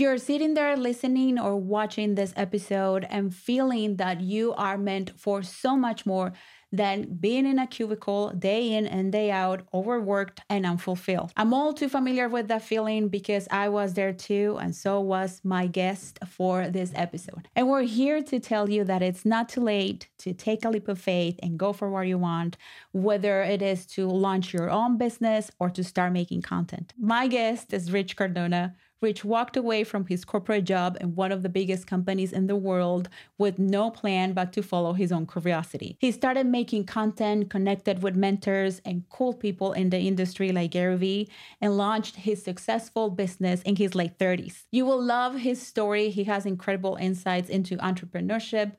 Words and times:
You're 0.00 0.16
sitting 0.16 0.54
there 0.54 0.78
listening 0.78 1.38
or 1.38 1.56
watching 1.56 2.14
this 2.14 2.32
episode 2.34 3.06
and 3.10 3.34
feeling 3.34 3.96
that 3.96 4.22
you 4.22 4.54
are 4.54 4.78
meant 4.78 5.12
for 5.20 5.42
so 5.42 5.76
much 5.76 6.06
more 6.06 6.32
than 6.72 7.18
being 7.20 7.44
in 7.44 7.58
a 7.58 7.66
cubicle 7.66 8.30
day 8.30 8.72
in 8.72 8.86
and 8.86 9.12
day 9.12 9.30
out, 9.30 9.60
overworked 9.74 10.40
and 10.48 10.64
unfulfilled. 10.64 11.32
I'm 11.36 11.52
all 11.52 11.74
too 11.74 11.90
familiar 11.90 12.30
with 12.30 12.48
that 12.48 12.62
feeling 12.62 13.08
because 13.08 13.46
I 13.50 13.68
was 13.68 13.92
there 13.92 14.14
too, 14.14 14.56
and 14.62 14.74
so 14.74 15.00
was 15.00 15.42
my 15.44 15.66
guest 15.66 16.18
for 16.26 16.68
this 16.68 16.92
episode. 16.94 17.48
And 17.54 17.68
we're 17.68 17.82
here 17.82 18.22
to 18.22 18.40
tell 18.40 18.70
you 18.70 18.84
that 18.84 19.02
it's 19.02 19.26
not 19.26 19.50
too 19.50 19.60
late 19.60 20.08
to 20.20 20.32
take 20.32 20.64
a 20.64 20.70
leap 20.70 20.88
of 20.88 20.98
faith 20.98 21.38
and 21.42 21.58
go 21.58 21.74
for 21.74 21.90
what 21.90 22.06
you 22.06 22.16
want, 22.16 22.56
whether 22.92 23.42
it 23.42 23.60
is 23.60 23.84
to 23.88 24.08
launch 24.08 24.54
your 24.54 24.70
own 24.70 24.96
business 24.96 25.50
or 25.58 25.68
to 25.68 25.84
start 25.84 26.14
making 26.14 26.40
content. 26.40 26.94
My 26.98 27.26
guest 27.26 27.74
is 27.74 27.92
Rich 27.92 28.16
Cardona. 28.16 28.76
Rich 29.00 29.24
walked 29.24 29.56
away 29.56 29.84
from 29.84 30.06
his 30.06 30.24
corporate 30.24 30.64
job 30.64 30.98
in 31.00 31.14
one 31.14 31.32
of 31.32 31.42
the 31.42 31.48
biggest 31.48 31.86
companies 31.86 32.32
in 32.32 32.46
the 32.46 32.56
world 32.56 33.08
with 33.38 33.58
no 33.58 33.90
plan 33.90 34.32
but 34.32 34.52
to 34.52 34.62
follow 34.62 34.92
his 34.92 35.10
own 35.10 35.26
curiosity. 35.26 35.96
He 35.98 36.12
started 36.12 36.46
making 36.46 36.84
content, 36.84 37.48
connected 37.48 38.02
with 38.02 38.14
mentors 38.14 38.80
and 38.84 39.08
cool 39.08 39.32
people 39.32 39.72
in 39.72 39.90
the 39.90 40.00
industry 40.00 40.52
like 40.52 40.72
Gary 40.72 40.96
Vee, 40.96 41.28
and 41.60 41.76
launched 41.76 42.16
his 42.16 42.42
successful 42.42 43.10
business 43.10 43.62
in 43.62 43.76
his 43.76 43.94
late 43.94 44.18
30s. 44.18 44.64
You 44.70 44.84
will 44.84 45.02
love 45.02 45.36
his 45.36 45.60
story. 45.60 46.10
He 46.10 46.24
has 46.24 46.44
incredible 46.44 46.96
insights 46.96 47.48
into 47.48 47.76
entrepreneurship 47.78 48.72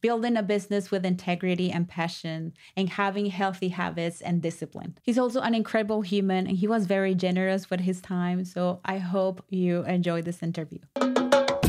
building 0.00 0.36
a 0.36 0.42
business 0.42 0.90
with 0.90 1.04
integrity 1.04 1.70
and 1.70 1.88
passion, 1.88 2.52
and 2.76 2.88
having 2.88 3.26
healthy 3.26 3.68
habits 3.68 4.20
and 4.20 4.40
discipline. 4.40 4.96
He's 5.02 5.18
also 5.18 5.40
an 5.40 5.54
incredible 5.54 6.02
human 6.02 6.46
and 6.46 6.56
he 6.56 6.66
was 6.66 6.86
very 6.86 7.14
generous 7.14 7.70
with 7.70 7.80
his 7.80 8.00
time. 8.00 8.44
So 8.44 8.80
I 8.84 8.98
hope 8.98 9.44
you 9.48 9.82
enjoy 9.84 10.22
this 10.22 10.42
interview. 10.42 10.78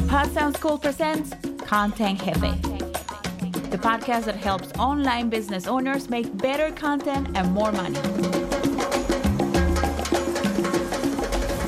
Pod 0.08 0.32
Sound 0.32 0.58
School 0.58 0.78
presents 0.78 1.34
Content 1.66 2.20
Jefe, 2.24 2.40
the 3.70 3.78
podcast 3.78 4.26
that 4.26 4.36
helps 4.36 4.72
online 4.80 5.30
business 5.30 5.68
owners 5.68 6.10
make 6.10 6.36
better 6.38 6.72
content 6.72 7.30
and 7.36 7.52
more 7.52 7.72
money. 7.72 8.00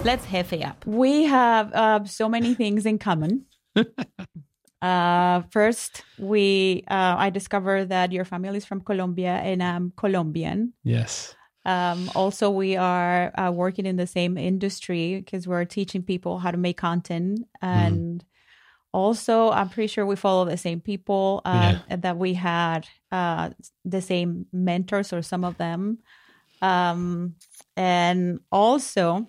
Let's 0.04 0.26
Jefe 0.26 0.66
up. 0.66 0.84
We 0.88 1.26
have 1.26 1.72
uh, 1.74 2.04
so 2.06 2.28
many 2.28 2.56
things 2.56 2.88
in 2.88 2.98
common. 2.98 3.46
Uh, 4.82 5.44
first, 5.52 6.04
we 6.18 6.84
uh, 6.90 7.16
I 7.18 7.30
discovered 7.30 7.90
that 7.90 8.12
your 8.12 8.26
family 8.26 8.58
is 8.58 8.66
from 8.66 8.82
Colombia 8.82 9.36
and 9.36 9.62
I'm 9.62 9.94
Colombian. 9.96 10.74
Yes. 10.84 11.36
Um, 11.66 12.10
also, 12.16 12.50
we 12.50 12.76
are 12.76 13.32
uh, 13.38 13.52
working 13.52 13.86
in 13.86 13.96
the 13.96 14.08
same 14.08 14.38
industry 14.38 15.18
because 15.18 15.48
we're 15.48 15.66
teaching 15.66 16.02
people 16.02 16.40
how 16.40 16.50
to 16.50 16.58
make 16.58 16.78
content, 16.78 17.42
and 17.62 18.22
mm. 18.22 18.26
also 18.92 19.52
I'm 19.52 19.70
pretty 19.70 19.88
sure 19.88 20.04
we 20.04 20.16
follow 20.16 20.46
the 20.46 20.58
same 20.58 20.82
people 20.82 21.42
uh, 21.46 21.78
yeah. 21.88 21.96
that 21.98 22.18
we 22.18 22.34
had 22.34 22.88
uh, 23.12 23.52
the 23.86 24.02
same 24.02 24.48
mentors 24.52 25.14
or 25.14 25.22
some 25.22 25.44
of 25.44 25.58
them, 25.58 26.00
um, 26.64 27.36
and 27.78 28.40
also 28.52 29.28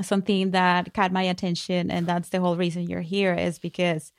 something 0.00 0.52
that 0.52 0.94
caught 0.94 1.12
my 1.12 1.24
attention, 1.24 1.90
and 1.90 2.06
that's 2.06 2.30
the 2.30 2.40
whole 2.40 2.56
reason 2.56 2.88
you're 2.88 3.02
here 3.02 3.34
is 3.34 3.58
because 3.58 4.12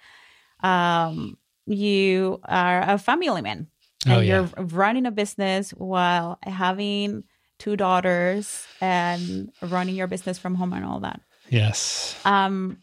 um, 0.66 1.38
you 1.68 2.40
are 2.44 2.82
a 2.82 2.98
family 2.98 3.42
man 3.42 3.68
and 4.06 4.14
oh, 4.16 4.20
yeah. 4.20 4.48
you're 4.58 4.66
running 4.66 5.06
a 5.06 5.12
business 5.12 5.72
while 5.72 6.40
having 6.44 7.24
two 7.60 7.76
daughters 7.76 8.68
and 8.82 9.52
running 9.62 9.96
your 9.96 10.08
business 10.08 10.38
from 10.38 10.56
home 10.56 10.74
and 10.74 10.86
all 10.86 11.00
that. 11.02 11.22
Yes. 11.50 12.20
Um, 12.26 12.80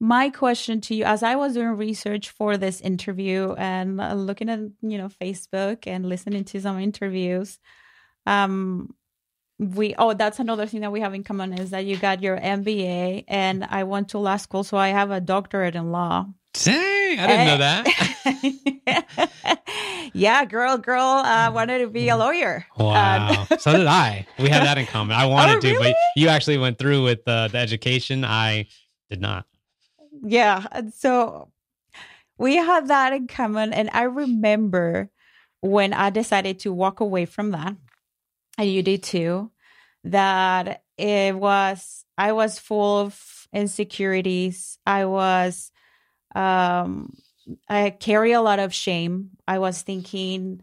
my 0.00 0.30
question 0.30 0.80
to 0.82 0.94
you, 0.94 1.04
as 1.04 1.22
I 1.22 1.36
was 1.36 1.54
doing 1.54 1.68
research 1.68 2.30
for 2.30 2.56
this 2.56 2.80
interview 2.80 3.52
and 3.52 3.98
looking 4.26 4.48
at 4.48 4.58
you 4.80 4.98
know 4.98 5.08
Facebook 5.08 5.86
and 5.86 6.08
listening 6.08 6.44
to 6.44 6.60
some 6.60 6.80
interviews, 6.80 7.60
um, 8.26 8.94
we 9.58 9.94
oh 9.96 10.12
that's 10.14 10.40
another 10.40 10.66
thing 10.66 10.80
that 10.80 10.90
we 10.90 11.00
have 11.00 11.14
in 11.14 11.22
common 11.22 11.52
is 11.52 11.70
that 11.70 11.84
you 11.84 11.96
got 11.96 12.22
your 12.22 12.36
MBA 12.36 13.24
and 13.28 13.64
I 13.64 13.84
went 13.84 14.08
to 14.08 14.18
law 14.18 14.38
school, 14.38 14.64
so 14.64 14.76
I 14.76 14.88
have 14.88 15.12
a 15.12 15.20
doctorate 15.20 15.76
in 15.76 15.92
law. 15.92 16.26
Dang, 16.54 17.18
I 17.18 17.26
didn't 17.26 17.46
know 17.46 17.58
that. 17.58 18.10
yeah, 20.12 20.44
girl, 20.44 20.76
girl, 20.78 21.02
uh, 21.02 21.50
wanted 21.52 21.78
to 21.78 21.88
be 21.88 22.08
a 22.08 22.16
lawyer. 22.16 22.66
Wow. 22.76 23.46
Um, 23.50 23.58
so 23.58 23.76
did 23.76 23.86
I. 23.86 24.26
We 24.38 24.48
had 24.48 24.64
that 24.64 24.78
in 24.78 24.86
common. 24.92 25.16
I 25.16 25.26
wanted 25.26 25.56
oh, 25.56 25.60
to, 25.60 25.78
but 25.78 25.96
you 26.16 26.28
actually 26.28 26.58
went 26.58 26.78
through 26.78 27.04
with 27.04 27.20
uh, 27.26 27.48
the 27.48 27.58
education. 27.58 28.24
I 28.24 28.66
did 29.10 29.20
not. 29.20 29.46
Yeah. 30.22 30.66
So 30.94 31.50
we 32.38 32.56
had 32.56 32.88
that 32.88 33.12
in 33.12 33.26
common. 33.28 33.72
And 33.72 33.90
I 33.92 34.02
remember 34.02 35.10
when 35.60 35.92
I 35.92 36.10
decided 36.10 36.60
to 36.60 36.72
walk 36.72 37.00
away 37.00 37.24
from 37.24 37.52
that, 37.52 37.74
and 38.58 38.70
you 38.70 38.82
did 38.82 39.02
too, 39.02 39.50
that 40.04 40.82
it 40.98 41.34
was, 41.34 42.04
I 42.18 42.32
was 42.32 42.58
full 42.58 42.98
of 43.00 43.46
insecurities. 43.52 44.78
I 44.84 45.06
was 45.06 45.70
um, 46.34 47.16
I 47.68 47.90
carry 47.90 48.32
a 48.32 48.40
lot 48.40 48.58
of 48.58 48.74
shame. 48.74 49.30
I 49.46 49.58
was 49.58 49.82
thinking 49.82 50.62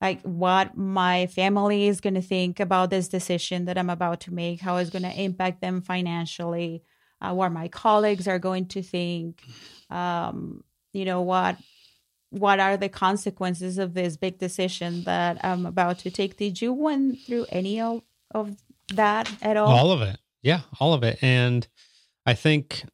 like 0.00 0.22
what 0.22 0.76
my 0.76 1.26
family 1.26 1.86
is 1.86 2.00
going 2.00 2.14
to 2.14 2.22
think 2.22 2.58
about 2.60 2.90
this 2.90 3.08
decision 3.08 3.66
that 3.66 3.76
I'm 3.76 3.90
about 3.90 4.20
to 4.20 4.34
make, 4.34 4.60
how 4.60 4.76
it's 4.76 4.90
going 4.90 5.02
to 5.02 5.20
impact 5.20 5.60
them 5.60 5.82
financially, 5.82 6.82
uh, 7.20 7.34
what 7.34 7.52
my 7.52 7.68
colleagues 7.68 8.26
are 8.26 8.38
going 8.38 8.66
to 8.68 8.82
think, 8.82 9.42
um, 9.90 10.64
you 10.92 11.04
know, 11.04 11.20
what 11.20 11.56
what 12.30 12.60
are 12.60 12.76
the 12.76 12.88
consequences 12.88 13.76
of 13.76 13.92
this 13.92 14.16
big 14.16 14.38
decision 14.38 15.02
that 15.02 15.44
I'm 15.44 15.66
about 15.66 15.98
to 16.00 16.10
take? 16.10 16.36
Did 16.36 16.62
you 16.62 16.72
went 16.72 17.18
through 17.26 17.46
any 17.48 17.80
of, 17.80 18.02
of 18.30 18.56
that 18.94 19.30
at 19.42 19.56
all? 19.56 19.68
All 19.68 19.90
of 19.90 20.00
it. 20.00 20.16
Yeah, 20.40 20.60
all 20.78 20.94
of 20.94 21.02
it. 21.02 21.18
And 21.22 21.66
I 22.24 22.34
think 22.34 22.84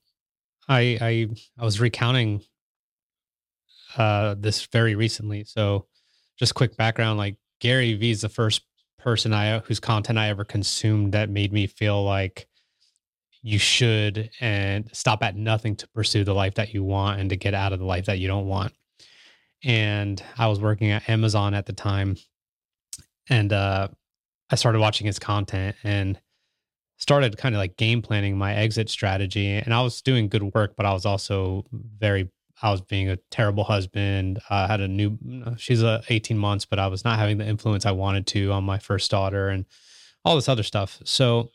I 0.68 0.98
I 1.00 1.28
I 1.58 1.64
was 1.64 1.80
recounting 1.80 2.42
uh 3.96 4.34
this 4.38 4.66
very 4.66 4.94
recently. 4.94 5.44
So 5.44 5.86
just 6.38 6.54
quick 6.54 6.76
background 6.76 7.18
like 7.18 7.36
Gary 7.60 7.94
Vee 7.94 8.10
is 8.10 8.20
the 8.20 8.28
first 8.28 8.62
person 8.98 9.32
I 9.32 9.58
whose 9.60 9.80
content 9.80 10.18
I 10.18 10.28
ever 10.28 10.44
consumed 10.44 11.12
that 11.12 11.30
made 11.30 11.52
me 11.52 11.66
feel 11.66 12.02
like 12.04 12.48
you 13.42 13.58
should 13.58 14.30
and 14.40 14.90
stop 14.92 15.22
at 15.22 15.36
nothing 15.36 15.76
to 15.76 15.88
pursue 15.88 16.24
the 16.24 16.34
life 16.34 16.54
that 16.54 16.74
you 16.74 16.82
want 16.82 17.20
and 17.20 17.30
to 17.30 17.36
get 17.36 17.54
out 17.54 17.72
of 17.72 17.78
the 17.78 17.84
life 17.84 18.06
that 18.06 18.18
you 18.18 18.26
don't 18.26 18.48
want. 18.48 18.72
And 19.62 20.20
I 20.36 20.48
was 20.48 20.60
working 20.60 20.90
at 20.90 21.08
Amazon 21.08 21.54
at 21.54 21.66
the 21.66 21.72
time 21.72 22.16
and 23.28 23.52
uh 23.52 23.88
I 24.50 24.54
started 24.54 24.78
watching 24.78 25.06
his 25.06 25.18
content 25.18 25.76
and 25.82 26.20
started 26.98 27.36
kind 27.36 27.54
of 27.54 27.58
like 27.58 27.76
game 27.76 28.02
planning 28.02 28.36
my 28.36 28.54
exit 28.54 28.88
strategy 28.88 29.48
and 29.48 29.74
i 29.74 29.82
was 29.82 30.00
doing 30.02 30.28
good 30.28 30.54
work 30.54 30.74
but 30.76 30.86
i 30.86 30.92
was 30.92 31.04
also 31.04 31.64
very 31.72 32.28
i 32.62 32.70
was 32.70 32.80
being 32.80 33.10
a 33.10 33.16
terrible 33.30 33.64
husband. 33.64 34.40
I 34.48 34.66
had 34.66 34.80
a 34.80 34.88
new 34.88 35.18
she's 35.58 35.82
a 35.82 36.02
18 36.08 36.38
months 36.38 36.64
but 36.64 36.78
i 36.78 36.86
was 36.86 37.04
not 37.04 37.18
having 37.18 37.38
the 37.38 37.46
influence 37.46 37.86
i 37.86 37.92
wanted 37.92 38.26
to 38.28 38.52
on 38.52 38.64
my 38.64 38.78
first 38.78 39.10
daughter 39.10 39.48
and 39.48 39.66
all 40.24 40.34
this 40.34 40.48
other 40.48 40.62
stuff. 40.62 41.00
So 41.04 41.50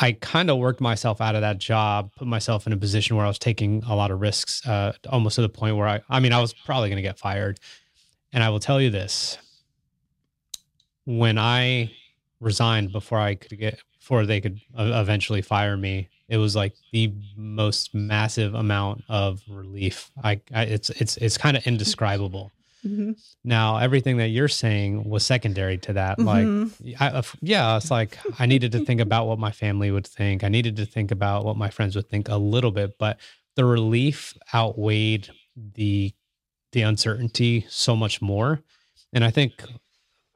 i 0.00 0.12
kind 0.12 0.50
of 0.50 0.58
worked 0.58 0.80
myself 0.80 1.20
out 1.20 1.36
of 1.36 1.42
that 1.42 1.58
job 1.58 2.10
put 2.16 2.26
myself 2.26 2.66
in 2.66 2.72
a 2.72 2.76
position 2.76 3.16
where 3.16 3.24
i 3.24 3.28
was 3.28 3.38
taking 3.38 3.82
a 3.84 3.94
lot 3.94 4.10
of 4.10 4.20
risks 4.20 4.66
uh, 4.66 4.92
almost 5.08 5.36
to 5.36 5.42
the 5.42 5.48
point 5.48 5.76
where 5.76 5.86
i 5.86 6.00
i 6.08 6.18
mean 6.18 6.32
i 6.32 6.40
was 6.40 6.52
probably 6.52 6.88
going 6.88 6.96
to 6.96 7.02
get 7.02 7.18
fired. 7.18 7.60
And 8.32 8.42
i 8.42 8.50
will 8.50 8.58
tell 8.58 8.80
you 8.80 8.90
this. 8.90 9.38
When 11.04 11.38
i 11.38 11.92
resigned 12.44 12.92
before 12.92 13.18
I 13.18 13.34
could 13.34 13.58
get 13.58 13.80
before 13.98 14.26
they 14.26 14.40
could 14.40 14.60
eventually 14.76 15.42
fire 15.42 15.76
me. 15.76 16.08
It 16.28 16.36
was 16.36 16.54
like 16.54 16.74
the 16.92 17.12
most 17.36 17.94
massive 17.94 18.54
amount 18.54 19.04
of 19.08 19.42
relief. 19.48 20.10
I, 20.22 20.40
I 20.52 20.64
it's 20.64 20.90
it's 20.90 21.16
it's 21.16 21.38
kind 21.38 21.56
of 21.56 21.66
indescribable. 21.66 22.52
Mm-hmm. 22.84 23.12
Now 23.44 23.78
everything 23.78 24.18
that 24.18 24.28
you're 24.28 24.46
saying 24.46 25.08
was 25.08 25.24
secondary 25.24 25.78
to 25.78 25.94
that. 25.94 26.18
Mm-hmm. 26.18 26.86
Like, 26.86 27.00
I, 27.00 27.22
yeah, 27.40 27.78
it's 27.78 27.90
like 27.90 28.18
I 28.38 28.44
needed 28.44 28.72
to 28.72 28.84
think 28.84 29.00
about 29.00 29.26
what 29.26 29.38
my 29.38 29.52
family 29.52 29.90
would 29.90 30.06
think. 30.06 30.44
I 30.44 30.48
needed 30.48 30.76
to 30.76 30.84
think 30.84 31.10
about 31.10 31.46
what 31.46 31.56
my 31.56 31.70
friends 31.70 31.96
would 31.96 32.10
think 32.10 32.28
a 32.28 32.36
little 32.36 32.70
bit, 32.70 32.98
but 32.98 33.18
the 33.56 33.64
relief 33.64 34.34
outweighed 34.52 35.30
the 35.56 36.12
the 36.72 36.82
uncertainty 36.82 37.64
so 37.70 37.96
much 37.96 38.20
more. 38.20 38.60
And 39.14 39.24
I 39.24 39.30
think 39.30 39.64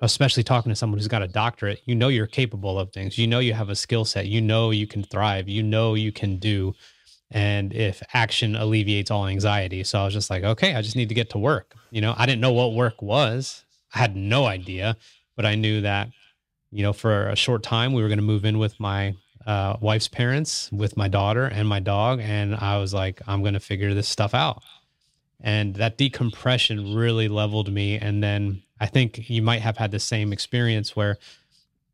especially 0.01 0.43
talking 0.43 0.71
to 0.71 0.77
someone 0.77 0.99
who's 0.99 1.09
got 1.09 1.23
a 1.23 1.29
doctorate, 1.29 1.81
you 1.85 1.95
know 1.95 2.09
you're 2.09 2.27
capable 2.27 2.79
of 2.79 2.93
things. 2.93 3.19
You 3.19 3.27
know 3.27 3.39
you 3.39 3.55
have 3.55 3.69
a 3.69 3.77
skill 3.77 4.05
set. 4.05 4.27
You 4.27 4.41
know 4.41 4.71
you 4.71 4.87
can 4.87 5.03
thrive. 5.03 5.49
You 5.49 5.63
know 5.63 5.95
you 5.95 6.13
can 6.13 6.39
do. 6.39 6.75
And 7.31 7.75
if 7.75 8.03
action 8.15 8.57
alleviates 8.57 9.11
all 9.11 9.27
anxiety. 9.27 9.85
So 9.85 10.01
I 10.01 10.05
was 10.05 10.15
just 10.15 10.31
like, 10.31 10.45
okay, 10.45 10.75
I 10.75 10.83
just 10.83 10.97
need 10.97 11.11
to 11.11 11.15
get 11.15 11.31
to 11.31 11.39
work. 11.39 11.75
You 11.91 12.01
know, 12.01 12.15
I 12.17 12.27
didn't 12.27 12.41
know 12.41 12.53
what 12.53 12.75
work 12.75 13.03
was. 13.03 13.65
I 13.95 13.99
had 13.99 14.17
no 14.17 14.47
idea, 14.47 14.97
but 15.37 15.45
I 15.45 15.55
knew 15.55 15.83
that, 15.83 16.09
you 16.71 16.83
know, 16.83 16.93
for 16.93 17.29
a 17.29 17.37
short 17.37 17.63
time 17.63 17.93
we 17.93 18.03
were 18.03 18.09
going 18.09 18.19
to 18.19 18.25
move 18.25 18.45
in 18.45 18.59
with 18.59 18.79
my 18.81 19.15
uh, 19.49 19.79
wife's 19.81 20.09
parents 20.09 20.71
with 20.73 20.95
my 20.99 21.09
daughter 21.09 21.47
and 21.47 21.67
my 21.67 21.81
dog, 21.81 22.21
and 22.21 22.55
I 22.55 22.77
was 22.77 22.93
like, 22.93 23.23
I'm 23.27 23.43
gonna 23.43 23.61
figure 23.61 23.95
this 23.95 24.07
stuff 24.07 24.35
out. 24.35 24.63
And 25.41 25.75
that 25.77 25.97
decompression 25.97 26.95
really 26.95 27.29
leveled 27.29 27.73
me. 27.73 27.97
And 27.97 28.23
then 28.23 28.63
I 28.81 28.87
think 28.87 29.29
you 29.31 29.43
might 29.43 29.61
have 29.63 29.77
had 29.77 29.91
the 29.91 29.99
same 30.01 30.33
experience 30.33 30.95
where 30.97 31.19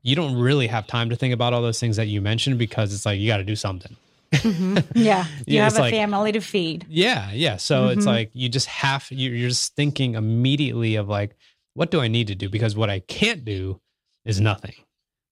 you 0.02 0.14
don't 0.14 0.36
really 0.36 0.66
have 0.66 0.86
time 0.86 1.08
to 1.10 1.16
think 1.16 1.32
about 1.32 1.52
all 1.54 1.62
those 1.62 1.80
things 1.80 1.96
that 1.96 2.06
you 2.08 2.20
mentioned 2.20 2.58
because 2.58 2.92
it's 2.92 3.06
like 3.06 3.18
you 3.18 3.26
got 3.26 3.38
to 3.38 3.44
do 3.44 3.56
something. 3.56 3.96
Mm-hmm. 4.32 4.78
Yeah, 4.94 5.24
you 5.46 5.60
have 5.60 5.76
a 5.76 5.80
like- 5.80 5.94
family 5.94 6.32
to 6.32 6.40
feed. 6.40 6.84
Yeah, 6.88 7.30
yeah. 7.32 7.56
So 7.56 7.88
it's 7.88 8.04
Mhm. 8.04 8.08
like 8.08 8.30
you 8.34 8.48
just 8.48 8.66
have 8.66 9.06
you- 9.10 9.30
you're 9.30 9.48
just 9.48 9.74
thinking 9.76 10.14
immediately 10.14 10.96
of 10.96 11.08
like, 11.08 11.36
what 11.74 11.90
do 11.90 12.00
I 12.00 12.08
need 12.08 12.26
to 12.28 12.34
do? 12.34 12.48
Because 12.48 12.76
what 12.76 12.90
I 12.90 13.00
can't 13.00 13.44
do 13.44 13.80
is 14.24 14.40
nothing. 14.40 14.74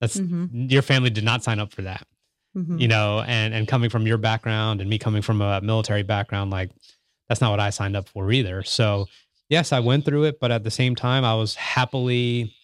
That's 0.00 0.16
Mhm, 0.19 0.70
your 0.70 0.82
family 0.82 1.10
did 1.10 1.25
not 1.25 1.44
sign 1.44 1.58
up 1.60 1.72
for 1.72 1.82
that, 1.82 2.06
mhm. 2.56 2.81
you 2.81 2.88
know. 2.88 3.20
And 3.26 3.52
and 3.55 3.69
coming 3.69 3.90
from 3.90 4.06
your 4.06 4.19
background 4.19 4.81
and 4.81 4.88
me 4.88 4.98
coming 4.98 5.22
from 5.22 5.40
a 5.43 5.60
military 5.60 6.02
background, 6.02 6.50
like 6.50 6.70
that's 7.28 7.40
not 7.40 7.50
what 7.50 7.60
I 7.60 7.70
signed 7.70 7.96
up 7.96 8.08
for 8.08 8.31
either. 8.32 8.62
So 8.62 9.06
yes, 9.52 9.70
I 9.70 9.81
went 9.81 10.06
through 10.06 10.25
it, 10.25 10.40
but 10.40 10.50
at 10.50 10.64
the 10.64 10.70
same 10.70 10.96
time, 10.96 11.25
I 11.25 11.34
was 11.34 11.54
happily 11.54 12.54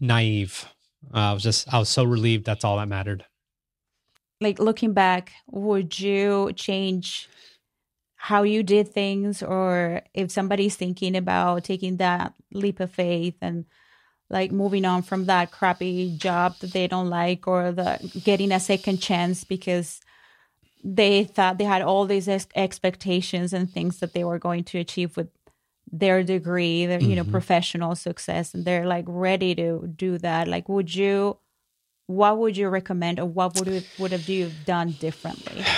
naive. 0.00 0.66
I 1.12 1.34
was 1.34 1.42
just 1.42 1.72
I 1.72 1.78
was 1.78 1.90
so 1.90 2.04
relieved. 2.04 2.46
That's 2.46 2.64
all 2.64 2.78
that 2.78 2.88
mattered. 2.88 3.24
like 4.40 4.58
looking 4.58 4.94
back, 4.94 5.32
would 5.46 6.00
you 6.00 6.52
change 6.56 7.28
how 8.16 8.42
you 8.42 8.62
did 8.62 8.88
things 8.88 9.42
or 9.42 10.02
if 10.14 10.30
somebody's 10.30 10.76
thinking 10.76 11.16
about 11.16 11.64
taking 11.64 11.96
that 11.98 12.32
leap 12.52 12.80
of 12.80 12.90
faith 12.90 13.36
and 13.40 13.64
like 14.30 14.52
moving 14.52 14.84
on 14.84 15.02
from 15.02 15.26
that 15.26 15.50
crappy 15.50 16.16
job 16.16 16.54
that 16.60 16.72
they 16.72 16.86
don't 16.86 17.08
like 17.10 17.46
or 17.46 17.72
the 17.72 17.98
getting 18.24 18.52
a 18.52 18.60
second 18.60 18.98
chance 19.00 19.44
because 19.44 20.00
they 20.84 21.24
thought 21.24 21.58
they 21.58 21.64
had 21.64 21.82
all 21.82 22.06
these 22.06 22.28
ex- 22.28 22.46
expectations 22.54 23.52
and 23.52 23.70
things 23.70 24.00
that 24.00 24.12
they 24.12 24.24
were 24.24 24.38
going 24.38 24.64
to 24.64 24.78
achieve 24.78 25.16
with 25.16 25.28
their 25.92 26.22
degree 26.22 26.86
their 26.86 27.00
you 27.00 27.16
know 27.16 27.24
Mhm. 27.24 27.30
professional 27.30 27.94
success 27.94 28.54
and 28.54 28.64
they're 28.64 28.86
like 28.86 29.04
ready 29.08 29.54
to 29.54 29.86
do 29.96 30.18
that 30.18 30.46
like 30.48 30.68
would 30.68 30.94
you 30.94 31.36
what 32.06 32.38
would 32.38 32.56
you 32.56 32.68
recommend 32.68 33.18
or 33.20 33.26
what 33.26 33.54
would 33.56 33.68
you 33.68 33.82
would 33.98 34.12
have 34.12 34.28
you 34.28 34.50
done 34.50 34.92
differently 34.92 35.64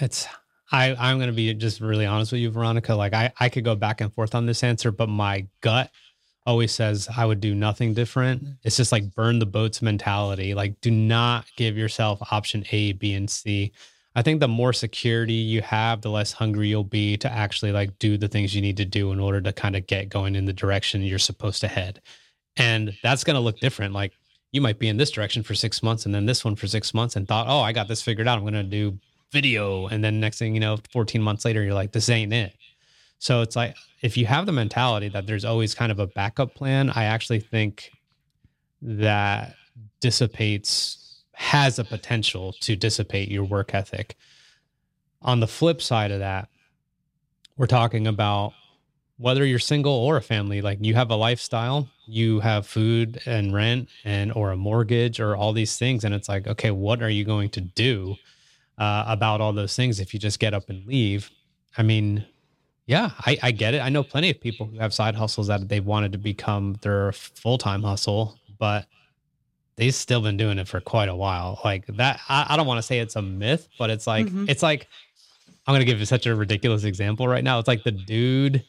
It's 0.00 0.26
I 0.72 0.94
I'm 0.94 1.18
gonna 1.18 1.32
be 1.32 1.52
just 1.54 1.80
really 1.80 2.06
honest 2.06 2.32
with 2.32 2.40
you, 2.40 2.50
Veronica. 2.50 2.94
Like 2.94 3.12
I 3.12 3.32
I 3.38 3.48
could 3.48 3.64
go 3.64 3.74
back 3.74 4.00
and 4.00 4.12
forth 4.14 4.34
on 4.34 4.46
this 4.46 4.62
answer, 4.62 4.90
but 4.90 5.08
my 5.08 5.46
gut 5.60 5.90
always 6.46 6.72
says 6.72 7.08
I 7.14 7.26
would 7.26 7.40
do 7.40 7.54
nothing 7.54 7.92
different. 7.94 8.46
It's 8.62 8.76
just 8.76 8.92
like 8.92 9.14
burn 9.14 9.38
the 9.40 9.46
boats 9.46 9.82
mentality. 9.82 10.54
Like 10.54 10.80
do 10.80 10.90
not 10.90 11.46
give 11.56 11.76
yourself 11.76 12.20
option 12.32 12.64
A, 12.72 12.92
B, 12.92 13.14
and 13.14 13.28
C. 13.28 13.72
I 14.20 14.22
think 14.22 14.40
the 14.40 14.48
more 14.48 14.74
security 14.74 15.32
you 15.32 15.62
have, 15.62 16.02
the 16.02 16.10
less 16.10 16.30
hungry 16.30 16.68
you'll 16.68 16.84
be 16.84 17.16
to 17.16 17.32
actually 17.32 17.72
like 17.72 17.98
do 17.98 18.18
the 18.18 18.28
things 18.28 18.54
you 18.54 18.60
need 18.60 18.76
to 18.76 18.84
do 18.84 19.12
in 19.12 19.18
order 19.18 19.40
to 19.40 19.50
kind 19.50 19.74
of 19.74 19.86
get 19.86 20.10
going 20.10 20.36
in 20.36 20.44
the 20.44 20.52
direction 20.52 21.00
you're 21.00 21.18
supposed 21.18 21.62
to 21.62 21.68
head. 21.68 22.02
And 22.58 22.92
that's 23.02 23.24
gonna 23.24 23.40
look 23.40 23.60
different. 23.60 23.94
Like 23.94 24.12
you 24.52 24.60
might 24.60 24.78
be 24.78 24.88
in 24.88 24.98
this 24.98 25.10
direction 25.10 25.42
for 25.42 25.54
six 25.54 25.82
months 25.82 26.04
and 26.04 26.14
then 26.14 26.26
this 26.26 26.44
one 26.44 26.54
for 26.54 26.66
six 26.66 26.92
months 26.92 27.16
and 27.16 27.26
thought, 27.26 27.46
oh, 27.48 27.60
I 27.60 27.72
got 27.72 27.88
this 27.88 28.02
figured 28.02 28.28
out. 28.28 28.36
I'm 28.36 28.44
gonna 28.44 28.62
do 28.62 28.98
video 29.32 29.86
and 29.86 30.04
then 30.04 30.20
next 30.20 30.38
thing 30.38 30.52
you 30.52 30.60
know 30.60 30.76
14 30.92 31.22
months 31.22 31.46
later 31.46 31.62
you're 31.62 31.72
like 31.72 31.92
this 31.92 32.08
ain't 32.08 32.32
it 32.32 32.52
so 33.20 33.42
it's 33.42 33.54
like 33.54 33.76
if 34.02 34.16
you 34.16 34.26
have 34.26 34.44
the 34.44 34.52
mentality 34.52 35.08
that 35.08 35.26
there's 35.26 35.44
always 35.44 35.74
kind 35.74 35.92
of 35.92 36.00
a 36.00 36.06
backup 36.08 36.54
plan 36.54 36.90
i 36.90 37.04
actually 37.04 37.38
think 37.38 37.92
that 38.82 39.54
dissipates 40.00 41.09
has 41.40 41.78
a 41.78 41.84
potential 41.84 42.52
to 42.60 42.76
dissipate 42.76 43.30
your 43.30 43.44
work 43.44 43.74
ethic 43.74 44.16
on 45.22 45.40
the 45.40 45.46
flip 45.46 45.80
side 45.82 46.10
of 46.10 46.20
that 46.20 46.48
we're 47.56 47.66
talking 47.66 48.06
about 48.06 48.52
whether 49.18 49.44
you're 49.44 49.58
single 49.58 49.92
or 49.92 50.16
a 50.16 50.22
family 50.22 50.60
like 50.60 50.78
you 50.80 50.94
have 50.94 51.10
a 51.10 51.16
lifestyle 51.16 51.88
you 52.06 52.40
have 52.40 52.66
food 52.66 53.20
and 53.26 53.54
rent 53.54 53.88
and 54.04 54.32
or 54.32 54.50
a 54.50 54.56
mortgage 54.56 55.20
or 55.20 55.36
all 55.36 55.52
these 55.52 55.76
things 55.76 56.04
and 56.04 56.14
it's 56.14 56.28
like 56.28 56.46
okay 56.46 56.70
what 56.70 57.02
are 57.02 57.10
you 57.10 57.24
going 57.24 57.48
to 57.48 57.60
do 57.60 58.16
uh, 58.80 59.04
about 59.06 59.42
all 59.42 59.52
those 59.52 59.76
things 59.76 60.00
if 60.00 60.14
you 60.14 60.18
just 60.18 60.40
get 60.40 60.54
up 60.54 60.70
and 60.70 60.84
leave. 60.86 61.30
I 61.76 61.82
mean, 61.82 62.24
yeah, 62.86 63.10
I, 63.26 63.38
I 63.42 63.50
get 63.52 63.74
it. 63.74 63.80
I 63.80 63.90
know 63.90 64.02
plenty 64.02 64.30
of 64.30 64.40
people 64.40 64.66
who 64.66 64.78
have 64.78 64.94
side 64.94 65.14
hustles 65.14 65.46
that 65.48 65.68
they've 65.68 65.84
wanted 65.84 66.12
to 66.12 66.18
become 66.18 66.76
their 66.80 67.12
full 67.12 67.58
time 67.58 67.82
hustle, 67.82 68.38
but 68.58 68.86
they've 69.80 69.94
still 69.94 70.20
been 70.20 70.36
doing 70.36 70.58
it 70.58 70.68
for 70.68 70.80
quite 70.80 71.08
a 71.08 71.14
while. 71.16 71.58
Like 71.64 71.86
that, 71.96 72.20
I, 72.28 72.46
I 72.50 72.56
don't 72.56 72.66
want 72.68 72.78
to 72.78 72.82
say 72.82 73.00
it's 73.00 73.16
a 73.16 73.22
myth, 73.22 73.66
but 73.78 73.90
it's 73.90 74.06
like, 74.06 74.26
Mhm. 74.26 74.48
it's 74.48 74.62
like, 74.62 74.86
I'm 75.66 75.72
going 75.72 75.80
to 75.80 75.84
give 75.86 75.98
you 75.98 76.06
such 76.06 76.26
a 76.26 76.34
ridiculous 76.36 76.84
example 76.84 77.26
right 77.26 77.42
now. 77.42 77.58
It's 77.58 77.66
like 77.68 77.82
the 77.82 77.90
dude 77.92 78.64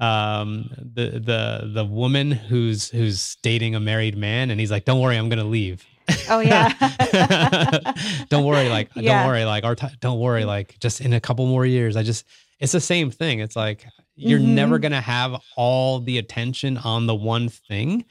um 0.00 0.70
the 0.94 1.18
the 1.18 1.70
the 1.74 1.84
woman 1.84 2.30
who's 2.30 2.88
who's 2.90 3.36
dating 3.42 3.74
a 3.74 3.80
married 3.80 4.16
man 4.16 4.52
and 4.52 4.60
he's 4.60 4.70
like 4.70 4.84
don't 4.84 5.00
worry 5.00 5.16
i'm 5.16 5.28
gonna 5.28 5.42
leave 5.42 5.84
oh 6.30 6.38
yeah 6.38 6.68
don't 8.28 8.44
worry 8.44 8.68
like 8.68 8.90
Yeah. 8.94 9.18
don't 9.22 9.26
worry 9.26 9.44
like 9.44 9.64
our 9.64 9.74
ti 9.74 9.88
don't 10.00 10.20
worry 10.20 10.44
like 10.44 10.78
just 10.78 11.00
in 11.00 11.12
a 11.14 11.20
couple 11.20 11.46
more 11.46 11.66
years 11.66 11.96
i 11.96 12.04
just 12.04 12.26
it's 12.60 12.70
the 12.70 12.80
same 12.80 13.10
thing 13.10 13.40
it's 13.40 13.56
like 13.56 13.86
you're 14.14 14.38
Mhm. 14.38 14.54
never 14.54 14.78
going 14.78 14.92
to 14.92 15.00
have 15.00 15.40
all 15.56 15.98
the 16.00 16.18
attention 16.18 16.76
on 16.78 17.06
the 17.06 17.14
one 17.14 17.48
thing 17.48 18.04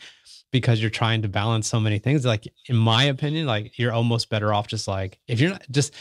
because 0.51 0.79
you're 0.79 0.89
trying 0.89 1.21
to 1.21 1.27
balance 1.27 1.67
so 1.67 1.79
many 1.79 1.99
things 1.99 2.25
like 2.25 2.47
in 2.67 2.75
my 2.75 3.03
opinion 3.03 3.45
like 3.45 3.77
you're 3.77 3.91
almost 3.91 4.29
better 4.29 4.53
off 4.53 4.67
just 4.67 4.87
like 4.87 5.19
if 5.27 5.41
you're 5.41 5.51
not 5.51 5.65
just 5.71 5.93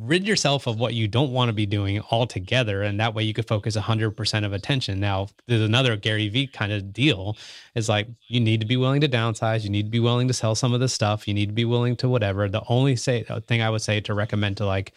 rid 0.00 0.26
yourself 0.26 0.66
of 0.66 0.78
what 0.78 0.94
you 0.94 1.08
don't 1.08 1.32
want 1.32 1.48
to 1.48 1.52
be 1.52 1.66
doing 1.66 2.00
altogether 2.10 2.82
and 2.82 3.00
that 3.00 3.14
way 3.14 3.22
you 3.22 3.34
could 3.34 3.48
focus 3.48 3.76
100% 3.76 4.44
of 4.44 4.52
attention. 4.52 5.00
Now 5.00 5.28
there's 5.46 5.62
another 5.62 5.96
gary 5.96 6.28
vee 6.28 6.46
kind 6.46 6.72
of 6.72 6.92
deal 6.92 7.36
is 7.74 7.88
like 7.88 8.08
you 8.28 8.40
need 8.40 8.60
to 8.60 8.66
be 8.66 8.76
willing 8.76 9.00
to 9.00 9.08
downsize 9.08 9.64
you 9.64 9.70
need 9.70 9.84
to 9.84 9.90
be 9.90 10.00
willing 10.00 10.28
to 10.28 10.34
sell 10.34 10.54
some 10.54 10.72
of 10.72 10.80
the 10.80 10.88
stuff 10.88 11.26
you 11.26 11.34
need 11.34 11.46
to 11.46 11.54
be 11.54 11.64
willing 11.64 11.96
to 11.96 12.08
whatever. 12.08 12.48
The 12.48 12.62
only 12.68 12.96
say 12.96 13.24
uh, 13.28 13.40
thing 13.40 13.62
i 13.62 13.70
would 13.70 13.82
say 13.82 14.00
to 14.00 14.14
recommend 14.14 14.56
to 14.58 14.66
like 14.66 14.94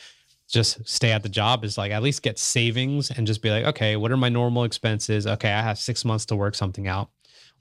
just 0.48 0.86
stay 0.88 1.12
at 1.12 1.24
the 1.24 1.30
job 1.30 1.64
is 1.64 1.78
like 1.78 1.92
at 1.92 2.04
least 2.04 2.22
get 2.22 2.38
savings 2.38 3.10
and 3.10 3.26
just 3.26 3.42
be 3.42 3.50
like 3.50 3.66
okay 3.66 3.96
what 3.96 4.12
are 4.12 4.18
my 4.18 4.30
normal 4.30 4.64
expenses? 4.64 5.26
Okay 5.26 5.52
i 5.52 5.62
have 5.62 5.80
six 5.80 6.06
months 6.06 6.26
to 6.28 6.36
work 6.36 6.56
something 6.56 6.88
out 6.88 7.10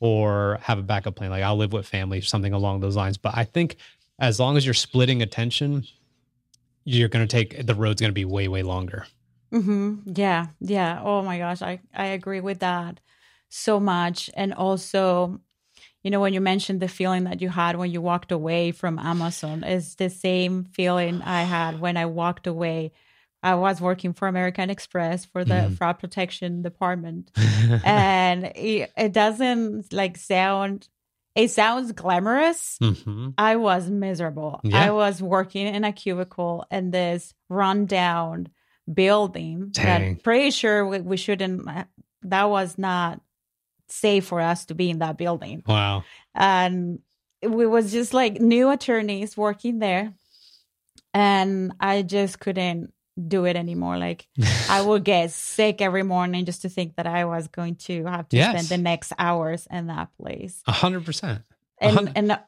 or 0.01 0.59
have 0.63 0.79
a 0.79 0.83
backup 0.83 1.15
plan 1.15 1.31
like 1.31 1.43
i'll 1.43 1.57
live 1.57 1.73
with 1.73 1.87
family 1.87 2.21
something 2.21 2.53
along 2.53 2.81
those 2.81 2.97
lines 2.97 3.17
but 3.17 3.37
i 3.37 3.45
think 3.45 3.77
as 4.19 4.41
long 4.41 4.57
as 4.57 4.65
you're 4.65 4.75
splitting 4.75 5.23
attention 5.23 5.85
you're 6.85 7.09
going 7.09 7.27
to 7.27 7.31
take 7.31 7.65
the 7.67 7.75
road's 7.75 8.01
going 8.01 8.11
to 8.11 8.15
be 8.15 8.25
way 8.25 8.49
way 8.49 8.63
longer 8.63 9.07
hmm 9.53 9.97
Yeah, 10.05 10.47
yeah. 10.61 11.01
Oh 11.03 11.23
my 11.23 11.39
gosh, 11.39 11.61
I 11.63 11.81
I 11.95 12.07
agree 12.07 12.41
with 12.41 12.61
that 12.61 13.01
so 13.49 13.81
much. 13.81 14.31
And 14.35 14.55
also, 14.55 15.41
you 16.05 16.11
know, 16.11 16.21
when 16.21 16.33
you 16.33 16.41
mentioned 16.41 16.81
the 16.81 16.89
feeling 16.89 17.25
that 17.25 17.43
you 17.43 17.49
had 17.49 17.77
when 17.77 17.91
you 17.91 18.01
walked 18.01 18.31
away 18.33 18.71
from 18.71 18.99
Amazon, 18.99 19.65
is 19.65 19.97
the 19.97 20.09
same 20.09 20.65
feeling 20.73 21.21
I 21.23 21.43
had 21.43 21.81
when 21.81 21.97
I 21.97 22.07
walked 22.07 22.47
away. 22.47 22.93
I 23.43 23.55
was 23.55 23.81
working 23.81 24.13
for 24.13 24.29
American 24.29 24.69
Express 24.71 25.25
for 25.25 25.45
the 25.45 25.55
Mhm. 25.55 25.77
fraud 25.79 25.99
protection 25.99 26.63
department, 26.63 27.31
and 27.85 28.45
it, 28.55 28.91
it 28.97 29.13
doesn't 29.13 29.93
like 29.93 30.17
sound. 30.17 30.89
It 31.37 31.51
sounds 31.51 31.93
glamorous, 31.93 32.77
Mhm. 32.83 33.35
I 33.39 33.57
was 33.57 33.89
miserable. 33.89 34.61
Yeah. 34.65 34.85
I 34.85 34.91
was 34.91 35.23
working 35.23 35.67
in 35.69 35.85
a 35.85 35.93
cubicle 35.93 36.67
in 36.71 36.91
this 36.91 37.33
rundown 37.49 38.49
building 38.93 39.69
Dang. 39.71 40.15
that 40.17 40.23
pretty 40.25 40.51
sure 40.51 40.85
we, 40.87 41.01
we 41.01 41.17
shouldn't 41.17 41.67
that 42.23 42.51
was 42.51 42.77
not 42.77 43.21
safe 43.89 44.27
for 44.27 44.41
us 44.41 44.67
to 44.67 44.75
be 44.75 44.91
in 44.91 44.99
that 44.99 45.17
building. 45.17 45.63
wow 45.67 46.03
And 46.35 46.99
we 47.43 47.67
was 47.67 47.93
just 47.93 48.13
like 48.13 48.41
new 48.41 48.69
attorneys 48.71 49.37
working 49.37 49.79
there 49.79 50.13
and 51.15 51.73
I 51.81 52.03
just 52.03 52.41
couldn't 52.41 52.93
do 53.29 53.45
it 53.45 53.57
anymore. 53.57 53.99
Like 53.99 54.27
I 54.69 54.81
would 54.83 55.05
get 55.05 55.31
sick 55.31 55.81
every 55.81 56.03
morning 56.03 56.45
just 56.45 56.63
to 56.63 56.69
think 56.69 56.97
that 56.97 57.07
I 57.07 57.25
was 57.25 57.49
going 57.49 57.77
to 57.87 58.05
have 58.07 58.29
to 58.31 58.37
Yes. 58.37 58.51
spend 58.51 58.69
the 58.69 58.83
next 58.83 59.13
hours 59.19 59.67
in 59.71 59.87
that 59.89 60.09
place 60.21 60.63
A 60.67 60.73
hundred 60.73 61.05
percent 61.05 61.43
and 61.81 62.13
and 62.15 62.39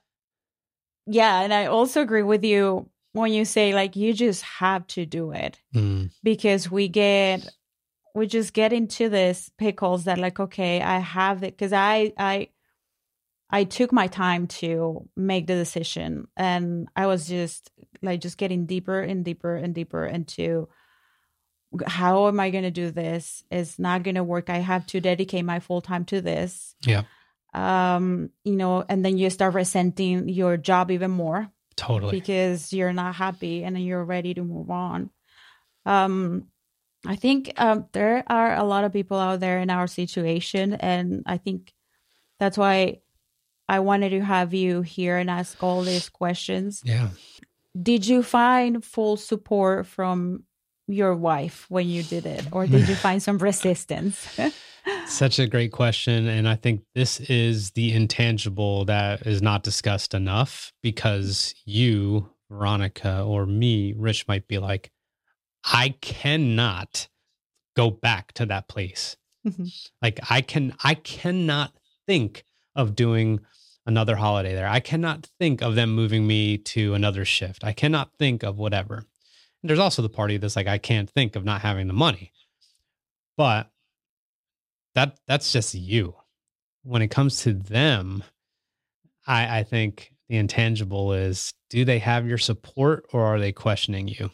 yeah 1.06 1.40
and 1.40 1.52
i 1.52 1.66
also 1.66 2.00
agree 2.00 2.22
with 2.22 2.44
you 2.44 2.88
when 3.12 3.32
you 3.32 3.44
say 3.44 3.74
like 3.74 3.96
you 3.96 4.12
just 4.12 4.42
have 4.42 4.86
to 4.86 5.04
do 5.06 5.32
it 5.32 5.58
Mm. 5.74 6.10
because 6.22 6.70
we 6.70 6.88
get 6.88 7.48
we 8.14 8.26
just 8.26 8.52
get 8.52 8.72
into 8.72 9.08
this 9.08 9.50
pickles 9.58 10.04
that 10.04 10.18
like 10.18 10.38
okay 10.38 10.80
i 10.80 10.98
have 10.98 11.42
it 11.42 11.56
because 11.56 11.72
i 11.72 12.12
i 12.18 12.48
i 13.52 13.64
took 13.64 13.92
my 13.92 14.06
time 14.06 14.46
to 14.46 15.06
make 15.16 15.46
the 15.46 15.54
decision 15.54 16.26
and 16.36 16.88
i 16.96 17.06
was 17.06 17.28
just 17.28 17.70
like 18.02 18.20
just 18.20 18.38
getting 18.38 18.66
deeper 18.66 19.00
and 19.00 19.24
deeper 19.24 19.54
and 19.54 19.74
deeper 19.74 20.04
into 20.06 20.68
how 21.86 22.28
am 22.28 22.38
i 22.40 22.50
going 22.50 22.64
to 22.64 22.70
do 22.70 22.90
this 22.90 23.44
it's 23.50 23.78
not 23.78 24.02
going 24.02 24.16
to 24.16 24.24
work 24.24 24.50
i 24.50 24.58
have 24.58 24.86
to 24.86 25.00
dedicate 25.00 25.44
my 25.44 25.60
full 25.60 25.80
time 25.80 26.04
to 26.04 26.20
this 26.20 26.74
Yeah. 26.84 27.02
um 27.54 28.30
you 28.44 28.56
know 28.56 28.84
and 28.88 29.04
then 29.04 29.16
you 29.18 29.30
start 29.30 29.54
resenting 29.54 30.28
your 30.28 30.56
job 30.56 30.90
even 30.90 31.10
more 31.10 31.50
Totally. 31.76 32.12
because 32.20 32.72
you're 32.72 32.92
not 32.92 33.14
happy 33.14 33.64
and 33.64 33.74
then 33.74 33.82
you're 33.82 34.04
ready 34.04 34.34
to 34.34 34.42
move 34.44 34.70
on. 34.70 35.08
Um, 35.86 36.48
I 37.06 37.16
think 37.16 37.54
um, 37.56 37.86
there 37.92 38.22
are 38.28 38.54
a 38.54 38.62
lot 38.62 38.84
of 38.84 38.92
people 38.92 39.18
out 39.18 39.40
there 39.40 39.58
in 39.58 39.70
our 39.70 39.86
situation, 39.88 40.74
and 40.74 41.22
I 41.24 41.38
think 41.38 41.72
that's 42.38 42.58
why 42.58 43.00
I 43.72 43.80
wanted 43.80 44.10
to 44.10 44.20
have 44.20 44.52
you 44.52 44.82
here 44.82 45.16
and 45.16 45.30
ask 45.30 45.62
all 45.62 45.80
these 45.80 46.10
questions. 46.10 46.82
Yeah. 46.84 47.08
Did 47.80 48.06
you 48.06 48.22
find 48.22 48.84
full 48.84 49.16
support 49.16 49.86
from 49.86 50.42
your 50.86 51.16
wife 51.16 51.64
when 51.70 51.88
you 51.88 52.02
did 52.02 52.26
it, 52.26 52.46
or 52.52 52.66
did 52.66 52.86
you 52.86 52.94
find 53.06 53.22
some 53.22 53.38
resistance? 53.38 54.38
Such 55.06 55.38
a 55.38 55.46
great 55.46 55.72
question. 55.72 56.28
And 56.28 56.46
I 56.46 56.56
think 56.56 56.82
this 56.94 57.18
is 57.20 57.70
the 57.70 57.94
intangible 57.94 58.84
that 58.84 59.26
is 59.26 59.40
not 59.40 59.62
discussed 59.62 60.12
enough 60.12 60.74
because 60.82 61.54
you, 61.64 62.28
Veronica, 62.50 63.22
or 63.22 63.46
me, 63.46 63.94
Rich, 63.96 64.28
might 64.28 64.46
be 64.46 64.58
like, 64.58 64.90
I 65.64 65.94
cannot 66.02 67.08
go 67.74 67.90
back 67.90 68.32
to 68.34 68.44
that 68.44 68.68
place. 68.68 69.16
Mhm. 69.46 69.72
Like 70.02 70.20
I 70.28 70.42
can 70.42 70.74
I 70.84 70.92
cannot 70.92 71.72
think 72.06 72.44
of 72.76 72.94
doing 72.94 73.40
another 73.86 74.16
holiday 74.16 74.54
there. 74.54 74.68
I 74.68 74.80
cannot 74.80 75.28
think 75.38 75.62
of 75.62 75.74
them 75.74 75.94
moving 75.94 76.26
me 76.26 76.58
to 76.58 76.94
another 76.94 77.24
shift. 77.24 77.64
I 77.64 77.72
cannot 77.72 78.12
think 78.18 78.42
of 78.42 78.58
whatever. 78.58 78.96
And 78.96 79.68
there's 79.68 79.78
also 79.78 80.02
the 80.02 80.08
party 80.08 80.36
that's 80.36 80.56
like 80.56 80.66
I 80.66 80.78
can't 80.78 81.10
think 81.10 81.36
of 81.36 81.44
not 81.44 81.60
having 81.60 81.86
the 81.86 81.92
money. 81.92 82.32
But 83.36 83.70
that 84.94 85.18
that's 85.26 85.52
just 85.52 85.74
you. 85.74 86.14
When 86.84 87.02
it 87.02 87.08
comes 87.08 87.42
to 87.42 87.52
them, 87.52 88.24
I 89.26 89.58
I 89.58 89.62
think 89.64 90.12
the 90.28 90.36
intangible 90.36 91.12
is 91.12 91.52
do 91.70 91.84
they 91.84 91.98
have 92.00 92.26
your 92.26 92.38
support 92.38 93.06
or 93.12 93.22
are 93.22 93.38
they 93.40 93.52
questioning 93.52 94.08
you? 94.08 94.30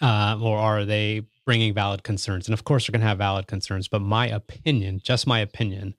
uh, 0.00 0.38
or 0.40 0.58
are 0.58 0.84
they 0.84 1.22
bringing 1.44 1.74
valid 1.74 2.02
concerns? 2.02 2.46
And 2.46 2.54
of 2.54 2.64
course, 2.64 2.86
they're 2.86 2.92
going 2.92 3.02
to 3.02 3.06
have 3.06 3.18
valid 3.18 3.46
concerns. 3.46 3.88
But 3.88 4.00
my 4.00 4.26
opinion, 4.26 5.00
just 5.02 5.26
my 5.26 5.40
opinion, 5.40 5.94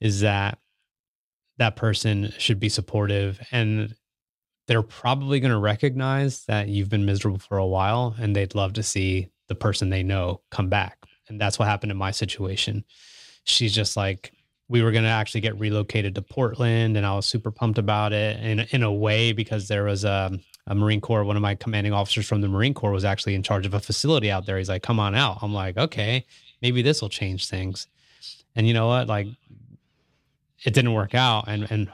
is 0.00 0.20
that 0.20 0.58
that 1.58 1.76
person 1.76 2.32
should 2.38 2.60
be 2.60 2.68
supportive 2.68 3.40
and 3.50 3.94
they're 4.66 4.82
probably 4.82 5.40
going 5.40 5.52
to 5.52 5.58
recognize 5.58 6.44
that 6.44 6.68
you've 6.68 6.90
been 6.90 7.06
miserable 7.06 7.38
for 7.38 7.58
a 7.58 7.66
while 7.66 8.14
and 8.18 8.36
they'd 8.36 8.54
love 8.54 8.74
to 8.74 8.82
see 8.82 9.28
the 9.48 9.54
person 9.54 9.88
they 9.88 10.02
know 10.02 10.40
come 10.50 10.68
back. 10.68 10.98
And 11.28 11.40
that's 11.40 11.58
what 11.58 11.68
happened 11.68 11.90
in 11.90 11.98
my 11.98 12.10
situation. 12.10 12.84
She's 13.44 13.74
just 13.74 13.96
like, 13.96 14.32
we 14.68 14.82
were 14.82 14.92
going 14.92 15.04
to 15.04 15.10
actually 15.10 15.40
get 15.40 15.58
relocated 15.58 16.14
to 16.14 16.22
Portland 16.22 16.96
and 16.96 17.06
I 17.06 17.14
was 17.14 17.24
super 17.24 17.50
pumped 17.50 17.78
about 17.78 18.12
it 18.12 18.38
in, 18.40 18.60
in 18.70 18.82
a 18.82 18.92
way 18.92 19.32
because 19.32 19.68
there 19.68 19.84
was 19.84 20.04
a, 20.04 20.38
a 20.66 20.74
Marine 20.74 21.00
Corps, 21.00 21.24
one 21.24 21.36
of 21.36 21.42
my 21.42 21.54
commanding 21.54 21.94
officers 21.94 22.26
from 22.26 22.42
the 22.42 22.48
Marine 22.48 22.74
Corps 22.74 22.92
was 22.92 23.06
actually 23.06 23.34
in 23.34 23.42
charge 23.42 23.64
of 23.64 23.72
a 23.72 23.80
facility 23.80 24.30
out 24.30 24.44
there. 24.44 24.58
He's 24.58 24.68
like, 24.68 24.82
come 24.82 25.00
on 25.00 25.14
out. 25.14 25.38
I'm 25.40 25.54
like, 25.54 25.78
okay, 25.78 26.26
maybe 26.60 26.82
this 26.82 27.00
will 27.00 27.08
change 27.08 27.48
things. 27.48 27.86
And 28.54 28.66
you 28.66 28.74
know 28.74 28.88
what? 28.88 29.06
Like, 29.06 29.28
it 30.64 30.74
didn't 30.74 30.94
work 30.94 31.14
out. 31.14 31.44
And, 31.46 31.66
and 31.70 31.90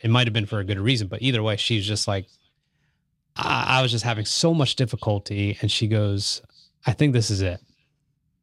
it 0.00 0.10
might 0.10 0.26
have 0.26 0.34
been 0.34 0.46
for 0.46 0.58
a 0.58 0.64
good 0.64 0.78
reason, 0.78 1.08
but 1.08 1.22
either 1.22 1.42
way, 1.42 1.56
she's 1.56 1.86
just 1.86 2.08
like, 2.08 2.26
I, 3.36 3.78
I 3.78 3.82
was 3.82 3.90
just 3.90 4.04
having 4.04 4.24
so 4.24 4.54
much 4.54 4.76
difficulty. 4.76 5.58
And 5.60 5.70
she 5.70 5.86
goes, 5.86 6.42
I 6.86 6.92
think 6.92 7.12
this 7.12 7.30
is 7.30 7.42
it. 7.42 7.60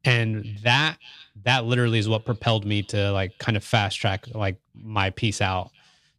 And 0.04 0.58
that, 0.62 0.96
that 1.44 1.64
literally 1.64 1.98
is 1.98 2.08
what 2.08 2.24
propelled 2.24 2.64
me 2.64 2.82
to 2.84 3.10
like 3.12 3.36
kind 3.38 3.56
of 3.56 3.64
fast 3.64 3.98
track 3.98 4.26
like 4.34 4.56
my 4.74 5.10
peace 5.10 5.40
out 5.40 5.70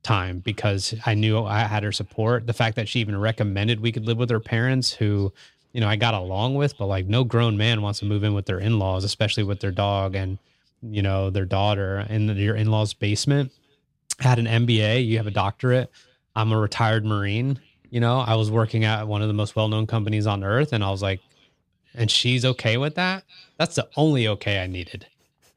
time 0.03 0.39
because 0.39 0.93
I 1.05 1.13
knew 1.13 1.43
I 1.43 1.59
had 1.59 1.83
her 1.83 1.91
support. 1.91 2.45
The 2.45 2.53
fact 2.53 2.75
that 2.75 2.87
she 2.87 2.99
even 2.99 3.19
recommended 3.19 3.79
we 3.79 3.91
could 3.91 4.05
live 4.05 4.17
with 4.17 4.29
her 4.29 4.39
parents, 4.39 4.93
who, 4.93 5.33
you 5.71 5.81
know, 5.81 5.87
I 5.87 5.95
got 5.95 6.13
along 6.13 6.55
with, 6.55 6.77
but 6.77 6.87
like 6.87 7.07
no 7.07 7.23
grown 7.23 7.57
man 7.57 7.81
wants 7.81 7.99
to 7.99 8.05
move 8.05 8.23
in 8.23 8.33
with 8.33 8.45
their 8.45 8.59
in 8.59 8.79
laws, 8.79 9.03
especially 9.03 9.43
with 9.43 9.59
their 9.59 9.71
dog 9.71 10.15
and, 10.15 10.37
you 10.81 11.01
know, 11.01 11.29
their 11.29 11.45
daughter 11.45 12.05
in 12.09 12.27
your 12.37 12.55
in 12.55 12.71
law's 12.71 12.93
basement. 12.93 13.51
I 14.19 14.23
had 14.23 14.39
an 14.39 14.45
MBA, 14.45 15.05
you 15.05 15.17
have 15.17 15.27
a 15.27 15.31
doctorate. 15.31 15.89
I'm 16.35 16.51
a 16.51 16.57
retired 16.57 17.05
Marine. 17.05 17.59
You 17.89 17.99
know, 17.99 18.19
I 18.19 18.35
was 18.35 18.51
working 18.51 18.85
at 18.85 19.07
one 19.07 19.21
of 19.21 19.27
the 19.27 19.33
most 19.33 19.55
well 19.55 19.67
known 19.67 19.87
companies 19.87 20.27
on 20.27 20.43
earth, 20.43 20.73
and 20.73 20.83
I 20.83 20.91
was 20.91 21.01
like, 21.01 21.21
and 21.95 22.09
she's 22.09 22.45
okay 22.45 22.77
with 22.77 22.95
that. 22.95 23.23
That's 23.57 23.75
the 23.75 23.87
only 23.95 24.27
okay 24.27 24.61
I 24.61 24.67
needed. 24.67 25.07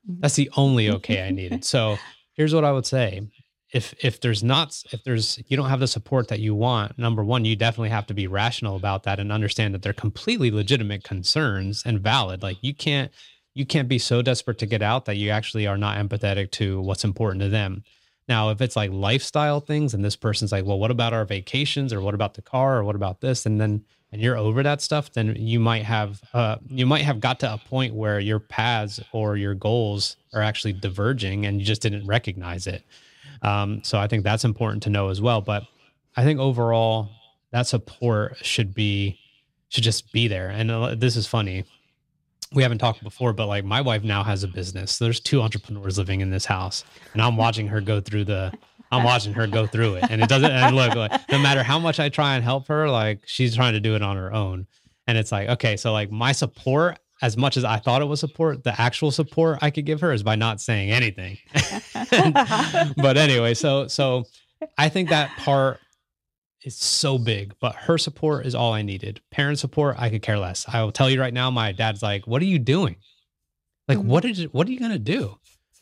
That's 0.07 0.35
the 0.35 0.51
only 0.57 0.91
okay 0.91 1.27
I 1.27 1.31
needed. 1.31 1.65
So 1.73 1.99
here's 2.35 2.55
what 2.55 2.65
I 2.65 2.73
would 2.73 2.87
say 2.87 3.23
if 3.73 3.95
if 4.05 4.21
there's 4.21 4.45
not 4.45 4.83
if 4.93 5.03
there's 5.05 5.43
you 5.49 5.57
don't 5.57 5.69
have 5.69 5.81
the 5.81 5.87
support 5.87 6.29
that 6.29 6.41
you 6.41 6.55
want 6.55 6.99
number 6.99 7.25
one 7.25 7.45
you 7.45 7.57
definitely 7.57 7.89
have 7.89 8.07
to 8.07 8.15
be 8.15 8.27
rational 8.27 8.77
about 8.77 9.03
that 9.05 9.19
and 9.19 9.33
understand 9.33 9.75
that 9.75 9.83
they're 9.83 9.93
completely 9.93 10.51
legitimate 10.51 11.03
concerns 11.03 11.83
and 11.85 12.01
valid 12.01 12.43
like 12.43 12.59
you 12.61 12.75
can't 12.75 13.11
you 13.55 13.67
can't 13.67 13.89
be 13.89 13.99
so 13.99 14.23
desperate 14.23 14.59
to 14.59 14.67
get 14.67 14.83
out 14.83 15.05
that 15.05 15.17
you 15.17 15.31
actually 15.31 15.67
are 15.67 15.77
not 15.77 15.99
empathetic 15.99 16.51
to 16.51 16.81
what's 16.81 17.05
important 17.05 17.43
to 17.43 17.49
them 17.49 17.83
now 18.29 18.51
if 18.51 18.61
it's 18.61 18.77
like 18.77 18.91
lifestyle 18.93 19.61
things 19.61 19.95
and 19.95 20.05
this 20.05 20.17
person's 20.17 20.53
like 20.53 20.65
well 20.65 20.79
what 20.79 20.91
about 20.91 21.13
our 21.13 21.25
vacations 21.25 21.93
or 21.93 22.01
what 22.01 22.15
about 22.15 22.35
the 22.35 22.43
car 22.43 22.79
or 22.79 22.85
what 22.85 22.97
about 22.97 23.21
this 23.21 23.47
and 23.47 23.61
then 23.61 23.85
and 24.13 24.21
you're 24.21 24.37
over 24.37 24.63
that 24.63 24.81
stuff 24.81 25.13
then 25.13 25.35
you 25.37 25.59
might 25.59 25.85
have 25.85 26.23
uh 26.35 26.57
you 26.69 26.87
might 26.87 27.03
have 27.03 27.21
got 27.21 27.41
to 27.41 27.53
a 27.53 27.59
point 27.59 27.95
where 27.95 28.21
your 28.21 28.39
paths 28.39 29.01
or 29.13 29.37
your 29.37 29.55
goals 29.55 30.17
are 30.33 30.43
actually 30.43 30.73
diverging 30.73 31.47
and 31.47 31.61
you 31.61 31.67
just 31.67 31.83
didn't 31.83 32.07
recognize 32.07 32.67
it 32.67 32.85
um, 33.43 33.83
so 33.83 33.99
I 33.99 34.07
think 34.07 34.25
that's 34.25 34.45
important 34.45 34.85
to 34.85 34.91
know 34.91 35.09
as 35.09 35.21
well. 35.21 35.41
But 35.41 35.65
I 36.17 36.25
think 36.25 36.41
overall, 36.41 37.11
that 37.51 37.67
support 37.67 38.37
should 38.43 38.75
be 38.75 39.19
should 39.69 39.85
just 39.85 40.13
be 40.13 40.29
there. 40.29 40.49
And 40.49 40.71
uh, 40.71 40.95
this 40.95 41.17
is 41.17 41.27
funny. 41.27 41.65
We 42.55 42.63
haven't 42.63 42.79
talked 42.79 43.03
before, 43.03 43.33
but 43.33 43.47
like 43.47 43.65
my 43.65 43.81
wife 43.81 44.03
now 44.03 44.23
has 44.23 44.45
a 44.45 44.49
business. 44.49 44.97
So 44.97 45.05
There's 45.05 45.21
two 45.21 45.41
entrepreneurs 45.41 45.99
living 45.99 46.21
in 46.21 46.31
this 46.31 46.45
house, 46.45 46.85
and 47.13 47.23
I'm 47.23 47.37
watching 47.37 47.67
her 47.69 47.81
go 47.81 48.01
through 48.01 48.25
the. 48.25 48.53
I'm 48.91 49.05
watching 49.05 49.33
her 49.33 49.47
go 49.47 49.67
through 49.67 49.95
it, 49.95 50.05
and 50.11 50.23
it 50.23 50.29
doesn't. 50.29 50.51
And 50.51 50.77
look, 50.77 50.95
like, 50.95 51.31
no 51.31 51.39
matter 51.39 51.63
how 51.63 51.79
much 51.79 51.99
I 51.99 52.11
try 52.11 52.35
and 52.35 52.45
help 52.45 52.69
her, 52.69 52.91
like 52.91 53.23
she's 53.25 53.57
trying 53.57 53.73
to 53.73 53.81
do 53.81 53.95
it 53.95 54.03
on 54.03 54.17
her 54.17 54.33
own. 54.33 54.67
And 55.07 55.17
it's 55.17 55.33
like, 55.33 55.49
okay, 55.49 55.77
so 55.77 55.93
like 55.93 56.11
my 56.11 56.33
support 56.33 56.99
as 57.23 57.37
much 57.37 57.57
as 57.57 57.65
I 57.65 57.79
thought 57.79 58.03
it 58.03 58.07
was 58.07 58.19
support, 58.19 58.65
the 58.65 58.79
actual 58.79 59.13
support 59.13 59.61
I 59.63 59.71
could 59.71 59.87
give 59.87 60.01
her 60.01 60.13
is 60.13 60.25
by 60.25 60.35
not 60.35 60.61
saying 60.61 60.91
anything. 60.91 61.39
but 62.97 63.17
anyway, 63.17 63.55
so 63.55 63.87
so 63.87 64.25
I 64.77 64.89
think 64.89 65.09
that 65.09 65.31
part 65.39 65.79
is 66.65 66.77
so 66.77 67.19
big, 67.19 67.55
but 67.61 67.75
her 67.75 67.99
support 67.99 68.47
is 68.47 68.55
all 68.55 68.73
I 68.73 68.83
needed. 68.83 69.21
Parent 69.31 69.59
support, 69.59 69.97
I 69.99 70.11
could 70.11 70.23
care 70.23 70.39
less. 70.39 70.65
I 70.69 70.83
will 70.83 70.93
tell 70.93 71.11
you 71.11 71.21
right 71.21 71.35
now, 71.35 71.51
my 71.51 71.73
dad's 71.73 72.03
like, 72.03 72.27
"What 72.27 72.43
are 72.43 72.47
you 72.47 72.59
doing? 72.59 72.97
Like, 73.89 73.99
Mhm. 73.99 74.05
what 74.05 74.25
is 74.25 74.45
what 74.53 74.69
are 74.69 74.73
you 74.73 74.79
gonna 74.79 74.99
do? 74.99 75.39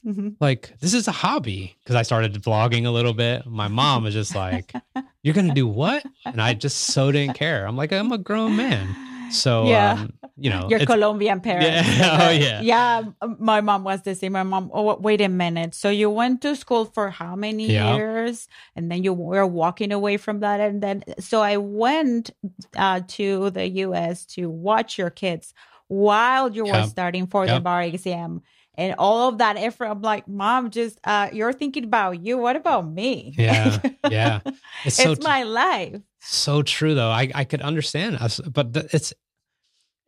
Mhm. 0.06 0.36
Like, 0.40 0.78
this 0.80 0.94
is 0.94 1.06
a 1.08 1.12
hobby." 1.12 1.76
Because 1.82 1.96
I 1.96 2.02
started 2.02 2.32
vlogging 2.34 2.86
a 2.86 2.90
little 2.90 3.12
bit. 3.12 3.46
My 3.46 3.68
mom 3.68 4.04
was 4.04 4.14
just 4.14 4.34
like, 4.34 4.72
"You're 5.22 5.34
gonna 5.34 5.54
do 5.54 5.66
what?" 5.66 6.04
And 6.24 6.40
I 6.40 6.54
just 6.54 6.78
so 6.78 7.12
didn't 7.12 7.34
care. 7.34 7.66
I'm 7.66 7.76
like, 7.76 7.92
I'm 7.92 8.12
a 8.12 8.18
grown 8.18 8.56
man, 8.56 8.88
so 9.30 9.64
Yeah. 9.66 9.92
um, 9.92 10.12
you 10.36 10.50
know, 10.50 10.68
Your 10.70 10.80
Colombian 10.86 11.40
parents. 11.40 11.88
Yeah. 11.88 12.28
Oh, 12.28 12.30
yeah. 12.30 12.60
Yeah. 12.62 13.02
My 13.38 13.60
mom 13.60 13.84
was 13.84 14.02
the 14.02 14.14
same. 14.14 14.32
My 14.32 14.42
mom, 14.42 14.70
oh, 14.72 14.96
wait 14.96 15.20
a 15.20 15.28
minute. 15.28 15.74
So 15.74 15.90
you 15.90 16.08
went 16.10 16.40
to 16.42 16.56
school 16.56 16.84
for 16.86 17.10
how 17.10 17.36
many 17.36 17.72
Yeah. 17.72 17.94
years? 17.96 18.48
And 18.76 18.90
then 18.90 19.04
you 19.04 19.12
were 19.12 19.46
walking 19.46 19.92
away 19.92 20.16
from 20.16 20.40
that. 20.40 20.60
And 20.60 20.82
then, 20.82 21.04
so 21.18 21.42
I 21.42 21.56
went 21.58 22.30
uh, 22.76 23.00
to 23.18 23.50
the 23.50 23.66
US 23.84 24.24
to 24.36 24.48
watch 24.48 24.96
your 24.98 25.10
kids 25.10 25.52
while 25.88 26.50
you 26.50 26.64
were 26.64 26.82
studying 26.88 27.26
for 27.26 27.46
the 27.46 27.60
bar 27.60 27.82
exam. 27.82 28.42
And 28.76 28.94
all 28.98 29.28
of 29.28 29.38
that 29.38 29.56
effort, 29.56 29.86
I'm 29.86 30.00
like, 30.00 30.26
Mom, 30.28 30.70
just 30.70 30.98
uh, 31.04 31.28
you're 31.32 31.52
thinking 31.52 31.84
about 31.84 32.22
you. 32.24 32.38
What 32.38 32.56
about 32.56 32.88
me? 32.88 33.34
Yeah, 33.36 33.80
yeah. 34.10 34.40
It's 34.84 34.96
so 34.96 35.12
it's 35.12 35.24
my 35.24 35.42
life. 35.42 35.96
so 36.20 36.62
true 36.62 36.94
though. 36.94 37.10
I 37.10 37.30
I 37.34 37.44
could 37.44 37.60
understand 37.62 38.16
us, 38.16 38.40
but 38.40 38.68
it's 38.92 39.12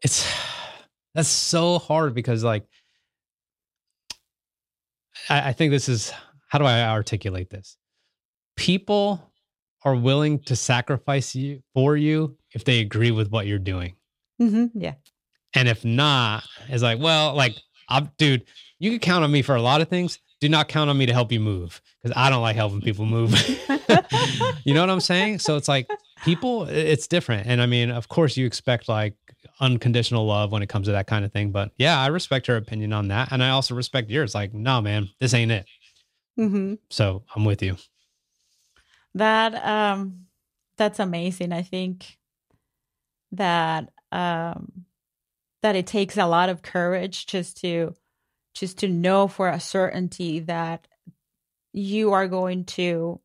it's 0.02 0.26
that's 1.14 1.28
so 1.28 1.78
hard 1.78 2.14
because 2.14 2.42
like 2.44 2.64
I, 5.28 5.48
I 5.48 5.52
think 5.52 5.70
this 5.70 5.88
is 5.88 6.12
how 6.48 6.58
do 6.58 6.64
I 6.64 6.82
articulate 6.88 7.50
this? 7.50 7.76
People 8.56 9.32
are 9.84 9.96
willing 9.96 10.38
to 10.44 10.54
sacrifice 10.54 11.34
you 11.34 11.62
for 11.74 11.96
you 11.96 12.36
if 12.54 12.64
they 12.64 12.80
agree 12.80 13.10
with 13.10 13.30
what 13.30 13.46
you're 13.46 13.58
doing. 13.58 13.96
hmm 14.38 14.66
Yeah. 14.74 14.94
And 15.54 15.68
if 15.68 15.84
not, 15.84 16.44
it's 16.68 16.82
like, 16.82 16.98
well, 16.98 17.34
like, 17.34 17.54
I'm, 17.92 18.10
dude, 18.18 18.44
you 18.78 18.90
can 18.90 18.98
count 18.98 19.24
on 19.24 19.30
me 19.30 19.42
for 19.42 19.54
a 19.54 19.62
lot 19.62 19.80
of 19.80 19.88
things. 19.88 20.18
Do 20.40 20.48
not 20.48 20.68
count 20.68 20.90
on 20.90 20.98
me 20.98 21.06
to 21.06 21.12
help 21.12 21.30
you 21.30 21.38
move 21.40 21.80
because 22.02 22.16
I 22.16 22.28
don't 22.30 22.42
like 22.42 22.56
helping 22.56 22.80
people 22.80 23.06
move. 23.06 23.32
you 24.64 24.74
know 24.74 24.80
what 24.80 24.90
I'm 24.90 25.00
saying? 25.00 25.38
So 25.38 25.56
it's 25.56 25.68
like 25.68 25.86
people, 26.24 26.64
it's 26.64 27.06
different. 27.06 27.46
And 27.46 27.62
I 27.62 27.66
mean, 27.66 27.90
of 27.90 28.08
course, 28.08 28.36
you 28.36 28.44
expect 28.46 28.88
like 28.88 29.14
unconditional 29.60 30.26
love 30.26 30.50
when 30.50 30.62
it 30.62 30.68
comes 30.68 30.86
to 30.88 30.92
that 30.92 31.06
kind 31.06 31.24
of 31.24 31.32
thing. 31.32 31.52
But 31.52 31.70
yeah, 31.76 32.00
I 32.00 32.08
respect 32.08 32.48
her 32.48 32.56
opinion 32.56 32.92
on 32.92 33.08
that. 33.08 33.30
And 33.30 33.42
I 33.42 33.50
also 33.50 33.74
respect 33.76 34.10
yours. 34.10 34.34
Like, 34.34 34.52
no, 34.52 34.80
man, 34.80 35.10
this 35.20 35.32
ain't 35.34 35.52
it. 35.52 35.66
hmm 36.36 36.74
So 36.90 37.22
I'm 37.36 37.44
with 37.44 37.62
you. 37.62 37.76
that 39.14 39.54
um 39.66 40.26
that's 40.76 40.98
amazing. 40.98 41.52
I 41.52 41.62
think 41.62 42.18
that 43.32 43.90
um 44.10 44.86
that 45.62 45.76
it 45.76 45.86
takes 45.86 46.16
a 46.16 46.26
lot 46.26 46.48
of 46.48 46.62
courage 46.62 47.26
just 47.26 47.60
to 47.60 47.94
just 48.54 48.78
to 48.78 48.88
know 48.88 49.28
for 49.28 49.48
a 49.48 49.60
certainty 49.60 50.40
that 50.40 50.86
you 51.72 52.12
are 52.12 52.28
going 52.28 52.64
to 52.64 53.20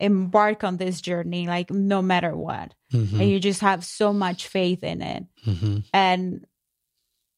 embark 0.00 0.64
on 0.64 0.76
this 0.76 1.00
journey 1.00 1.46
like 1.46 1.70
no 1.70 2.02
matter 2.02 2.36
what 2.36 2.74
mm-hmm. 2.92 3.20
and 3.20 3.30
you 3.30 3.38
just 3.38 3.60
have 3.60 3.84
so 3.84 4.12
much 4.12 4.48
faith 4.48 4.82
in 4.82 5.00
it 5.00 5.24
mm-hmm. 5.46 5.78
and 5.92 6.44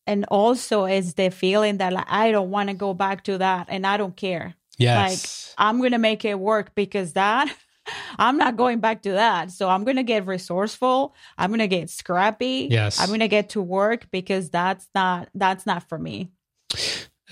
and 0.06 0.24
also 0.28 0.86
is 0.86 1.14
the 1.14 1.30
feeling 1.30 1.76
that 1.76 1.92
like 1.92 2.06
i 2.08 2.30
don't 2.32 2.50
want 2.50 2.68
to 2.70 2.74
go 2.74 2.94
back 2.94 3.22
to 3.24 3.38
that 3.38 3.66
and 3.68 3.86
i 3.86 3.98
don't 3.98 4.16
care 4.16 4.54
yes 4.78 5.54
like 5.58 5.66
i'm 5.66 5.80
gonna 5.82 5.98
make 5.98 6.24
it 6.24 6.38
work 6.38 6.74
because 6.74 7.12
that 7.12 7.54
i'm 8.18 8.36
not 8.36 8.56
going 8.56 8.80
back 8.80 9.02
to 9.02 9.12
that 9.12 9.50
so 9.50 9.68
i'm 9.68 9.84
gonna 9.84 10.02
get 10.02 10.26
resourceful 10.26 11.14
i'm 11.38 11.50
gonna 11.50 11.66
get 11.66 11.88
scrappy 11.90 12.68
yes 12.70 13.00
i'm 13.00 13.08
gonna 13.08 13.28
get 13.28 13.50
to 13.50 13.62
work 13.62 14.10
because 14.10 14.50
that's 14.50 14.88
not 14.94 15.28
that's 15.34 15.66
not 15.66 15.88
for 15.88 15.98
me 15.98 16.30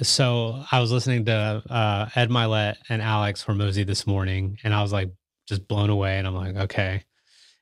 so 0.02 0.64
I 0.73 0.80
was 0.80 0.90
listening 0.90 1.25
to 1.26 1.62
uh, 1.70 2.08
Ed 2.16 2.28
Mylett 2.28 2.76
and 2.88 3.00
Alex 3.00 3.44
Hormozi 3.44 3.87
this 3.87 4.06
morning, 4.06 4.58
and 4.64 4.75
I 4.75 4.82
was 4.82 4.92
like 4.92 5.11
just 5.46 5.68
blown 5.68 5.90
away. 5.90 6.18
And 6.18 6.26
I'm 6.26 6.34
like, 6.34 6.56
okay. 6.56 7.04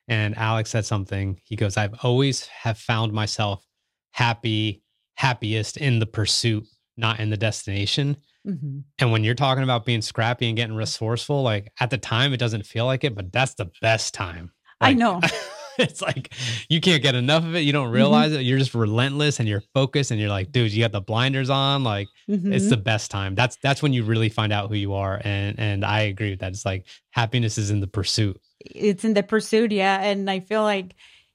And 0.08 0.36
Alex 0.36 0.70
said 0.70 0.86
something. 0.86 1.40
He 1.44 1.56
goes, 1.56 1.76
"I've 1.76 1.94
always 2.02 2.46
have 2.46 2.78
found 2.78 3.12
myself 3.12 3.64
happy, 4.12 4.82
happiest 5.14 5.76
in 5.76 5.98
the 5.98 6.06
pursuit, 6.06 6.64
not 6.96 7.20
in 7.20 7.30
the 7.30 7.36
destination." 7.36 8.16
Mm-hmm. 8.46 8.80
And 8.98 9.12
when 9.12 9.24
you're 9.24 9.34
talking 9.34 9.62
about 9.62 9.84
being 9.84 10.02
scrappy 10.02 10.48
and 10.48 10.56
getting 10.56 10.74
resourceful, 10.74 11.42
like 11.42 11.72
at 11.78 11.90
the 11.90 11.98
time, 11.98 12.32
it 12.32 12.38
doesn't 12.38 12.66
feel 12.66 12.86
like 12.86 13.04
it, 13.04 13.14
but 13.14 13.32
that's 13.32 13.54
the 13.54 13.70
best 13.80 14.14
time. 14.14 14.52
Like, 14.80 14.90
I 14.90 14.92
know. 14.94 15.20
it's 15.78 16.02
like 16.02 16.34
you 16.68 16.80
can't 16.80 17.02
get 17.02 17.14
enough 17.14 17.44
of 17.44 17.54
it. 17.54 17.60
You 17.60 17.72
don't 17.72 17.86
mm-hmm. 17.86 17.94
realize 17.94 18.32
mm-hmm. 18.32 18.40
it. 18.40 18.44
You're 18.44 18.58
just 18.58 18.74
relentless 18.74 19.40
and 19.40 19.48
you're 19.48 19.62
focused 19.74 20.10
and 20.10 20.20
you're 20.20 20.28
like, 20.28 20.52
dude, 20.52 20.72
you 20.72 20.82
got 20.82 20.92
the 20.92 21.00
blinders 21.00 21.50
on. 21.50 21.84
Like 21.84 22.08
mm-hmm. 22.28 22.52
it's 22.52 22.68
the 22.68 22.76
best 22.76 23.10
time. 23.10 23.34
That's 23.34 23.56
that's 23.62 23.82
when 23.82 23.92
you 23.92 24.04
really 24.04 24.28
find 24.28 24.52
out 24.52 24.68
who 24.68 24.76
you 24.76 24.94
are. 24.94 25.20
And 25.22 25.58
and 25.58 25.84
I 25.84 26.02
agree 26.02 26.30
with 26.30 26.40
that. 26.40 26.52
It's 26.52 26.64
like 26.64 26.86
happiness 27.10 27.58
is 27.58 27.70
in 27.70 27.80
the 27.80 27.86
pursuit. 27.86 28.40
It's 28.60 29.04
in 29.04 29.14
the 29.14 29.22
pursuit, 29.22 29.72
yeah. 29.72 30.00
And 30.02 30.30
I 30.30 30.40
feel 30.40 30.62
like 30.62 30.94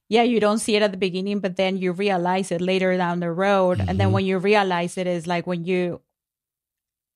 yeah, 0.09 0.23
you 0.23 0.39
don't 0.39 0.59
see 0.59 0.75
it 0.77 0.81
at 0.81 0.91
the 0.91 0.97
beginning, 0.97 1.39
but 1.39 1.57
then 1.57 1.75
you 1.75 1.91
realize 1.91 2.51
it 2.51 2.61
later 2.61 2.95
down 2.95 3.19
the 3.19 3.31
road. 3.31 3.77
Mm-hmm. 3.77 3.89
And 3.89 3.99
then 3.99 4.07
mm-hmm. 4.07 4.13
when 4.13 4.25
you 4.25 4.37
realize 4.37 4.97
it 4.97 5.07
is 5.07 5.27
like 5.27 5.45
when 5.45 5.65
you 5.65 6.01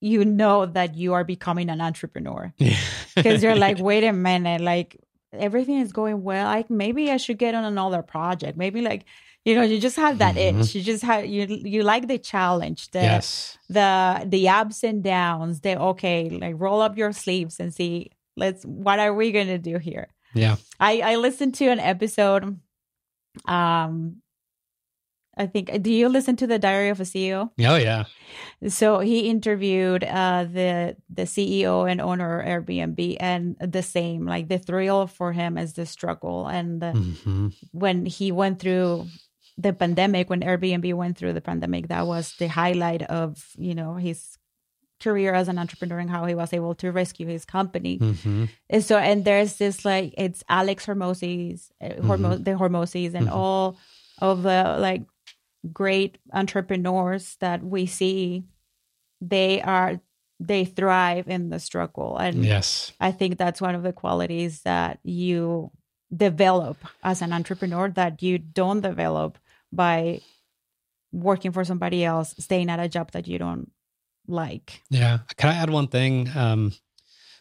you 0.01 0.25
know 0.25 0.65
that 0.65 0.95
you 0.95 1.13
are 1.13 1.23
becoming 1.23 1.69
an 1.69 1.79
entrepreneur. 1.79 2.53
Because 3.15 3.43
you're 3.43 3.55
like 3.55 3.77
wait 3.89 4.03
a 4.03 4.13
minute 4.13 4.61
like 4.61 4.97
everything 5.31 5.79
is 5.79 5.91
going 5.91 6.23
well. 6.23 6.45
Like 6.45 6.69
maybe 6.69 7.11
i 7.11 7.17
should 7.17 7.37
get 7.37 7.55
on 7.55 7.63
another 7.63 8.01
project. 8.01 8.57
Maybe 8.57 8.81
like 8.81 9.05
you 9.45 9.55
know 9.55 9.61
you 9.61 9.79
just 9.79 9.95
have 9.95 10.17
that 10.19 10.35
mm-hmm. 10.35 10.61
itch 10.61 10.75
you 10.75 10.83
just 10.83 11.03
have 11.03 11.25
you 11.25 11.45
you 11.47 11.83
like 11.83 12.07
the 12.07 12.19
challenge 12.19 12.91
the 12.91 13.01
yes. 13.01 13.57
the 13.69 14.23
the 14.27 14.47
ups 14.47 14.83
and 14.83 15.03
downs 15.03 15.61
the 15.61 15.79
okay 15.79 16.29
like 16.29 16.53
roll 16.59 16.79
up 16.79 16.95
your 16.95 17.11
sleeves 17.11 17.59
and 17.59 17.73
see 17.73 18.11
let's 18.37 18.63
what 18.63 18.99
are 18.99 19.13
we 19.13 19.31
gonna 19.31 19.57
do 19.57 19.77
here? 19.77 20.07
Yeah. 20.33 20.55
I 20.79 21.01
i 21.01 21.15
listened 21.15 21.55
to 21.55 21.67
an 21.67 21.79
episode 21.79 22.59
um 23.45 24.21
I 25.37 25.47
think. 25.47 25.81
Do 25.81 25.91
you 25.91 26.09
listen 26.09 26.35
to 26.37 26.47
the 26.47 26.59
Diary 26.59 26.89
of 26.89 26.99
a 26.99 27.03
CEO? 27.03 27.51
Oh 27.59 27.75
yeah. 27.75 28.05
So 28.67 28.99
he 28.99 29.29
interviewed 29.29 30.03
uh, 30.03 30.45
the 30.45 30.97
the 31.09 31.23
CEO 31.23 31.89
and 31.89 32.01
owner 32.01 32.39
of 32.39 32.45
Airbnb, 32.45 33.17
and 33.19 33.55
the 33.59 33.83
same 33.83 34.25
like 34.25 34.49
the 34.49 34.59
thrill 34.59 35.07
for 35.07 35.31
him 35.31 35.57
is 35.57 35.73
the 35.73 35.85
struggle, 35.85 36.47
and 36.47 36.81
the, 36.81 36.93
mm-hmm. 36.93 37.47
when 37.71 38.05
he 38.05 38.31
went 38.31 38.59
through 38.59 39.07
the 39.57 39.73
pandemic, 39.73 40.29
when 40.29 40.41
Airbnb 40.41 40.93
went 40.93 41.17
through 41.17 41.33
the 41.33 41.41
pandemic, 41.41 41.87
that 41.87 42.05
was 42.05 42.35
the 42.37 42.47
highlight 42.47 43.03
of 43.03 43.55
you 43.57 43.73
know 43.73 43.95
his 43.95 44.37
career 45.01 45.33
as 45.33 45.47
an 45.47 45.57
entrepreneur 45.57 45.99
and 45.99 46.09
how 46.09 46.25
he 46.25 46.35
was 46.35 46.53
able 46.53 46.75
to 46.75 46.91
rescue 46.91 47.25
his 47.25 47.43
company. 47.43 47.97
Mm-hmm. 47.97 48.45
And 48.69 48.83
so, 48.83 48.97
and 48.97 49.25
there's 49.25 49.55
this 49.57 49.83
like 49.83 50.13
it's 50.17 50.43
Alex 50.47 50.85
Hormozi's, 50.85 51.71
uh, 51.81 51.89
Hormo- 52.01 52.35
mm-hmm. 52.35 52.43
the 52.43 52.51
Hormozis, 52.51 53.13
and 53.13 53.27
mm-hmm. 53.27 53.37
all 53.37 53.77
of 54.19 54.43
the 54.43 54.77
like 54.79 55.03
great 55.71 56.17
entrepreneurs 56.33 57.37
that 57.39 57.63
we 57.63 57.85
see 57.85 58.43
they 59.21 59.61
are 59.61 59.99
they 60.39 60.65
thrive 60.65 61.27
in 61.27 61.49
the 61.49 61.59
struggle. 61.59 62.17
And 62.17 62.43
yes. 62.43 62.91
I 62.99 63.11
think 63.11 63.37
that's 63.37 63.61
one 63.61 63.75
of 63.75 63.83
the 63.83 63.93
qualities 63.93 64.63
that 64.63 64.99
you 65.03 65.69
develop 66.15 66.77
as 67.03 67.21
an 67.21 67.31
entrepreneur 67.31 67.89
that 67.89 68.23
you 68.23 68.39
don't 68.39 68.81
develop 68.81 69.37
by 69.71 70.21
working 71.11 71.51
for 71.51 71.63
somebody 71.63 72.03
else 72.03 72.33
staying 72.39 72.69
at 72.71 72.79
a 72.79 72.89
job 72.89 73.11
that 73.11 73.27
you 73.27 73.37
don't 73.37 73.71
like. 74.27 74.81
Yeah. 74.89 75.19
Can 75.37 75.51
i 75.51 75.55
add 75.55 75.69
one 75.69 75.87
thing? 75.87 76.29
Um 76.35 76.73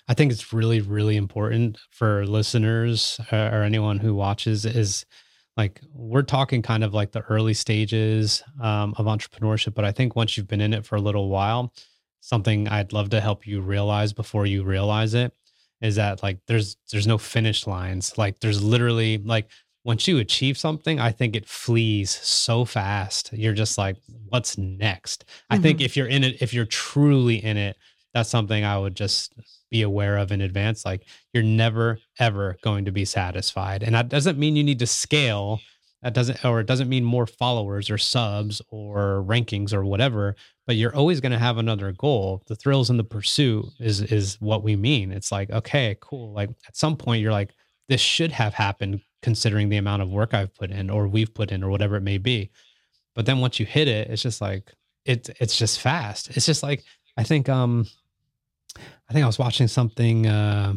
i 0.09 0.15
think 0.15 0.33
it's 0.33 0.53
really 0.53 0.81
really 0.81 1.17
important 1.17 1.79
for 1.91 2.27
listeners 2.27 3.21
uh, 3.31 3.51
or 3.53 3.63
anyone 3.63 3.99
who 3.99 4.13
watches 4.13 4.65
is 4.65 5.07
like 5.61 5.81
we're 5.93 6.23
talking 6.23 6.63
kind 6.63 6.83
of 6.83 6.95
like 6.95 7.13
the 7.13 7.21
early 7.29 7.53
stages 7.53 8.43
um, 8.63 8.95
of 8.97 9.05
entrepreneurship 9.05 9.75
but 9.75 9.85
i 9.85 9.93
think 9.93 10.17
once 10.17 10.37
you've 10.37 10.49
been 10.49 10.63
in 10.63 10.73
it 10.73 10.87
for 10.87 10.97
a 10.97 11.01
little 11.01 11.29
while 11.29 11.73
something 12.21 12.67
i'd 12.69 12.95
love 12.95 13.11
to 13.11 13.21
help 13.21 13.47
you 13.47 13.61
realize 13.61 14.15
before 14.15 14.47
you 14.47 14.65
realize 14.65 15.13
it 15.13 15.33
is 15.83 15.97
that 15.97 16.23
like 16.23 16.39
there's 16.47 16.79
there's 16.91 17.07
no 17.07 17.19
finish 17.19 17.67
lines 17.67 18.17
like 18.17 18.41
there's 18.41 18.63
literally 18.63 19.19
like 19.19 19.51
once 19.85 20.09
you 20.09 20.17
achieve 20.19 20.57
something 20.57 20.99
i 20.99 21.13
think 21.13 21.37
it 21.37 21.47
flees 21.47 22.11
so 22.11 22.65
fast 22.65 23.31
you're 23.35 23.53
just 23.53 23.77
like 23.77 23.97
what's 24.31 24.57
next 24.57 25.27
mm-hmm. 25.27 25.55
i 25.55 25.59
think 25.59 25.79
mm-hmm. 25.79 25.85
if 25.85 25.95
you're 25.95 26.07
in 26.07 26.25
it 26.25 26.41
if 26.41 26.55
you're 26.55 26.65
truly 26.65 27.37
in 27.45 27.59
it 27.59 27.77
that's 28.15 28.31
something 28.31 28.65
i 28.65 28.79
would 28.79 28.95
just 28.95 29.35
be 29.71 29.83
aware 29.83 30.19
of 30.19 30.33
in 30.33 30.41
advance. 30.41 30.85
Like 30.85 31.07
you're 31.33 31.43
never, 31.43 31.99
ever 32.19 32.57
going 32.63 32.85
to 32.85 32.93
be 32.93 33.05
satisfied. 33.05 33.83
And 33.83 33.95
that 33.95 34.09
doesn't 34.09 34.39
mean 34.39 34.57
you 34.57 34.65
need 34.65 34.81
to 34.81 34.87
scale. 34.87 35.61
That 36.03 36.15
doesn't, 36.15 36.45
or 36.45 36.61
it 36.61 36.67
doesn't 36.67 36.89
mean 36.89 37.05
more 37.05 37.27
followers 37.27 37.91
or 37.91 37.99
subs 37.99 38.61
or 38.69 39.25
rankings 39.27 39.73
or 39.73 39.85
whatever, 39.85 40.35
but 40.67 40.77
you're 40.77 40.97
always 40.97 41.21
going 41.21 41.33
to 41.33 41.39
have 41.39 41.59
another 41.59 41.93
goal. 41.93 42.43
The 42.47 42.57
thrills 42.57 42.91
in 42.91 42.97
the 42.97 43.05
pursuit 43.05 43.67
is, 43.79 44.01
is 44.01 44.41
what 44.41 44.63
we 44.63 44.77
mean. 44.77 45.13
It's 45.13 45.31
like, 45.31 45.51
okay, 45.51 45.97
cool. 46.01 46.33
Like 46.33 46.51
at 46.67 46.77
some 46.77 46.97
point 46.97 47.23
you're 47.23 47.33
like, 47.33 47.51
this 47.89 48.01
should 48.01 48.33
have 48.33 48.55
happened 48.55 49.03
considering 49.23 49.69
the 49.69 49.77
amount 49.77 50.01
of 50.01 50.11
work 50.11 50.33
I've 50.33 50.55
put 50.55 50.71
in 50.71 50.89
or 50.89 51.07
we've 51.07 51.35
put 51.35 51.53
in 51.53 51.63
or 51.63 51.71
whatever 51.71 51.97
it 51.97 52.03
may 52.03 52.19
be. 52.19 52.51
But 53.15 53.27
then 53.27 53.41
once 53.41 53.61
you 53.61 53.67
hit 53.67 53.89
it, 53.89 54.09
it's 54.09 54.23
just 54.23 54.41
like, 54.41 54.73
it's, 55.05 55.29
it's 55.41 55.57
just 55.57 55.81
fast. 55.81 56.35
It's 56.37 56.47
just 56.47 56.63
like, 56.63 56.83
I 57.17 57.25
think, 57.25 57.49
um, 57.49 57.87
I 59.09 59.13
think 59.13 59.25
I 59.25 59.27
was 59.27 59.39
watching 59.39 59.69
something, 59.69 60.27
uh, 60.27 60.75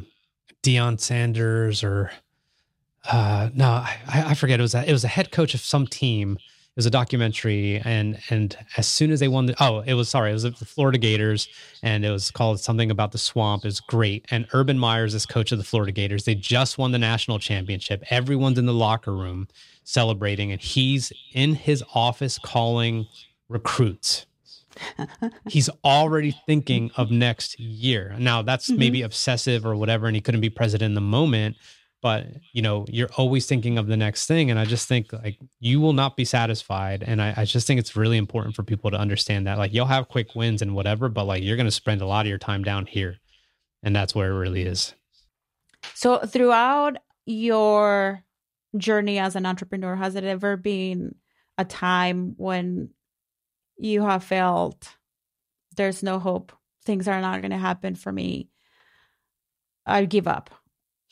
Deion 0.63 0.99
Sanders 0.99 1.83
or 1.83 2.11
uh, 3.11 3.49
no, 3.53 3.67
I, 3.67 3.97
I 4.07 4.33
forget. 4.33 4.59
It 4.59 4.63
was 4.63 4.75
a, 4.75 4.87
it 4.87 4.93
was 4.93 5.03
a 5.03 5.09
head 5.09 5.31
coach 5.31 5.53
of 5.53 5.59
some 5.59 5.87
team. 5.87 6.37
It 6.37 6.77
was 6.77 6.85
a 6.85 6.91
documentary, 6.91 7.79
and 7.83 8.17
and 8.29 8.57
as 8.77 8.87
soon 8.87 9.11
as 9.11 9.19
they 9.19 9.27
won 9.27 9.45
the 9.45 9.55
oh, 9.59 9.81
it 9.81 9.93
was 9.93 10.09
sorry, 10.09 10.31
it 10.31 10.33
was 10.33 10.43
the 10.43 10.53
Florida 10.53 10.97
Gators, 10.97 11.47
and 11.83 12.03
it 12.03 12.09
was 12.09 12.31
called 12.31 12.59
something 12.59 12.89
about 12.89 13.11
the 13.11 13.17
swamp. 13.17 13.65
It's 13.65 13.79
great. 13.79 14.25
And 14.31 14.47
Urban 14.53 14.79
Meyers 14.79 15.13
is 15.13 15.25
coach 15.25 15.51
of 15.51 15.57
the 15.57 15.63
Florida 15.63 15.91
Gators. 15.91 16.23
They 16.23 16.33
just 16.33 16.77
won 16.77 16.91
the 16.91 16.97
national 16.97 17.39
championship. 17.39 18.03
Everyone's 18.09 18.57
in 18.57 18.65
the 18.65 18.73
locker 18.73 19.13
room 19.13 19.49
celebrating, 19.83 20.51
and 20.51 20.61
he's 20.61 21.11
in 21.33 21.55
his 21.55 21.83
office 21.93 22.39
calling 22.39 23.05
recruits 23.49 24.25
he's 25.49 25.69
already 25.83 26.31
thinking 26.45 26.91
of 26.95 27.11
next 27.11 27.59
year. 27.59 28.15
Now 28.17 28.41
that's 28.41 28.69
mm-hmm. 28.69 28.79
maybe 28.79 29.01
obsessive 29.01 29.65
or 29.65 29.75
whatever, 29.75 30.07
and 30.07 30.15
he 30.15 30.21
couldn't 30.21 30.41
be 30.41 30.49
president 30.49 30.91
in 30.91 30.95
the 30.95 31.01
moment. 31.01 31.57
But 32.01 32.27
you 32.51 32.61
know, 32.61 32.85
you're 32.89 33.09
always 33.17 33.45
thinking 33.45 33.77
of 33.77 33.87
the 33.87 33.95
next 33.95 34.25
thing, 34.25 34.51
and 34.51 34.59
I 34.59 34.65
just 34.65 34.87
think 34.87 35.13
like 35.13 35.39
you 35.59 35.79
will 35.79 35.93
not 35.93 36.17
be 36.17 36.25
satisfied. 36.25 37.03
And 37.05 37.21
I, 37.21 37.33
I 37.37 37.45
just 37.45 37.65
think 37.65 37.79
it's 37.79 37.95
really 37.95 38.17
important 38.17 38.55
for 38.55 38.63
people 38.63 38.91
to 38.91 38.97
understand 38.97 39.47
that 39.47 39.57
like 39.57 39.73
you'll 39.73 39.85
have 39.85 40.09
quick 40.09 40.35
wins 40.35 40.61
and 40.61 40.75
whatever, 40.75 41.07
but 41.07 41.25
like 41.25 41.43
you're 41.43 41.57
going 41.57 41.65
to 41.65 41.71
spend 41.71 42.01
a 42.01 42.05
lot 42.05 42.25
of 42.25 42.29
your 42.29 42.37
time 42.37 42.63
down 42.63 42.85
here, 42.85 43.17
and 43.81 43.95
that's 43.95 44.13
where 44.13 44.31
it 44.31 44.37
really 44.37 44.63
is. 44.63 44.93
So 45.93 46.19
throughout 46.19 46.97
your 47.25 48.23
journey 48.77 49.19
as 49.19 49.35
an 49.35 49.45
entrepreneur, 49.45 49.95
has 49.95 50.15
it 50.15 50.23
ever 50.23 50.57
been 50.57 51.15
a 51.57 51.65
time 51.65 52.33
when 52.37 52.89
you 53.83 54.03
have 54.03 54.23
felt 54.23 54.95
there's 55.75 56.03
no 56.03 56.19
hope, 56.19 56.51
things 56.85 57.07
are 57.07 57.21
not 57.21 57.41
going 57.41 57.51
to 57.51 57.57
happen 57.57 57.95
for 57.95 58.11
me, 58.11 58.49
I 59.85 60.05
give 60.05 60.27
up. 60.27 60.49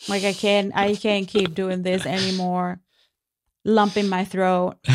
Like 0.08 0.24
I 0.24 0.34
can't, 0.34 0.76
I 0.76 0.96
can't 0.96 1.28
keep 1.28 1.54
doing 1.54 1.84
this 1.84 2.06
anymore. 2.06 2.80
Lump 3.64 3.98
in 3.98 4.10
my 4.10 4.26
throat. 4.26 4.78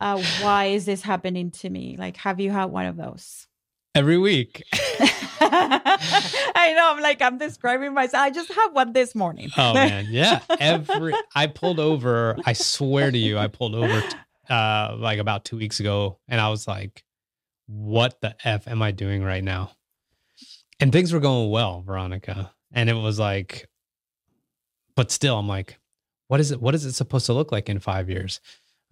Uh, 0.00 0.22
why 0.42 0.66
is 0.66 0.84
this 0.86 1.02
happening 1.02 1.50
to 1.50 1.68
me? 1.68 1.96
Like, 1.98 2.16
have 2.18 2.38
you 2.38 2.52
had 2.52 2.66
one 2.66 2.86
of 2.86 2.96
those? 2.96 3.48
every 3.98 4.18
week. 4.18 4.62
I 5.40 6.72
know. 6.76 6.92
I'm 6.94 7.02
like, 7.02 7.20
I'm 7.20 7.38
describing 7.38 7.94
myself. 7.94 8.22
I 8.22 8.30
just 8.30 8.52
have 8.52 8.72
one 8.72 8.92
this 8.92 9.14
morning. 9.14 9.50
oh 9.56 9.74
man, 9.74 10.06
yeah. 10.10 10.40
Every 10.60 11.14
I 11.34 11.48
pulled 11.48 11.80
over. 11.80 12.36
I 12.46 12.52
swear 12.52 13.10
to 13.10 13.18
you, 13.18 13.38
I 13.38 13.48
pulled 13.48 13.74
over 13.74 14.02
uh 14.48 14.96
like 14.98 15.18
about 15.18 15.44
two 15.44 15.56
weeks 15.56 15.80
ago, 15.80 16.18
and 16.28 16.40
I 16.40 16.48
was 16.48 16.66
like, 16.66 17.04
"What 17.66 18.20
the 18.20 18.34
f 18.44 18.68
am 18.68 18.82
I 18.82 18.90
doing 18.92 19.22
right 19.22 19.44
now?" 19.44 19.72
And 20.80 20.92
things 20.92 21.12
were 21.12 21.20
going 21.20 21.50
well, 21.50 21.82
Veronica, 21.82 22.52
and 22.72 22.88
it 22.88 22.94
was 22.94 23.18
like, 23.18 23.68
but 24.94 25.10
still, 25.10 25.38
I'm 25.38 25.48
like, 25.48 25.78
"What 26.28 26.40
is 26.40 26.50
it? 26.50 26.60
What 26.60 26.74
is 26.74 26.84
it 26.84 26.92
supposed 26.92 27.26
to 27.26 27.34
look 27.34 27.52
like 27.52 27.68
in 27.68 27.78
five 27.80 28.08
years?" 28.10 28.40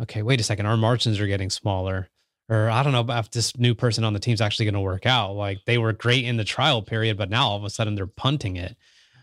Okay, 0.02 0.22
wait 0.22 0.40
a 0.40 0.44
second. 0.44 0.66
Our 0.66 0.76
margins 0.76 1.20
are 1.20 1.26
getting 1.26 1.50
smaller 1.50 2.10
or 2.48 2.70
I 2.70 2.82
don't 2.82 2.92
know 2.92 3.04
if 3.16 3.30
this 3.30 3.56
new 3.56 3.74
person 3.74 4.04
on 4.04 4.12
the 4.12 4.20
team's 4.20 4.40
actually 4.40 4.66
going 4.66 4.74
to 4.74 4.80
work 4.80 5.06
out. 5.06 5.32
Like 5.32 5.64
they 5.66 5.78
were 5.78 5.92
great 5.92 6.24
in 6.24 6.36
the 6.36 6.44
trial 6.44 6.82
period, 6.82 7.16
but 7.16 7.28
now 7.28 7.48
all 7.48 7.56
of 7.56 7.64
a 7.64 7.70
sudden 7.70 7.94
they're 7.94 8.06
punting 8.06 8.56
it. 8.56 8.76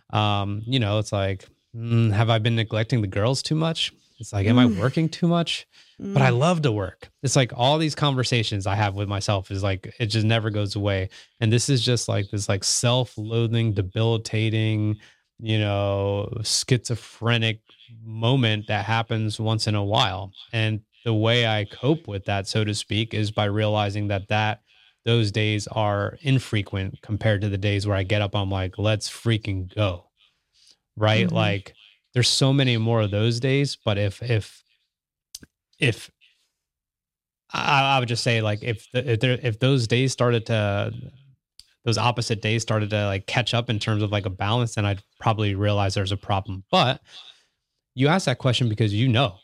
Um, 0.09 0.61
you 0.65 0.79
know, 0.79 0.99
it's 0.99 1.11
like, 1.11 1.45
mm, 1.75 2.11
have 2.11 2.29
I 2.29 2.39
been 2.39 2.55
neglecting 2.55 3.01
the 3.01 3.07
girls 3.07 3.41
too 3.41 3.55
much? 3.55 3.93
It's 4.19 4.33
like, 4.33 4.45
am 4.45 4.57
mm. 4.57 4.77
I 4.77 4.79
working 4.79 5.09
too 5.09 5.27
much? 5.27 5.65
Mm. 6.01 6.13
But 6.13 6.21
I 6.21 6.31
mm. 6.31 6.39
love 6.39 6.61
to 6.63 6.71
work. 6.71 7.09
It's 7.21 7.35
like 7.35 7.51
all 7.55 7.77
these 7.77 7.95
conversations 7.95 8.67
I 8.67 8.75
have 8.75 8.95
with 8.95 9.07
myself 9.07 9.51
is 9.51 9.63
like, 9.63 9.93
it 9.99 10.07
just 10.07 10.25
never 10.25 10.49
goes 10.49 10.75
away. 10.75 11.09
And 11.39 11.51
this 11.51 11.69
is 11.69 11.83
just 11.83 12.07
like 12.07 12.29
this 12.29 12.49
like 12.49 12.63
self 12.63 13.17
loathing, 13.17 13.73
debilitating, 13.73 14.97
you 15.39 15.59
know, 15.59 16.31
schizophrenic 16.43 17.59
moment 18.03 18.67
that 18.67 18.85
happens 18.85 19.39
once 19.39 19.67
in 19.67 19.75
a 19.75 19.83
while. 19.83 20.31
And 20.51 20.81
the 21.05 21.13
way 21.13 21.45
I 21.45 21.65
cope 21.65 22.07
with 22.07 22.25
that, 22.25 22.47
so 22.47 22.63
to 22.63 22.73
speak, 22.73 23.13
is 23.13 23.31
by 23.31 23.45
realizing 23.45 24.07
that 24.07 24.27
that 24.29 24.61
those 25.05 25.31
days 25.31 25.67
are 25.67 26.17
infrequent 26.21 27.01
compared 27.01 27.41
to 27.41 27.49
the 27.49 27.57
days 27.57 27.85
where 27.85 27.97
I 27.97 28.03
get 28.03 28.21
up. 28.21 28.35
I'm 28.35 28.49
like, 28.49 28.77
let's 28.77 29.09
freaking 29.09 29.73
go, 29.75 30.05
right? 30.95 31.27
Mm-hmm. 31.27 31.35
Like, 31.35 31.73
there's 32.13 32.29
so 32.29 32.53
many 32.53 32.77
more 32.77 33.01
of 33.01 33.11
those 33.11 33.39
days. 33.39 33.75
But 33.83 33.97
if 33.97 34.21
if 34.23 34.62
if 35.83 36.09
I, 37.53 37.95
I 37.95 37.99
would 37.99 38.07
just 38.07 38.23
say 38.23 38.41
like 38.41 38.63
if 38.63 38.89
the, 38.91 39.13
if 39.13 39.19
there 39.19 39.39
if 39.41 39.59
those 39.59 39.87
days 39.87 40.11
started 40.11 40.45
to 40.47 40.91
those 41.85 41.97
opposite 41.97 42.41
days 42.41 42.61
started 42.61 42.89
to 42.91 43.05
like 43.05 43.27
catch 43.27 43.53
up 43.53 43.69
in 43.69 43.77
terms 43.77 44.01
of 44.01 44.11
like 44.11 44.25
a 44.25 44.29
balance, 44.29 44.75
then 44.75 44.85
I'd 44.85 45.03
probably 45.19 45.53
realize 45.53 45.93
there's 45.93 46.11
a 46.11 46.17
problem. 46.17 46.63
But 46.71 47.01
you 47.93 48.07
ask 48.07 48.25
that 48.25 48.37
question 48.37 48.69
because 48.69 48.93
you 48.93 49.07
know 49.07 49.37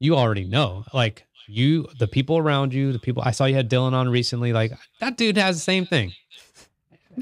you 0.00 0.16
already 0.16 0.44
know. 0.44 0.84
Like 0.92 1.24
you, 1.46 1.86
the 1.98 2.08
people 2.08 2.38
around 2.38 2.74
you, 2.74 2.92
the 2.92 2.98
people 2.98 3.22
I 3.24 3.30
saw 3.30 3.46
you 3.46 3.54
had 3.54 3.70
Dylan 3.70 3.92
on 3.92 4.08
recently, 4.08 4.52
like 4.52 4.72
that 5.00 5.16
dude 5.16 5.36
has 5.36 5.56
the 5.56 5.62
same 5.62 5.86
thing. 5.86 6.12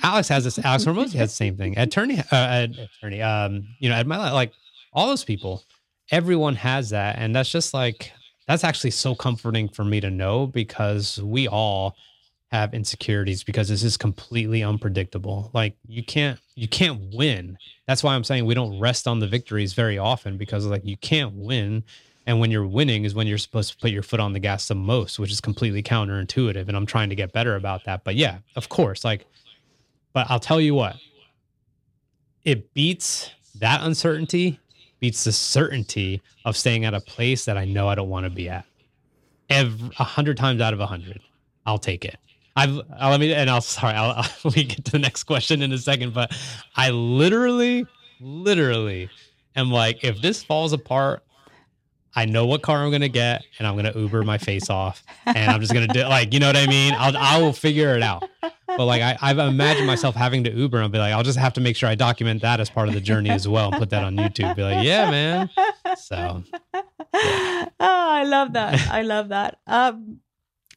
Alex 0.03 0.29
has 0.29 0.45
this. 0.45 0.59
Alex 0.59 0.85
Hormozi 0.85 1.15
has 1.15 1.31
the 1.31 1.37
same 1.37 1.57
thing. 1.57 1.79
Attorney, 1.79 2.23
uh, 2.31 2.67
attorney, 2.99 3.23
um, 3.23 3.67
you 3.79 3.89
know, 3.89 3.95
at 3.95 4.07
my 4.07 4.31
like 4.33 4.53
all 4.93 5.07
those 5.07 5.25
people, 5.25 5.65
everyone 6.11 6.55
has 6.57 6.91
that, 6.91 7.17
and 7.19 7.35
that's 7.35 7.51
just 7.51 7.73
like 7.73 8.13
that's 8.47 8.65
actually 8.65 8.93
so 8.93 9.15
comforting 9.15 9.69
for 9.69 9.85
me 9.85 10.01
to 10.01 10.11
know 10.11 10.47
because 10.47 11.21
we 11.23 11.49
all 11.49 11.97
have 12.53 12.75
insecurities 12.75 13.43
because 13.43 13.69
this 13.69 13.83
is 13.83 13.97
completely 13.97 14.63
unpredictable. 14.63 15.51
Like 15.53 15.77
you 15.87 16.05
can't 16.05 16.39
you 16.55 16.69
can't 16.69 17.15
win. 17.15 17.59
That's 17.87 18.03
why 18.03 18.15
I'm 18.15 18.25
saying 18.25 18.47
we 18.47 18.55
don't 18.55 18.79
rest 18.79 19.09
on 19.09 19.19
the 19.19 19.27
victories 19.27 19.73
very 19.75 19.99
often 19.99 20.37
because 20.37 20.65
like 20.67 20.85
you 20.85 20.97
can't 20.97 21.35
win 21.35 21.83
and 22.27 22.41
when 22.41 22.51
you're 22.51 22.67
winning 22.67 23.05
is 23.05 23.15
when 23.15 23.27
you're 23.27 23.39
supposed 23.39 23.73
to 23.73 23.79
put 23.79 23.91
your 23.91 24.03
foot 24.03 24.19
on 24.19 24.33
the 24.33 24.41
gas 24.41 24.67
the 24.67 24.75
most, 24.75 25.19
which 25.19 25.31
is 25.31 25.41
completely 25.41 25.83
counterintuitive. 25.83 26.67
And 26.67 26.77
I'm 26.77 26.87
trying 26.87 27.09
to 27.11 27.15
get 27.15 27.33
better 27.33 27.55
about 27.55 27.85
that. 27.85 28.03
But 28.03 28.17
yeah, 28.17 28.39
of 28.57 28.69
course, 28.69 29.05
like, 29.05 29.27
but 30.13 30.27
I'll 30.29 30.41
tell 30.41 30.61
you 30.61 30.75
what, 30.75 30.97
it 32.45 32.75
beats 32.75 33.31
that 33.61 33.81
uncertainty, 33.83 34.59
beats 35.01 35.25
the 35.25 35.33
certainty 35.33 36.23
of 36.45 36.57
staying 36.57 36.85
at 36.85 36.95
a 36.95 37.01
place 37.01 37.45
that 37.45 37.57
I 37.57 37.65
know 37.65 37.89
I 37.89 37.95
don't 37.95 38.09
want 38.09 38.25
to 38.25 38.31
be 38.31 38.49
at. 38.49 38.65
Every 39.49 39.91
a 39.99 40.05
hundred 40.05 40.37
times 40.37 40.61
out 40.61 40.73
of 40.73 40.81
a 40.81 40.87
hundred, 40.87 41.21
I'll 41.67 41.79
take 41.79 42.05
it. 42.05 42.17
I've 42.57 42.81
I'll, 42.99 43.11
let 43.11 43.21
me 43.21 43.33
and 43.33 43.49
I'll 43.49 43.61
sorry 43.61 43.95
I'll, 43.95 44.11
I'll 44.45 44.51
me 44.51 44.65
get 44.65 44.85
to 44.87 44.93
the 44.93 44.99
next 44.99 45.25
question 45.25 45.63
in 45.63 45.73
a 45.73 45.79
second, 45.79 46.15
but 46.15 46.37
I 46.75 46.91
literally, 46.91 47.87
literally 48.21 49.09
am 49.55 49.71
like, 49.71 50.03
if 50.03 50.21
this 50.21 50.43
falls 50.43 50.73
apart, 50.73 51.23
I 52.17 52.25
know 52.25 52.47
what 52.47 52.63
car 52.63 52.83
I'm 52.83 52.91
gonna 52.91 53.09
get, 53.09 53.45
and 53.59 53.69
I'm 53.69 53.77
gonna 53.77 53.93
Uber 53.95 54.23
my 54.23 54.39
face 54.39 54.71
off, 54.71 55.05
and 55.27 55.51
I'm 55.51 55.61
just 55.61 55.75
gonna 55.75 55.87
do 55.87 56.01
like 56.05 56.33
you 56.33 56.41
know 56.41 56.47
what 56.47 56.57
I 56.57 56.67
mean. 56.67 56.95
I'll 56.97 57.17
I 57.17 57.39
will 57.39 57.53
figure 57.53 57.95
it 57.95 58.03
out. 58.03 58.25
But 58.77 58.87
like 58.87 59.03
I, 59.03 59.17
I've 59.21 59.39
imagined 59.39 59.87
myself 59.87 60.15
having 60.15 60.45
to 60.45 60.53
Uber, 60.53 60.81
and 60.81 60.93
be 60.93 60.99
like, 60.99 61.13
I'll 61.13 61.23
just 61.23 61.39
have 61.39 61.53
to 61.55 61.61
make 61.61 61.77
sure 61.77 61.89
I 61.89 61.95
document 61.95 62.43
that 62.43 62.61
as 62.61 62.71
part 62.71 62.89
of 62.89 62.95
the 62.95 63.01
journey 63.01 63.31
as 63.31 63.47
well, 63.49 63.69
and 63.69 63.79
put 63.79 63.91
that 63.91 64.05
on 64.05 64.17
YouTube. 64.17 64.57
Be 64.57 64.63
like, 64.63 64.85
yeah, 64.85 65.11
man. 65.11 65.51
So, 65.97 66.45
yeah. 66.53 66.83
oh, 67.13 67.71
I 67.81 68.25
love 68.25 68.53
that. 68.55 68.89
I 68.91 69.03
love 69.03 69.29
that. 69.29 69.59
Um, 69.67 70.21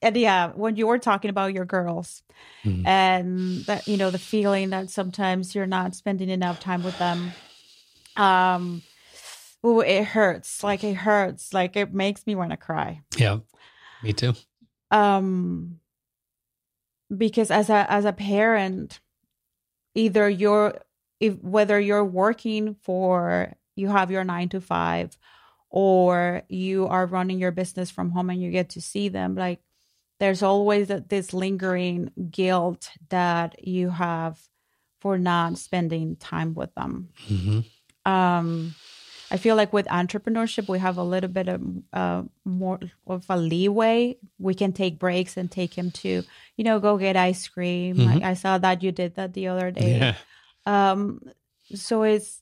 and 0.02 0.16
yeah, 0.16 0.52
when 0.54 0.76
you 0.76 0.88
were 0.88 1.00
talking 1.00 1.30
about 1.30 1.54
your 1.54 1.66
girls, 1.66 2.24
mm-hmm. 2.64 2.86
and 2.88 3.66
that 3.66 3.88
you 3.88 3.98
know 3.98 4.12
the 4.12 4.20
feeling 4.20 4.70
that 4.70 4.90
sometimes 4.90 5.54
you're 5.54 5.68
not 5.68 5.96
spending 5.96 6.30
enough 6.30 6.60
time 6.60 6.84
with 6.84 6.98
them, 7.00 7.32
um 8.16 8.82
oh, 9.64 9.82
it 9.82 10.06
hurts. 10.06 10.64
Like 10.64 10.84
it 10.84 10.96
hurts. 10.96 11.54
Like 11.54 11.76
it 11.76 11.94
makes 11.94 12.26
me 12.26 12.36
want 12.36 12.52
to 12.52 12.58
cry. 12.58 13.02
Yeah, 13.18 13.40
me 14.04 14.14
too. 14.14 14.34
Um, 14.92 15.80
because 17.16 17.52
as 17.52 17.70
a 17.70 17.92
as 17.92 18.06
a 18.06 18.14
parent, 18.14 19.00
either 19.96 20.30
you're 20.30 20.80
if 21.20 21.36
whether 21.42 21.80
you're 21.80 22.06
working 22.06 22.76
for 22.82 23.54
you 23.76 23.88
have 23.88 24.12
your 24.12 24.24
nine 24.24 24.50
to 24.50 24.62
five, 24.62 25.18
or 25.70 26.44
you 26.50 26.88
are 26.88 27.06
running 27.06 27.40
your 27.40 27.52
business 27.52 27.90
from 27.90 28.12
home 28.12 28.30
and 28.30 28.42
you 28.42 28.52
get 28.52 28.70
to 28.72 28.82
see 28.82 29.10
them, 29.10 29.36
like 29.36 29.60
there's 30.20 30.44
always 30.44 30.90
this 31.08 31.34
lingering 31.34 32.12
guilt 32.30 32.92
that 33.10 33.66
you 33.66 33.90
have 33.90 34.40
for 35.00 35.18
not 35.18 35.58
spending 35.58 36.18
time 36.18 36.54
with 36.54 36.74
them. 36.76 37.10
Mm-hmm. 37.28 38.12
Um, 38.12 38.76
I 39.32 39.38
feel 39.38 39.56
like 39.56 39.72
with 39.72 39.86
entrepreneurship, 39.88 40.68
we 40.68 40.80
have 40.80 40.98
a 40.98 41.04
little 41.04 41.30
bit 41.30 41.48
of 41.48 41.62
uh, 41.94 42.24
more 42.46 42.80
of 43.06 43.26
a 43.30 43.38
leeway. 43.38 44.18
We 44.40 44.54
can 44.54 44.74
take 44.74 44.98
breaks 44.98 45.38
and 45.38 45.52
take 45.52 45.74
him 45.74 45.92
to, 45.92 46.24
you 46.58 46.64
know, 46.64 46.80
go 46.80 46.98
get 46.98 47.16
ice 47.16 47.48
cream. 47.48 47.98
Mm-hmm. 47.98 48.24
I, 48.24 48.32
I, 48.32 48.34
saw 48.34 48.58
that 48.58 48.82
you 48.82 48.92
did 48.92 49.16
that 49.16 49.34
the 49.34 49.48
other 49.48 49.72
day. 49.72 50.00
Yeah. 50.00 50.16
Um, 50.66 51.22
so 51.76 52.04
it's 52.04 52.42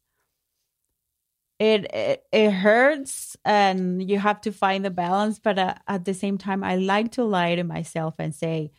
it, 1.60 1.86
it 1.94 2.24
it 2.32 2.52
hurts, 2.52 3.36
and 3.44 4.08
you 4.08 4.20
have 4.20 4.42
to 4.42 4.52
find 4.52 4.86
the 4.86 4.92
balance. 4.92 5.40
But 5.40 5.60
uh, 5.60 5.76
at 5.88 6.06
the 6.06 6.14
same 6.14 6.38
time, 6.38 6.64
I 6.64 6.76
like 6.76 7.14
to 7.14 7.24
lie 7.24 7.56
to 7.56 7.64
myself 7.64 8.16
and 8.20 8.34
say, 8.34 8.72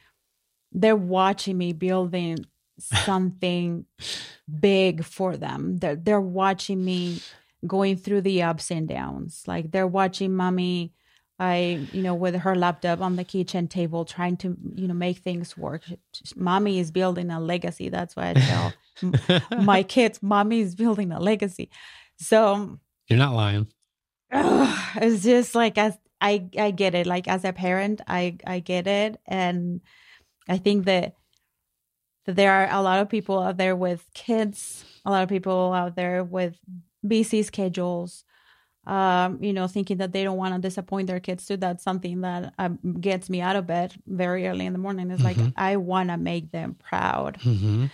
they're 0.72 0.96
watching 0.96 1.58
me 1.58 1.72
building 1.72 2.46
something 2.78 3.84
big 4.60 5.04
for 5.04 5.36
them. 5.36 5.78
They're 5.78 5.96
they're 5.96 6.20
watching 6.20 6.84
me 6.84 7.20
going 7.66 7.96
through 7.96 8.22
the 8.22 8.42
ups 8.42 8.70
and 8.70 8.88
downs. 8.88 9.44
Like 9.46 9.70
they're 9.70 9.86
watching 9.86 10.34
mommy, 10.34 10.92
I, 11.38 11.86
you 11.92 12.02
know, 12.02 12.14
with 12.14 12.34
her 12.36 12.54
laptop 12.54 13.00
on 13.00 13.16
the 13.16 13.24
kitchen 13.24 13.68
table, 13.68 14.04
trying 14.04 14.36
to, 14.38 14.56
you 14.74 14.88
know, 14.88 14.94
make 14.94 15.18
things 15.18 15.56
work. 15.56 15.82
Mommy 16.36 16.78
is 16.78 16.90
building 16.90 17.30
a 17.30 17.40
legacy. 17.40 17.88
That's 17.88 18.16
why 18.16 18.30
I 18.30 18.34
tell 18.34 18.72
my 19.62 19.82
kids, 19.82 20.22
mommy 20.22 20.60
is 20.60 20.74
building 20.74 21.12
a 21.12 21.20
legacy. 21.20 21.70
So 22.16 22.78
you're 23.08 23.18
not 23.18 23.34
lying. 23.34 23.68
it's 24.30 25.22
just 25.22 25.54
like 25.54 25.78
as 25.78 25.96
I, 26.20 26.48
I 26.58 26.70
get 26.70 26.94
it. 26.94 27.06
Like 27.06 27.28
as 27.28 27.44
a 27.44 27.52
parent, 27.52 28.00
I, 28.06 28.36
I 28.46 28.60
get 28.60 28.86
it, 28.86 29.20
and 29.26 29.80
I 30.48 30.58
think 30.58 30.86
that 30.86 31.14
that 32.26 32.36
there 32.36 32.52
are 32.52 32.68
a 32.70 32.82
lot 32.82 32.98
of 32.98 33.08
people 33.08 33.38
out 33.38 33.56
there 33.56 33.74
with 33.74 34.04
kids, 34.12 34.84
a 35.06 35.10
lot 35.10 35.22
of 35.22 35.30
people 35.30 35.72
out 35.72 35.96
there 35.96 36.22
with 36.22 36.58
busy 37.06 37.42
schedules 37.42 38.24
um, 38.88 39.42
you 39.44 39.52
know, 39.52 39.66
thinking 39.66 39.98
that 39.98 40.12
they 40.12 40.24
don't 40.24 40.38
want 40.38 40.54
to 40.54 40.60
disappoint 40.60 41.08
their 41.08 41.20
kids 41.20 41.46
too. 41.46 41.58
That's 41.58 41.84
something 41.84 42.22
that 42.22 42.54
um, 42.58 42.78
gets 42.98 43.28
me 43.28 43.42
out 43.42 43.54
of 43.54 43.66
bed 43.66 43.94
very 44.06 44.48
early 44.48 44.64
in 44.64 44.72
the 44.72 44.78
morning. 44.78 45.10
It's 45.10 45.22
mm-hmm. 45.22 45.42
like 45.42 45.52
I 45.58 45.76
want 45.76 46.08
to 46.08 46.16
make 46.16 46.50
them 46.50 46.74
proud. 46.74 47.38
Mm-hmm. 47.40 47.86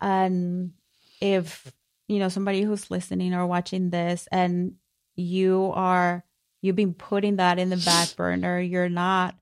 And 0.00 0.72
if 1.20 1.72
you 2.08 2.18
know 2.18 2.28
somebody 2.28 2.62
who's 2.62 2.90
listening 2.90 3.32
or 3.32 3.46
watching 3.46 3.90
this, 3.90 4.26
and 4.32 4.74
you 5.14 5.70
are 5.76 6.24
you've 6.62 6.76
been 6.76 6.94
putting 6.94 7.36
that 7.36 7.60
in 7.60 7.70
the 7.70 7.76
back 7.76 8.08
burner, 8.16 8.58
you're 8.58 8.88
not 8.88 9.36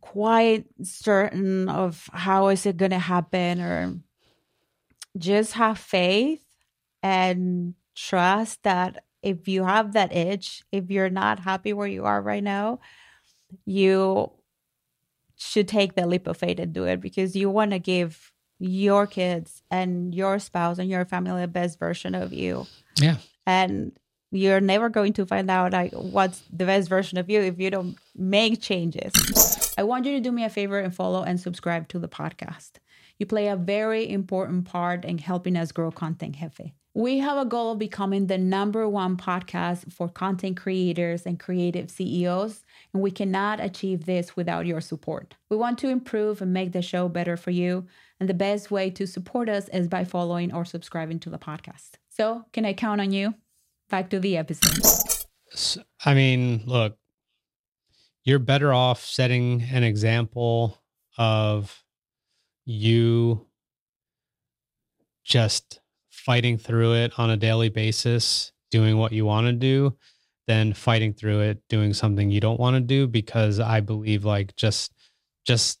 quite 0.00 0.64
certain 0.82 1.68
of 1.68 2.08
how 2.14 2.48
is 2.48 2.64
it 2.64 2.78
going 2.78 2.92
to 2.92 2.98
happen, 2.98 3.60
or 3.60 3.94
just 5.18 5.52
have 5.52 5.78
faith 5.78 6.42
and 7.02 7.74
trust 7.94 8.62
that 8.62 9.04
if 9.22 9.48
you 9.48 9.64
have 9.64 9.92
that 9.92 10.14
itch, 10.14 10.62
if 10.72 10.90
you're 10.90 11.10
not 11.10 11.38
happy 11.38 11.72
where 11.72 11.86
you 11.86 12.04
are 12.04 12.20
right 12.20 12.42
now, 12.42 12.80
you 13.64 14.30
should 15.36 15.68
take 15.68 15.94
the 15.94 16.06
leap 16.06 16.26
of 16.26 16.36
faith 16.36 16.58
and 16.58 16.72
do 16.72 16.84
it 16.84 17.00
because 17.00 17.36
you 17.36 17.50
want 17.50 17.72
to 17.72 17.78
give 17.78 18.32
your 18.58 19.06
kids 19.06 19.62
and 19.70 20.14
your 20.14 20.38
spouse 20.38 20.78
and 20.78 20.88
your 20.88 21.04
family 21.04 21.40
the 21.40 21.48
best 21.48 21.78
version 21.78 22.14
of 22.14 22.32
you. 22.32 22.66
Yeah. 22.96 23.16
And 23.46 23.92
you're 24.30 24.60
never 24.60 24.88
going 24.88 25.12
to 25.14 25.26
find 25.26 25.50
out 25.50 25.72
like 25.72 25.92
what's 25.92 26.42
the 26.52 26.64
best 26.64 26.88
version 26.88 27.18
of 27.18 27.28
you 27.28 27.40
if 27.40 27.58
you 27.58 27.70
don't 27.70 27.96
make 28.16 28.60
changes. 28.62 29.12
I 29.76 29.82
want 29.82 30.06
you 30.06 30.12
to 30.12 30.20
do 30.20 30.32
me 30.32 30.44
a 30.44 30.48
favor 30.48 30.78
and 30.78 30.94
follow 30.94 31.22
and 31.22 31.40
subscribe 31.40 31.88
to 31.88 31.98
the 31.98 32.08
podcast. 32.08 32.72
You 33.18 33.26
play 33.26 33.48
a 33.48 33.56
very 33.56 34.08
important 34.08 34.64
part 34.64 35.04
in 35.04 35.18
helping 35.18 35.56
us 35.56 35.72
grow 35.72 35.90
Content 35.90 36.36
Jefe. 36.36 36.72
We 36.94 37.18
have 37.18 37.38
a 37.38 37.46
goal 37.46 37.72
of 37.72 37.78
becoming 37.78 38.26
the 38.26 38.36
number 38.36 38.86
one 38.86 39.16
podcast 39.16 39.90
for 39.90 40.10
content 40.10 40.58
creators 40.58 41.24
and 41.24 41.40
creative 41.40 41.90
CEOs, 41.90 42.62
and 42.92 43.02
we 43.02 43.10
cannot 43.10 43.60
achieve 43.60 44.04
this 44.04 44.36
without 44.36 44.66
your 44.66 44.82
support. 44.82 45.34
We 45.48 45.56
want 45.56 45.78
to 45.78 45.88
improve 45.88 46.42
and 46.42 46.52
make 46.52 46.72
the 46.72 46.82
show 46.82 47.08
better 47.08 47.38
for 47.38 47.50
you, 47.50 47.86
and 48.20 48.28
the 48.28 48.34
best 48.34 48.70
way 48.70 48.90
to 48.90 49.06
support 49.06 49.48
us 49.48 49.68
is 49.68 49.88
by 49.88 50.04
following 50.04 50.52
or 50.52 50.66
subscribing 50.66 51.18
to 51.20 51.30
the 51.30 51.38
podcast. 51.38 51.92
So, 52.10 52.44
can 52.52 52.66
I 52.66 52.74
count 52.74 53.00
on 53.00 53.10
you? 53.10 53.34
Back 53.88 54.10
to 54.10 54.20
the 54.20 54.36
episode. 54.36 55.24
I 56.04 56.12
mean, 56.12 56.62
look, 56.66 56.98
you're 58.22 58.38
better 58.38 58.70
off 58.72 59.02
setting 59.02 59.62
an 59.62 59.82
example 59.82 60.78
of 61.16 61.82
you 62.66 63.46
just 65.24 65.80
fighting 66.24 66.58
through 66.58 66.94
it 66.94 67.12
on 67.18 67.30
a 67.30 67.36
daily 67.36 67.68
basis, 67.68 68.52
doing 68.70 68.96
what 68.96 69.12
you 69.12 69.24
want 69.24 69.46
to 69.46 69.52
do, 69.52 69.96
than 70.46 70.72
fighting 70.72 71.12
through 71.12 71.40
it, 71.40 71.62
doing 71.68 71.92
something 71.92 72.30
you 72.30 72.40
don't 72.40 72.60
want 72.60 72.74
to 72.74 72.80
do. 72.80 73.06
Because 73.06 73.60
I 73.60 73.80
believe 73.80 74.24
like 74.24 74.54
just 74.56 74.92
just 75.44 75.78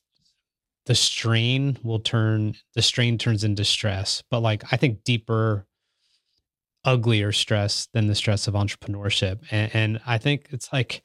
the 0.86 0.94
strain 0.94 1.78
will 1.82 2.00
turn 2.00 2.54
the 2.74 2.82
strain 2.82 3.18
turns 3.18 3.44
into 3.44 3.64
stress. 3.64 4.22
But 4.30 4.40
like 4.40 4.72
I 4.72 4.76
think 4.76 5.04
deeper 5.04 5.66
uglier 6.84 7.32
stress 7.32 7.88
than 7.92 8.06
the 8.06 8.14
stress 8.14 8.48
of 8.48 8.54
entrepreneurship. 8.54 9.40
And, 9.50 9.70
and 9.74 10.00
I 10.06 10.18
think 10.18 10.48
it's 10.50 10.72
like 10.72 11.02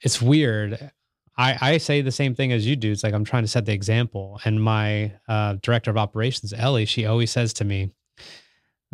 it's 0.00 0.20
weird. 0.22 0.90
I, 1.36 1.56
I 1.60 1.78
say 1.78 2.00
the 2.00 2.10
same 2.12 2.34
thing 2.34 2.52
as 2.52 2.66
you 2.66 2.76
do. 2.76 2.92
It's 2.92 3.02
like 3.02 3.14
I'm 3.14 3.24
trying 3.24 3.44
to 3.44 3.48
set 3.48 3.66
the 3.66 3.72
example. 3.72 4.40
And 4.44 4.62
my 4.62 5.12
uh, 5.28 5.56
director 5.62 5.90
of 5.90 5.96
operations, 5.96 6.52
Ellie, 6.52 6.84
she 6.84 7.06
always 7.06 7.30
says 7.30 7.52
to 7.54 7.64
me, 7.64 7.90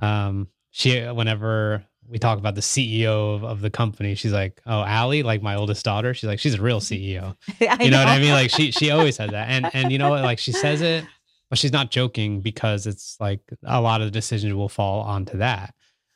um, 0.00 0.48
she 0.70 1.00
whenever 1.00 1.84
we 2.08 2.18
talk 2.18 2.38
about 2.38 2.54
the 2.54 2.60
CEO 2.60 3.34
of, 3.34 3.44
of 3.44 3.60
the 3.60 3.70
company, 3.70 4.14
she's 4.14 4.32
like, 4.32 4.60
"Oh, 4.66 4.82
Allie, 4.82 5.22
like 5.22 5.42
my 5.42 5.56
oldest 5.56 5.84
daughter, 5.84 6.14
she's 6.14 6.28
like, 6.28 6.38
she's 6.38 6.54
a 6.54 6.62
real 6.62 6.80
CEO." 6.80 7.36
you 7.60 7.66
know, 7.66 7.76
know, 7.76 7.98
what 7.98 8.08
I 8.08 8.18
mean? 8.18 8.32
Like 8.32 8.50
she 8.50 8.70
she 8.72 8.90
always 8.90 9.16
says 9.16 9.30
that, 9.30 9.48
and 9.48 9.70
and 9.74 9.92
you 9.92 9.98
know 9.98 10.10
what? 10.10 10.22
Like 10.22 10.38
she 10.38 10.52
says 10.52 10.82
it, 10.82 11.04
but 11.50 11.58
she's 11.58 11.72
not 11.72 11.90
joking 11.90 12.40
because 12.40 12.86
it's 12.86 13.16
like 13.20 13.40
a 13.64 13.80
lot 13.80 14.00
of 14.00 14.06
the 14.06 14.10
decisions 14.10 14.52
will 14.54 14.68
fall 14.68 15.02
onto 15.02 15.38
that. 15.38 15.74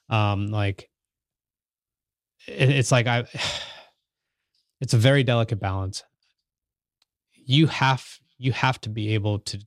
Um, 0.08 0.48
like 0.48 0.90
it, 2.46 2.70
it's 2.70 2.92
like 2.92 3.06
I, 3.06 3.24
it's 4.80 4.94
a 4.94 4.98
very 4.98 5.22
delicate 5.22 5.60
balance. 5.60 6.04
You 7.32 7.66
have 7.66 8.06
you 8.38 8.52
have 8.52 8.80
to 8.82 8.88
be 8.88 9.14
able 9.14 9.40
to 9.40 9.58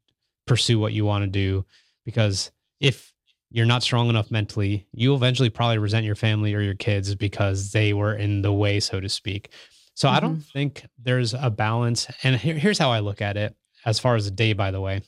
pursue 0.45 0.79
what 0.79 0.93
you 0.93 1.05
want 1.05 1.23
to 1.23 1.29
do 1.29 1.65
because 2.05 2.51
if 2.79 3.12
you're 3.53 3.67
not 3.67 3.83
strong 3.83 4.09
enough 4.09 4.31
mentally, 4.31 4.87
you 4.93 5.13
eventually 5.13 5.49
probably 5.49 5.77
resent 5.77 6.05
your 6.07 6.15
family 6.15 6.55
or 6.55 6.59
your 6.59 6.73
kids 6.73 7.13
because 7.13 7.71
they 7.71 7.93
were 7.93 8.15
in 8.15 8.41
the 8.41 8.51
way, 8.51 8.79
so 8.79 8.99
to 8.99 9.07
speak. 9.07 9.49
So 9.93 10.07
mm-hmm. 10.07 10.17
I 10.17 10.19
don't 10.19 10.37
mm-hmm. 10.37 10.51
think 10.51 10.85
there's 10.97 11.35
a 11.35 11.51
balance. 11.51 12.07
And 12.23 12.35
here, 12.35 12.55
here's 12.55 12.79
how 12.79 12.89
I 12.89 12.99
look 12.99 13.21
at 13.21 13.37
it 13.37 13.55
as 13.85 13.99
far 13.99 14.15
as 14.15 14.25
a 14.25 14.31
day, 14.31 14.53
by 14.53 14.71
the 14.71 14.81
way. 14.81 15.03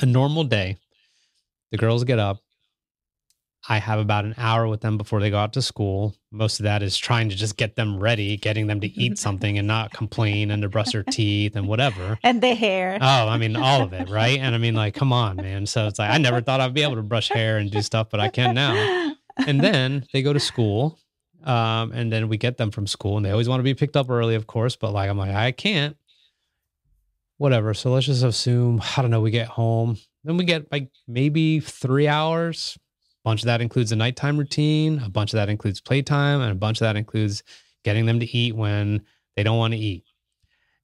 A 0.00 0.06
normal 0.06 0.44
day, 0.44 0.78
the 1.70 1.76
girls 1.76 2.04
get 2.04 2.18
up, 2.18 2.38
I 3.70 3.78
have 3.78 3.98
about 3.98 4.24
an 4.24 4.34
hour 4.38 4.66
with 4.66 4.80
them 4.80 4.96
before 4.96 5.20
they 5.20 5.28
go 5.28 5.38
out 5.38 5.52
to 5.52 5.62
school. 5.62 6.14
Most 6.30 6.58
of 6.58 6.64
that 6.64 6.82
is 6.82 6.96
trying 6.96 7.28
to 7.28 7.36
just 7.36 7.58
get 7.58 7.76
them 7.76 7.98
ready, 8.00 8.38
getting 8.38 8.66
them 8.66 8.80
to 8.80 8.86
eat 8.86 9.18
something 9.26 9.58
and 9.58 9.68
not 9.68 9.92
complain 9.92 10.50
and 10.50 10.62
to 10.62 10.70
brush 10.70 10.92
their 10.92 11.02
teeth 11.02 11.54
and 11.54 11.68
whatever. 11.68 12.18
And 12.28 12.42
the 12.42 12.54
hair. 12.54 12.98
Oh, 13.00 13.28
I 13.28 13.38
mean, 13.38 13.56
all 13.56 13.82
of 13.82 13.92
it, 13.92 14.08
right? 14.08 14.38
And 14.38 14.54
I 14.54 14.58
mean, 14.58 14.74
like, 14.74 14.94
come 14.94 15.12
on, 15.12 15.36
man. 15.36 15.66
So 15.66 15.86
it's 15.86 15.98
like, 15.98 16.10
I 16.10 16.18
never 16.18 16.40
thought 16.40 16.60
I'd 16.60 16.74
be 16.74 16.82
able 16.82 16.96
to 16.96 17.02
brush 17.02 17.28
hair 17.28 17.58
and 17.58 17.70
do 17.70 17.80
stuff, 17.80 18.08
but 18.10 18.20
I 18.20 18.28
can 18.28 18.54
now. 18.54 19.14
And 19.38 19.60
then 19.64 20.06
they 20.12 20.22
go 20.22 20.32
to 20.32 20.40
school. 20.40 20.98
Um, 21.44 21.92
and 21.92 22.12
then 22.12 22.28
we 22.28 22.36
get 22.36 22.56
them 22.56 22.70
from 22.70 22.86
school 22.86 23.16
and 23.16 23.24
they 23.24 23.30
always 23.30 23.48
want 23.48 23.60
to 23.60 23.64
be 23.64 23.74
picked 23.74 23.96
up 23.96 24.10
early, 24.10 24.34
of 24.34 24.46
course. 24.46 24.76
But 24.76 24.92
like, 24.92 25.08
I'm 25.08 25.16
like, 25.16 25.34
I 25.34 25.52
can't. 25.52 25.96
Whatever. 27.36 27.72
So 27.74 27.92
let's 27.92 28.06
just 28.06 28.24
assume, 28.24 28.82
I 28.96 29.02
don't 29.02 29.10
know, 29.10 29.20
we 29.20 29.30
get 29.30 29.46
home. 29.46 29.96
Then 30.24 30.36
we 30.36 30.44
get 30.44 30.70
like 30.72 30.90
maybe 31.06 31.60
three 31.60 32.08
hours, 32.08 32.76
bunch 33.28 33.42
of 33.42 33.46
that 33.46 33.60
includes 33.60 33.92
a 33.92 33.96
nighttime 33.96 34.38
routine, 34.38 35.02
a 35.04 35.10
bunch 35.10 35.34
of 35.34 35.36
that 35.36 35.50
includes 35.50 35.82
playtime, 35.82 36.40
and 36.40 36.50
a 36.50 36.54
bunch 36.54 36.78
of 36.78 36.86
that 36.86 36.96
includes 36.96 37.42
getting 37.84 38.06
them 38.06 38.18
to 38.20 38.26
eat 38.26 38.56
when 38.56 39.02
they 39.36 39.42
don't 39.42 39.58
want 39.58 39.74
to 39.74 39.78
eat. 39.78 40.04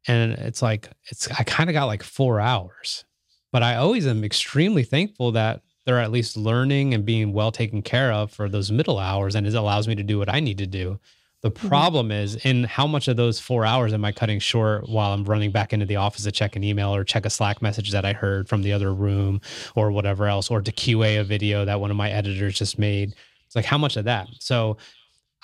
And 0.07 0.33
it's 0.33 0.61
like, 0.61 0.90
it's, 1.11 1.26
I 1.30 1.42
kind 1.44 1.70
of 1.70 1.72
got 1.72 1.87
like 1.87 2.02
four 2.02 2.40
hours, 2.40 3.07
but 3.50 3.62
I 3.62 3.76
always 3.76 4.07
am 4.07 4.24
extremely 4.24 4.83
thankful 4.83 5.33
that 5.33 5.62
they're 5.87 5.98
at 5.98 6.12
least 6.12 6.37
learning 6.37 6.92
and 6.92 7.07
being 7.07 7.33
well 7.33 7.50
taken 7.50 7.80
care 7.80 8.12
of 8.12 8.30
for 8.30 8.46
those 8.50 8.70
middle 8.70 8.98
hours. 8.98 9.35
And 9.35 9.46
it 9.46 9.54
allows 9.54 9.88
me 9.88 9.94
to 9.94 10.02
do 10.02 10.18
what 10.18 10.28
I 10.28 10.40
need 10.40 10.59
to 10.59 10.66
do. 10.66 11.00
The 11.44 11.50
mm-hmm. 11.50 11.68
problem 11.68 12.07
mm-hmm. 12.09 12.22
is 12.24 12.37
in 12.37 12.64
how 12.64 12.87
much 12.87 13.07
of 13.07 13.18
those 13.18 13.38
four 13.38 13.66
hours 13.66 13.92
am 13.92 14.02
I 14.02 14.12
cutting 14.12 14.38
short 14.38 14.88
while 14.88 15.12
I'm 15.12 15.24
running 15.24 15.50
back 15.50 15.74
into 15.74 15.85
the 15.85 15.96
office 15.96 16.24
to 16.24 16.33
check 16.33 16.57
an 16.57 16.64
email 16.64 16.94
or 16.94 17.04
check 17.04 17.26
a 17.26 17.30
Slack 17.30 17.61
message 17.61 17.92
that 17.92 18.07
I 18.07 18.14
heard 18.14 18.48
from 18.48 18.62
the 18.62 18.72
other 18.72 18.94
room 18.94 19.42
or 19.76 19.92
whatever 19.92 20.26
else, 20.26 20.50
or 20.50 20.62
to 20.62 20.72
QA 20.72 21.20
a 21.20 21.24
video 21.24 21.66
that 21.66 21.80
one 21.80 21.90
of 21.90 21.98
my 21.98 22.11
editors 22.11 22.59
just 22.59 22.78
made. 22.78 23.14
It's 23.44 23.54
like 23.54 23.66
how 23.66 23.76
much 23.76 23.98
of 23.98 24.07
that? 24.07 24.28
So 24.40 24.78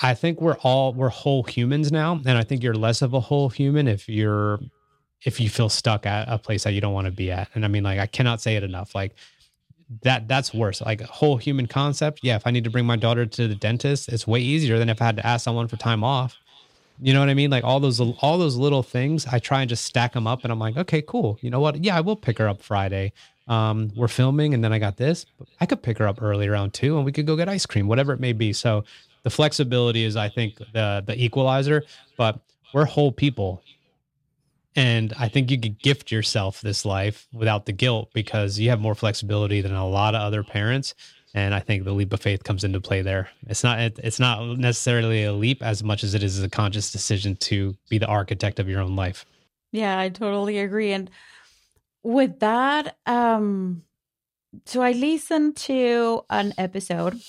I 0.00 0.14
think 0.14 0.40
we're 0.40 0.56
all 0.62 0.94
we're 0.94 1.10
whole 1.10 1.42
humans 1.42 1.92
now. 1.92 2.12
And 2.12 2.38
I 2.38 2.44
think 2.44 2.62
you're 2.62 2.72
less 2.72 3.02
of 3.02 3.12
a 3.12 3.20
whole 3.20 3.50
human 3.50 3.86
if 3.86 4.08
you're 4.08 4.58
if 5.26 5.38
you 5.38 5.50
feel 5.50 5.68
stuck 5.68 6.06
at 6.06 6.26
a 6.30 6.38
place 6.38 6.64
that 6.64 6.72
you 6.72 6.80
don't 6.80 6.94
want 6.94 7.08
to 7.08 7.12
be 7.12 7.30
at. 7.30 7.50
And 7.54 7.62
I 7.62 7.68
mean, 7.68 7.82
like 7.82 7.98
I 7.98 8.06
cannot 8.06 8.40
say 8.40 8.56
it 8.56 8.62
enough. 8.62 8.94
Like 8.94 9.14
that 10.02 10.28
that's 10.28 10.54
worse. 10.54 10.80
Like 10.80 11.00
a 11.00 11.06
whole 11.06 11.36
human 11.36 11.66
concept. 11.66 12.20
Yeah, 12.22 12.36
if 12.36 12.46
I 12.46 12.50
need 12.50 12.64
to 12.64 12.70
bring 12.70 12.86
my 12.86 12.96
daughter 12.96 13.26
to 13.26 13.48
the 13.48 13.54
dentist, 13.54 14.08
it's 14.08 14.26
way 14.26 14.40
easier 14.40 14.78
than 14.78 14.88
if 14.88 15.02
I 15.02 15.06
had 15.06 15.16
to 15.16 15.26
ask 15.26 15.44
someone 15.44 15.68
for 15.68 15.76
time 15.76 16.04
off. 16.04 16.36
You 17.02 17.14
know 17.14 17.20
what 17.20 17.30
I 17.30 17.34
mean? 17.34 17.50
Like 17.50 17.64
all 17.64 17.80
those 17.80 18.00
all 18.00 18.38
those 18.38 18.56
little 18.56 18.82
things, 18.82 19.26
I 19.26 19.38
try 19.38 19.62
and 19.62 19.68
just 19.68 19.84
stack 19.84 20.12
them 20.12 20.26
up, 20.26 20.44
and 20.44 20.52
I'm 20.52 20.58
like, 20.58 20.76
okay, 20.76 21.02
cool. 21.02 21.38
You 21.40 21.50
know 21.50 21.60
what? 21.60 21.82
Yeah, 21.82 21.96
I 21.96 22.00
will 22.00 22.16
pick 22.16 22.38
her 22.38 22.48
up 22.48 22.62
Friday. 22.62 23.12
Um, 23.48 23.90
we're 23.96 24.08
filming, 24.08 24.54
and 24.54 24.62
then 24.62 24.72
I 24.72 24.78
got 24.78 24.96
this. 24.96 25.26
I 25.60 25.66
could 25.66 25.82
pick 25.82 25.98
her 25.98 26.06
up 26.06 26.22
early 26.22 26.46
around 26.46 26.72
two, 26.72 26.96
and 26.96 27.04
we 27.04 27.10
could 27.10 27.26
go 27.26 27.36
get 27.36 27.48
ice 27.48 27.66
cream, 27.66 27.88
whatever 27.88 28.12
it 28.12 28.20
may 28.20 28.32
be. 28.32 28.52
So 28.52 28.84
the 29.22 29.30
flexibility 29.30 30.04
is, 30.04 30.14
I 30.14 30.28
think, 30.28 30.58
the 30.58 31.02
the 31.04 31.20
equalizer. 31.20 31.84
But 32.16 32.38
we're 32.72 32.84
whole 32.84 33.12
people. 33.12 33.62
And 34.76 35.12
I 35.18 35.28
think 35.28 35.50
you 35.50 35.58
could 35.58 35.80
gift 35.80 36.12
yourself 36.12 36.60
this 36.60 36.84
life 36.84 37.26
without 37.32 37.66
the 37.66 37.72
guilt 37.72 38.10
because 38.14 38.58
you 38.58 38.70
have 38.70 38.80
more 38.80 38.94
flexibility 38.94 39.60
than 39.60 39.74
a 39.74 39.88
lot 39.88 40.14
of 40.14 40.22
other 40.22 40.44
parents. 40.44 40.94
And 41.34 41.54
I 41.54 41.60
think 41.60 41.84
the 41.84 41.92
leap 41.92 42.12
of 42.12 42.20
faith 42.20 42.44
comes 42.44 42.64
into 42.64 42.80
play 42.80 43.02
there. 43.02 43.28
It's 43.46 43.62
not 43.62 43.78
it's 43.80 44.18
not 44.18 44.58
necessarily 44.58 45.24
a 45.24 45.32
leap 45.32 45.62
as 45.62 45.82
much 45.82 46.02
as 46.02 46.14
it 46.14 46.22
is 46.22 46.42
a 46.42 46.48
conscious 46.48 46.90
decision 46.90 47.36
to 47.36 47.76
be 47.88 47.98
the 47.98 48.06
architect 48.06 48.58
of 48.58 48.68
your 48.68 48.80
own 48.80 48.96
life. 48.96 49.24
Yeah, 49.72 49.98
I 49.98 50.08
totally 50.08 50.58
agree. 50.58 50.92
And 50.92 51.10
with 52.02 52.40
that, 52.40 52.96
um, 53.06 53.82
so 54.66 54.82
I 54.82 54.92
listened 54.92 55.56
to 55.58 56.24
an 56.30 56.54
episode, 56.58 57.20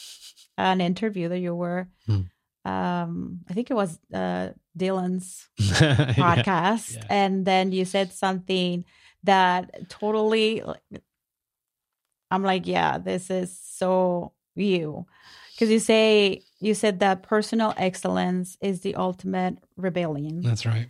an 0.57 0.81
interview 0.81 1.29
that 1.29 1.39
you 1.39 1.53
were 1.53 1.87
hmm 2.05 2.21
um 2.65 3.39
i 3.49 3.53
think 3.53 3.71
it 3.71 3.73
was 3.73 3.99
uh 4.13 4.49
dylan's 4.77 5.49
podcast 5.59 6.93
yeah, 6.93 6.99
yeah. 6.99 7.05
and 7.09 7.45
then 7.45 7.71
you 7.71 7.85
said 7.85 8.11
something 8.11 8.85
that 9.23 9.89
totally 9.89 10.63
i'm 12.29 12.43
like 12.43 12.67
yeah 12.67 12.97
this 12.97 13.29
is 13.29 13.57
so 13.59 14.31
you 14.55 15.05
because 15.53 15.69
you 15.71 15.79
say 15.79 16.41
you 16.59 16.73
said 16.73 16.99
that 16.99 17.23
personal 17.23 17.73
excellence 17.77 18.57
is 18.61 18.81
the 18.81 18.95
ultimate 18.95 19.57
rebellion 19.75 20.41
that's 20.41 20.65
right 20.65 20.89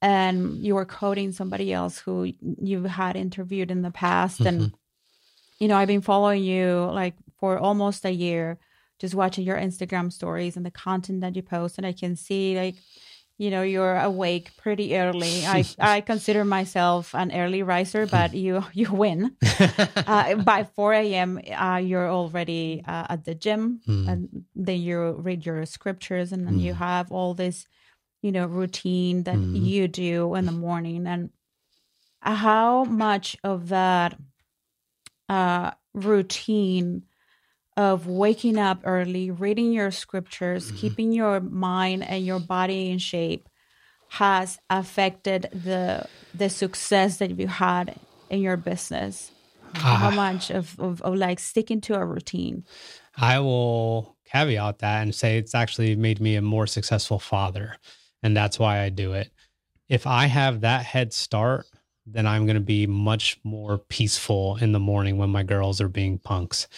and 0.00 0.64
you 0.64 0.74
were 0.74 0.84
quoting 0.84 1.30
somebody 1.30 1.72
else 1.72 1.98
who 1.98 2.32
you 2.40 2.82
had 2.84 3.16
interviewed 3.16 3.70
in 3.70 3.82
the 3.82 3.90
past 3.90 4.40
mm-hmm. 4.40 4.62
and 4.62 4.74
you 5.58 5.68
know 5.68 5.76
i've 5.76 5.88
been 5.88 6.00
following 6.00 6.42
you 6.42 6.90
like 6.92 7.14
for 7.38 7.58
almost 7.58 8.04
a 8.04 8.10
year 8.10 8.58
just 9.02 9.16
watching 9.16 9.44
your 9.44 9.58
Instagram 9.58 10.12
stories 10.12 10.56
and 10.56 10.64
the 10.64 10.70
content 10.70 11.20
that 11.22 11.34
you 11.34 11.42
post, 11.42 11.76
and 11.76 11.84
I 11.84 11.92
can 11.92 12.14
see 12.14 12.56
like 12.56 12.76
you 13.36 13.50
know 13.50 13.62
you're 13.62 13.98
awake 13.98 14.56
pretty 14.56 14.96
early. 14.96 15.44
I 15.44 15.64
I 15.78 16.00
consider 16.00 16.44
myself 16.44 17.12
an 17.12 17.32
early 17.32 17.64
riser, 17.64 18.06
but 18.06 18.32
you 18.44 18.64
you 18.72 18.92
win. 18.92 19.36
uh, 20.06 20.36
by 20.36 20.64
4 20.64 20.92
a.m., 20.94 21.40
uh, 21.50 21.80
you're 21.82 22.08
already 22.08 22.84
uh, 22.86 23.06
at 23.10 23.24
the 23.24 23.34
gym, 23.34 23.80
mm. 23.88 24.08
and 24.08 24.44
then 24.54 24.80
you 24.80 25.18
read 25.18 25.44
your 25.44 25.66
scriptures, 25.66 26.30
and 26.30 26.46
then 26.46 26.58
mm. 26.58 26.62
you 26.62 26.74
have 26.74 27.10
all 27.10 27.34
this 27.34 27.66
you 28.22 28.30
know 28.30 28.46
routine 28.46 29.24
that 29.24 29.34
mm. 29.34 29.66
you 29.66 29.88
do 29.88 30.36
in 30.36 30.46
the 30.46 30.52
morning 30.52 31.08
and 31.08 31.30
how 32.22 32.84
much 32.84 33.36
of 33.42 33.70
that 33.70 34.16
uh, 35.28 35.72
routine 35.92 37.02
of 37.76 38.06
waking 38.06 38.58
up 38.58 38.80
early, 38.84 39.30
reading 39.30 39.72
your 39.72 39.90
scriptures, 39.90 40.66
mm-hmm. 40.66 40.76
keeping 40.76 41.12
your 41.12 41.40
mind 41.40 42.02
and 42.02 42.24
your 42.24 42.40
body 42.40 42.90
in 42.90 42.98
shape 42.98 43.48
has 44.08 44.58
affected 44.68 45.48
the 45.52 46.06
the 46.34 46.50
success 46.50 47.16
that 47.18 47.38
you 47.38 47.48
had 47.48 47.98
in 48.28 48.40
your 48.40 48.56
business? 48.56 49.30
How 49.74 50.08
ah. 50.08 50.10
much 50.10 50.50
of, 50.50 50.78
of, 50.78 51.00
of 51.02 51.14
like 51.14 51.38
sticking 51.38 51.80
to 51.82 51.94
a 51.94 52.04
routine? 52.04 52.64
I 53.16 53.38
will 53.38 54.16
caveat 54.30 54.78
that 54.80 55.02
and 55.02 55.14
say 55.14 55.38
it's 55.38 55.54
actually 55.54 55.96
made 55.96 56.20
me 56.20 56.36
a 56.36 56.42
more 56.42 56.66
successful 56.66 57.18
father. 57.18 57.76
And 58.22 58.36
that's 58.36 58.58
why 58.58 58.80
I 58.80 58.88
do 58.88 59.12
it. 59.12 59.30
If 59.88 60.06
I 60.06 60.26
have 60.26 60.60
that 60.60 60.84
head 60.84 61.12
start, 61.12 61.66
then 62.06 62.26
I'm 62.26 62.46
going 62.46 62.56
to 62.56 62.60
be 62.60 62.86
much 62.86 63.38
more 63.44 63.78
peaceful 63.78 64.56
in 64.56 64.72
the 64.72 64.80
morning 64.80 65.18
when 65.18 65.30
my 65.30 65.42
girls 65.42 65.80
are 65.80 65.88
being 65.88 66.18
punks. 66.18 66.68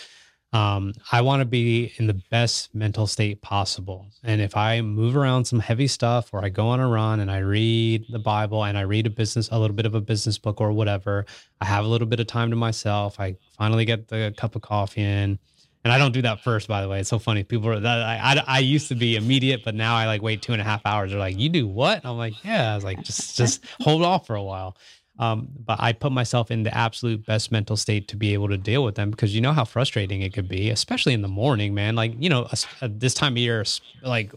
Um, 0.54 0.92
I 1.10 1.20
want 1.20 1.40
to 1.40 1.44
be 1.44 1.92
in 1.96 2.06
the 2.06 2.14
best 2.30 2.72
mental 2.76 3.08
state 3.08 3.42
possible. 3.42 4.06
And 4.22 4.40
if 4.40 4.56
I 4.56 4.80
move 4.82 5.16
around 5.16 5.46
some 5.46 5.58
heavy 5.58 5.88
stuff 5.88 6.32
or 6.32 6.44
I 6.44 6.48
go 6.48 6.68
on 6.68 6.78
a 6.78 6.88
run 6.88 7.18
and 7.18 7.28
I 7.28 7.38
read 7.38 8.04
the 8.08 8.20
Bible 8.20 8.64
and 8.64 8.78
I 8.78 8.82
read 8.82 9.08
a 9.08 9.10
business, 9.10 9.48
a 9.50 9.58
little 9.58 9.74
bit 9.74 9.84
of 9.84 9.96
a 9.96 10.00
business 10.00 10.38
book 10.38 10.60
or 10.60 10.70
whatever, 10.70 11.26
I 11.60 11.64
have 11.64 11.84
a 11.84 11.88
little 11.88 12.06
bit 12.06 12.20
of 12.20 12.28
time 12.28 12.50
to 12.50 12.56
myself. 12.56 13.18
I 13.18 13.34
finally 13.58 13.84
get 13.84 14.06
the 14.06 14.32
cup 14.36 14.54
of 14.54 14.62
coffee 14.62 15.02
in. 15.02 15.40
And 15.82 15.92
I 15.92 15.98
don't 15.98 16.12
do 16.12 16.22
that 16.22 16.40
first, 16.40 16.68
by 16.68 16.80
the 16.82 16.88
way. 16.88 17.00
It's 17.00 17.10
so 17.10 17.18
funny. 17.18 17.42
People 17.42 17.68
are 17.68 17.80
that 17.80 18.02
I, 18.02 18.16
I, 18.16 18.44
I 18.46 18.58
used 18.60 18.88
to 18.88 18.94
be 18.94 19.16
immediate, 19.16 19.62
but 19.64 19.74
now 19.74 19.96
I 19.96 20.06
like 20.06 20.22
wait 20.22 20.40
two 20.40 20.52
and 20.52 20.60
a 20.62 20.64
half 20.64 20.80
hours. 20.86 21.10
They're 21.10 21.18
like, 21.18 21.36
you 21.36 21.48
do 21.48 21.66
what? 21.66 22.06
I'm 22.06 22.16
like, 22.16 22.42
yeah. 22.44 22.72
I 22.72 22.74
was 22.76 22.84
like, 22.84 23.02
just 23.02 23.36
just 23.36 23.64
hold 23.80 24.02
off 24.02 24.26
for 24.26 24.36
a 24.36 24.42
while. 24.42 24.76
Um, 25.18 25.48
but 25.64 25.80
I 25.80 25.92
put 25.92 26.12
myself 26.12 26.50
in 26.50 26.64
the 26.64 26.76
absolute 26.76 27.24
best 27.24 27.52
mental 27.52 27.76
state 27.76 28.08
to 28.08 28.16
be 28.16 28.32
able 28.34 28.48
to 28.48 28.56
deal 28.56 28.82
with 28.82 28.96
them 28.96 29.10
because 29.10 29.34
you 29.34 29.40
know 29.40 29.52
how 29.52 29.64
frustrating 29.64 30.22
it 30.22 30.32
could 30.32 30.48
be, 30.48 30.70
especially 30.70 31.14
in 31.14 31.22
the 31.22 31.28
morning, 31.28 31.72
man. 31.72 31.94
Like, 31.94 32.14
you 32.18 32.28
know, 32.28 32.48
this 32.82 33.14
time 33.14 33.34
of 33.34 33.38
year, 33.38 33.64
like 34.02 34.32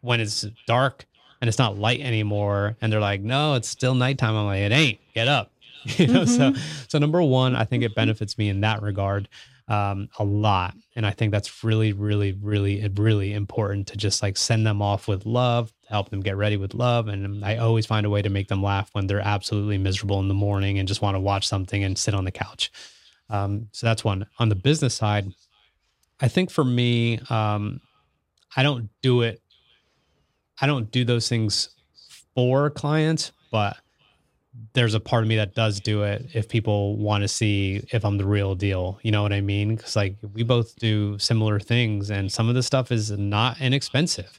when 0.00 0.20
it's 0.20 0.46
dark 0.66 1.04
and 1.40 1.48
it's 1.48 1.58
not 1.58 1.78
light 1.78 2.00
anymore, 2.00 2.76
and 2.80 2.90
they're 2.90 3.00
like, 3.00 3.20
no, 3.20 3.54
it's 3.54 3.68
still 3.68 3.94
nighttime. 3.94 4.34
I'm 4.34 4.46
like, 4.46 4.60
it 4.60 4.72
ain't, 4.72 5.00
get 5.14 5.28
up. 5.28 5.50
You 5.98 6.08
know, 6.08 6.22
mm-hmm. 6.22 6.56
so, 6.56 6.60
so 6.88 6.98
number 6.98 7.22
one, 7.22 7.54
I 7.54 7.62
think 7.62 7.84
it 7.84 7.94
benefits 7.94 8.36
me 8.38 8.48
in 8.48 8.62
that 8.62 8.82
regard 8.82 9.28
um, 9.68 10.08
a 10.18 10.24
lot. 10.24 10.74
And 10.94 11.06
I 11.06 11.10
think 11.10 11.32
that's 11.32 11.62
really, 11.64 11.92
really, 11.92 12.32
really, 12.32 12.86
really 12.88 13.32
important 13.34 13.86
to 13.88 13.96
just 13.96 14.22
like 14.22 14.36
send 14.36 14.66
them 14.66 14.80
off 14.80 15.08
with 15.08 15.26
love, 15.26 15.72
help 15.88 16.10
them 16.10 16.20
get 16.20 16.36
ready 16.36 16.56
with 16.56 16.74
love. 16.74 17.08
And 17.08 17.44
I 17.44 17.56
always 17.56 17.86
find 17.86 18.06
a 18.06 18.10
way 18.10 18.22
to 18.22 18.30
make 18.30 18.48
them 18.48 18.62
laugh 18.62 18.88
when 18.92 19.06
they're 19.06 19.20
absolutely 19.20 19.78
miserable 19.78 20.20
in 20.20 20.28
the 20.28 20.34
morning 20.34 20.78
and 20.78 20.88
just 20.88 21.02
want 21.02 21.14
to 21.14 21.20
watch 21.20 21.46
something 21.46 21.84
and 21.84 21.96
sit 21.96 22.14
on 22.14 22.24
the 22.24 22.30
couch. 22.30 22.70
Um, 23.30 23.68
so 23.72 23.86
that's 23.86 24.04
one. 24.04 24.26
On 24.38 24.48
the 24.48 24.54
business 24.54 24.94
side, 24.94 25.32
I 26.20 26.28
think 26.28 26.50
for 26.50 26.64
me, 26.64 27.20
um, 27.30 27.80
I 28.56 28.62
don't 28.62 28.88
do 29.02 29.22
it. 29.22 29.40
I 30.60 30.66
don't 30.66 30.90
do 30.90 31.04
those 31.04 31.28
things 31.28 31.68
for 32.34 32.70
clients, 32.70 33.32
but 33.50 33.76
there's 34.72 34.94
a 34.94 35.00
part 35.00 35.22
of 35.22 35.28
me 35.28 35.36
that 35.36 35.54
does 35.54 35.80
do 35.80 36.02
it 36.02 36.26
if 36.32 36.48
people 36.48 36.96
want 36.96 37.22
to 37.22 37.28
see 37.28 37.86
if 37.92 38.04
I'm 38.04 38.16
the 38.16 38.24
real 38.24 38.54
deal. 38.54 38.98
You 39.02 39.10
know 39.10 39.22
what 39.22 39.32
I 39.32 39.40
mean? 39.40 39.76
Because 39.76 39.96
like 39.96 40.16
we 40.32 40.42
both 40.42 40.76
do 40.76 41.18
similar 41.18 41.60
things, 41.60 42.10
and 42.10 42.32
some 42.32 42.48
of 42.48 42.54
the 42.54 42.62
stuff 42.62 42.90
is 42.90 43.10
not 43.10 43.60
inexpensive. 43.60 44.38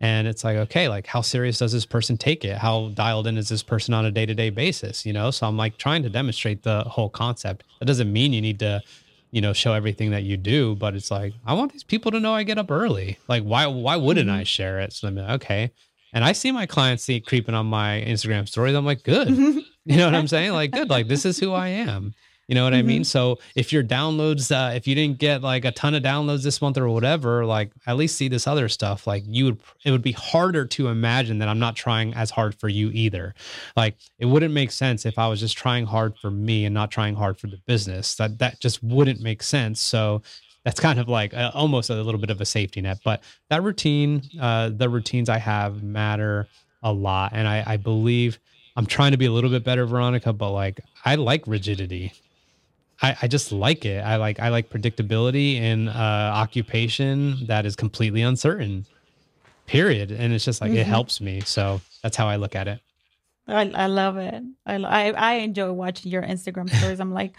And 0.00 0.28
it's 0.28 0.44
like, 0.44 0.56
okay, 0.56 0.88
like 0.88 1.06
how 1.06 1.22
serious 1.22 1.58
does 1.58 1.72
this 1.72 1.86
person 1.86 2.16
take 2.16 2.44
it? 2.44 2.58
How 2.58 2.90
dialed 2.90 3.26
in 3.26 3.38
is 3.38 3.48
this 3.48 3.62
person 3.62 3.94
on 3.94 4.04
a 4.04 4.10
day 4.10 4.26
to 4.26 4.34
day 4.34 4.50
basis? 4.50 5.06
You 5.06 5.12
know, 5.12 5.30
so 5.30 5.46
I'm 5.46 5.56
like 5.56 5.78
trying 5.78 6.02
to 6.02 6.10
demonstrate 6.10 6.62
the 6.62 6.84
whole 6.84 7.08
concept. 7.08 7.64
That 7.80 7.86
doesn't 7.86 8.12
mean 8.12 8.32
you 8.32 8.42
need 8.42 8.58
to, 8.58 8.82
you 9.30 9.40
know, 9.40 9.52
show 9.52 9.72
everything 9.72 10.10
that 10.10 10.24
you 10.24 10.36
do, 10.36 10.76
but 10.76 10.94
it's 10.94 11.10
like 11.10 11.32
I 11.46 11.54
want 11.54 11.72
these 11.72 11.84
people 11.84 12.10
to 12.12 12.20
know 12.20 12.34
I 12.34 12.42
get 12.42 12.58
up 12.58 12.70
early. 12.70 13.18
Like, 13.26 13.42
why 13.42 13.66
why 13.66 13.96
wouldn't 13.96 14.28
mm-hmm. 14.28 14.40
I 14.40 14.44
share 14.44 14.80
it? 14.80 14.92
So 14.92 15.08
I'm 15.08 15.16
like, 15.16 15.30
okay, 15.36 15.70
and 16.12 16.24
I 16.24 16.32
see 16.32 16.50
my 16.52 16.66
clients 16.66 17.04
see 17.04 17.20
creeping 17.20 17.54
on 17.54 17.66
my 17.66 18.04
Instagram 18.06 18.48
stories. 18.48 18.74
I'm 18.74 18.86
like, 18.86 19.02
good. 19.02 19.28
you 19.84 19.96
know 19.96 20.06
what 20.06 20.14
I'm 20.14 20.28
saying? 20.28 20.52
Like, 20.52 20.72
good. 20.72 20.88
Like, 20.88 21.08
this 21.08 21.24
is 21.24 21.38
who 21.38 21.52
I 21.52 21.68
am. 21.68 22.14
You 22.48 22.54
know 22.54 22.64
what 22.64 22.72
mm-hmm. 22.72 22.78
I 22.78 22.82
mean? 22.82 23.02
Mm-hmm. 23.02 23.04
So 23.04 23.38
if 23.56 23.72
your 23.72 23.82
downloads, 23.82 24.52
uh, 24.54 24.74
if 24.74 24.86
you 24.86 24.94
didn't 24.94 25.18
get 25.18 25.42
like 25.42 25.64
a 25.64 25.72
ton 25.72 25.94
of 25.94 26.02
downloads 26.02 26.44
this 26.44 26.62
month 26.62 26.78
or 26.78 26.88
whatever, 26.88 27.44
like 27.44 27.72
at 27.86 27.96
least 27.96 28.16
see 28.16 28.28
this 28.28 28.46
other 28.46 28.68
stuff. 28.68 29.06
Like 29.06 29.24
you 29.26 29.46
would, 29.46 29.60
it 29.84 29.90
would 29.90 30.02
be 30.02 30.12
harder 30.12 30.64
to 30.64 30.88
imagine 30.88 31.38
that 31.38 31.48
I'm 31.48 31.58
not 31.58 31.74
trying 31.74 32.14
as 32.14 32.30
hard 32.30 32.54
for 32.54 32.68
you 32.68 32.90
either. 32.92 33.34
Like 33.76 33.96
it 34.18 34.26
wouldn't 34.26 34.54
make 34.54 34.70
sense 34.70 35.04
if 35.04 35.18
I 35.18 35.26
was 35.26 35.40
just 35.40 35.58
trying 35.58 35.86
hard 35.86 36.16
for 36.18 36.30
me 36.30 36.64
and 36.64 36.74
not 36.74 36.90
trying 36.90 37.16
hard 37.16 37.38
for 37.38 37.48
the 37.48 37.58
business. 37.66 38.14
That 38.14 38.38
that 38.38 38.60
just 38.60 38.82
wouldn't 38.82 39.20
make 39.20 39.42
sense. 39.42 39.80
So 39.80 40.22
that's 40.64 40.80
kind 40.80 40.98
of 40.98 41.08
like 41.08 41.32
a, 41.32 41.52
almost 41.52 41.90
a 41.90 41.94
little 41.94 42.20
bit 42.20 42.30
of 42.30 42.40
a 42.40 42.44
safety 42.44 42.80
net. 42.80 42.98
But 43.04 43.22
that 43.50 43.62
routine, 43.62 44.22
uh, 44.40 44.70
the 44.70 44.88
routines 44.88 45.28
I 45.28 45.38
have 45.38 45.82
matter 45.82 46.48
a 46.82 46.92
lot, 46.92 47.32
and 47.34 47.46
I, 47.46 47.64
I 47.66 47.76
believe 47.76 48.38
I'm 48.76 48.86
trying 48.86 49.12
to 49.12 49.16
be 49.16 49.26
a 49.26 49.32
little 49.32 49.50
bit 49.50 49.64
better, 49.64 49.86
Veronica. 49.86 50.32
But 50.32 50.50
like, 50.50 50.80
I 51.04 51.14
like 51.14 51.46
rigidity. 51.46 52.12
I, 53.02 53.16
I 53.22 53.28
just 53.28 53.52
like 53.52 53.84
it. 53.84 54.04
I 54.04 54.16
like 54.16 54.40
I 54.40 54.48
like 54.48 54.70
predictability 54.70 55.56
in 55.56 55.88
uh, 55.88 56.32
occupation 56.34 57.46
that 57.46 57.66
is 57.66 57.76
completely 57.76 58.22
uncertain. 58.22 58.86
Period. 59.66 60.12
And 60.12 60.32
it's 60.32 60.44
just 60.44 60.60
like 60.60 60.70
mm-hmm. 60.70 60.80
it 60.80 60.86
helps 60.86 61.20
me. 61.20 61.40
So 61.40 61.80
that's 62.02 62.16
how 62.16 62.28
I 62.28 62.36
look 62.36 62.54
at 62.54 62.68
it. 62.68 62.80
I, 63.48 63.70
I 63.74 63.86
love 63.86 64.16
it. 64.16 64.42
I, 64.64 64.76
I 64.76 65.10
I 65.10 65.32
enjoy 65.34 65.72
watching 65.72 66.10
your 66.10 66.22
Instagram 66.22 66.70
stories. 66.70 67.00
I'm 67.00 67.12
like, 67.12 67.34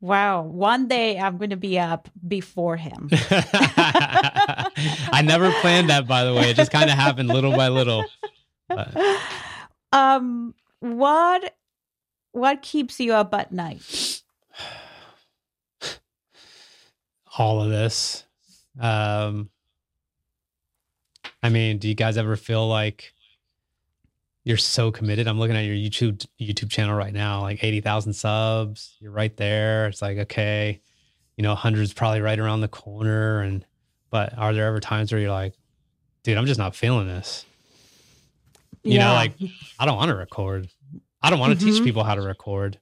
Wow. 0.00 0.42
One 0.42 0.86
day 0.86 1.18
I'm 1.18 1.38
going 1.38 1.50
to 1.50 1.56
be 1.56 1.78
up 1.78 2.08
before 2.26 2.76
him. 2.76 3.08
I 3.12 5.22
never 5.24 5.50
planned 5.60 5.90
that, 5.90 6.06
by 6.06 6.24
the 6.24 6.32
way. 6.32 6.50
It 6.50 6.56
just 6.56 6.70
kind 6.70 6.88
of 6.88 6.96
happened 6.96 7.28
little 7.28 7.56
by 7.56 7.68
little. 7.68 8.04
But. 8.68 8.94
Um, 9.90 10.54
what, 10.80 11.56
what 12.32 12.60
keeps 12.60 13.00
you 13.00 13.14
up 13.14 13.32
at 13.32 13.52
night? 13.52 14.07
All 17.38 17.62
of 17.62 17.70
this. 17.70 18.24
Um, 18.78 19.48
I 21.42 21.48
mean, 21.48 21.78
do 21.78 21.88
you 21.88 21.94
guys 21.94 22.18
ever 22.18 22.36
feel 22.36 22.68
like 22.68 23.14
you're 24.48 24.56
so 24.56 24.90
committed. 24.90 25.28
I'm 25.28 25.38
looking 25.38 25.56
at 25.56 25.66
your 25.66 25.74
YouTube 25.74 26.26
YouTube 26.40 26.70
channel 26.70 26.96
right 26.96 27.12
now, 27.12 27.42
like 27.42 27.62
80,000 27.62 28.14
subs. 28.14 28.96
You're 28.98 29.12
right 29.12 29.36
there. 29.36 29.88
It's 29.88 30.00
like, 30.00 30.16
okay, 30.16 30.80
you 31.36 31.42
know, 31.42 31.54
hundreds 31.54 31.92
probably 31.92 32.22
right 32.22 32.38
around 32.38 32.62
the 32.62 32.68
corner. 32.68 33.42
And, 33.42 33.62
but 34.08 34.32
are 34.38 34.54
there 34.54 34.66
ever 34.66 34.80
times 34.80 35.12
where 35.12 35.20
you're 35.20 35.30
like, 35.30 35.52
dude, 36.22 36.38
I'm 36.38 36.46
just 36.46 36.58
not 36.58 36.74
feeling 36.74 37.06
this? 37.06 37.44
You 38.84 38.94
yeah. 38.94 39.08
know, 39.08 39.12
like, 39.12 39.32
I 39.78 39.84
don't 39.84 39.96
want 39.96 40.08
to 40.08 40.16
record. 40.16 40.70
I 41.20 41.28
don't 41.28 41.40
want 41.40 41.52
to 41.52 41.62
mm-hmm. 41.62 41.74
teach 41.74 41.84
people 41.84 42.02
how 42.02 42.14
to 42.14 42.22
record. 42.22 42.78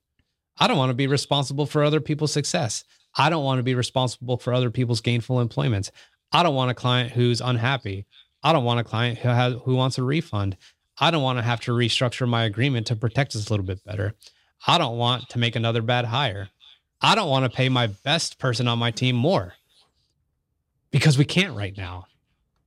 I 0.59 0.69
don't 0.69 0.79
want 0.79 0.90
to 0.90 0.95
be 0.95 1.09
responsible 1.09 1.66
for 1.66 1.83
other 1.83 2.01
people's 2.01 2.33
success. 2.33 2.85
I 3.17 3.31
don't 3.31 3.45
want 3.45 3.59
to 3.59 3.63
be 3.63 3.75
responsible 3.75 4.37
for 4.37 4.53
other 4.53 4.71
people's 4.71 5.01
gainful 5.01 5.41
employment. 5.41 5.91
I 6.33 6.43
don't 6.43 6.55
want 6.55 6.71
a 6.71 6.75
client 6.75 7.13
who's 7.13 7.41
unhappy. 7.41 8.07
I 8.43 8.53
don't 8.53 8.65
want 8.65 8.81
a 8.81 8.85
client 8.85 9.19
who 9.19 9.29
has 9.29 9.55
who 9.65 9.75
wants 9.75 9.99
a 9.99 10.03
refund. 10.03 10.57
I 10.99 11.11
don't 11.11 11.23
want 11.23 11.39
to 11.39 11.43
have 11.43 11.61
to 11.63 11.73
restructure 11.73 12.29
my 12.29 12.45
agreement 12.45 12.87
to 12.89 12.97
protect 12.97 13.35
us 13.35 13.49
a 13.49 13.53
little 13.53 13.67
bit 13.67 13.85
better. 13.85 14.15
I 14.67 14.79
don't 14.79 14.97
want 14.97 15.29
to 15.31 15.39
make 15.39 15.57
another 15.57 15.83
bad 15.83 16.07
hire. 16.07 16.49
I 17.01 17.15
don't 17.15 17.29
want 17.29 17.45
to 17.45 17.55
pay 17.55 17.69
my 17.69 17.89
best 17.89 18.39
person 18.39 18.69
on 18.69 18.79
my 18.79 18.91
team 18.91 19.17
more 19.17 19.55
because 20.91 21.19
we 21.19 21.25
can't 21.25 21.57
right 21.57 21.77
now. 21.77 22.07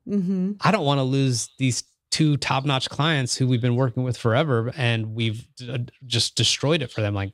Mm-hmm. 0.08 0.54
I 0.62 0.72
don't 0.72 0.86
want 0.86 1.00
to 1.00 1.04
lose 1.04 1.50
these 1.58 1.84
two 2.12 2.38
top 2.38 2.66
notch 2.66 2.90
clients 2.90 3.36
who 3.36 3.48
we've 3.48 3.62
been 3.62 3.76
working 3.76 4.04
with 4.04 4.18
forever 4.18 4.72
and 4.76 5.16
we've 5.16 5.48
just 6.06 6.36
destroyed 6.36 6.82
it 6.82 6.92
for 6.92 7.02
them. 7.02 7.14
Like 7.14 7.34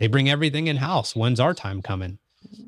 they 0.00 0.08
bring 0.08 0.28
everything 0.28 0.66
in 0.66 0.78
house. 0.78 1.14
When's 1.14 1.38
our 1.38 1.54
time 1.54 1.82
coming? 1.82 2.18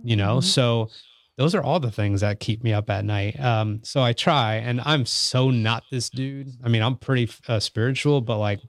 You 0.05 0.15
know? 0.15 0.37
Mm-hmm. 0.37 0.47
So 0.47 0.91
those 1.37 1.55
are 1.55 1.63
all 1.63 1.81
the 1.81 1.91
things 1.91 2.21
that 2.21 2.39
keep 2.39 2.63
me 2.63 2.73
up 2.73 2.89
at 2.91 3.05
night. 3.05 3.41
Um, 3.41 3.81
so 3.83 4.03
I 4.03 4.13
try, 4.13 4.57
and 4.57 4.81
I'm 4.85 5.07
so 5.07 5.51
not 5.51 5.83
this 5.91 6.11
dude. 6.11 6.53
I 6.63 6.69
mean, 6.69 6.83
I'm 6.83 6.97
pretty 6.97 7.29
uh, 7.49 7.59
spiritual, 7.59 8.21
but 8.21 8.39
like, 8.39 8.61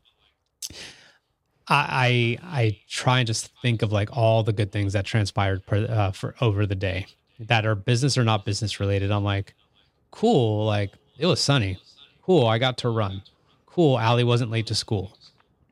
I, 1.68 2.38
I, 2.42 2.60
I 2.60 2.80
try 2.90 3.20
and 3.20 3.28
just 3.28 3.52
think 3.62 3.82
of 3.82 3.92
like 3.92 4.16
all 4.16 4.44
the 4.44 4.54
good 4.54 4.72
things 4.72 4.94
that 4.94 5.06
transpired 5.06 5.66
per, 5.66 5.86
uh, 5.86 6.12
for 6.12 6.36
over 6.42 6.66
the 6.66 6.76
day 6.76 7.06
that 7.40 7.66
are 7.66 7.76
business 7.76 8.18
or 8.18 8.24
not 8.24 8.46
business 8.46 8.80
related. 8.80 9.12
I'm 9.12 9.24
like, 9.24 9.54
cool. 10.12 10.66
Like 10.66 10.92
it 11.18 11.26
was 11.26 11.42
sunny. 11.42 11.78
Cool. 12.22 12.48
I 12.48 12.58
got 12.58 12.78
to 12.80 12.90
run. 12.90 13.24
Cool. 13.66 14.00
Allie 14.00 14.24
wasn't 14.24 14.52
late 14.52 14.68
to 14.68 14.76
school. 14.76 15.18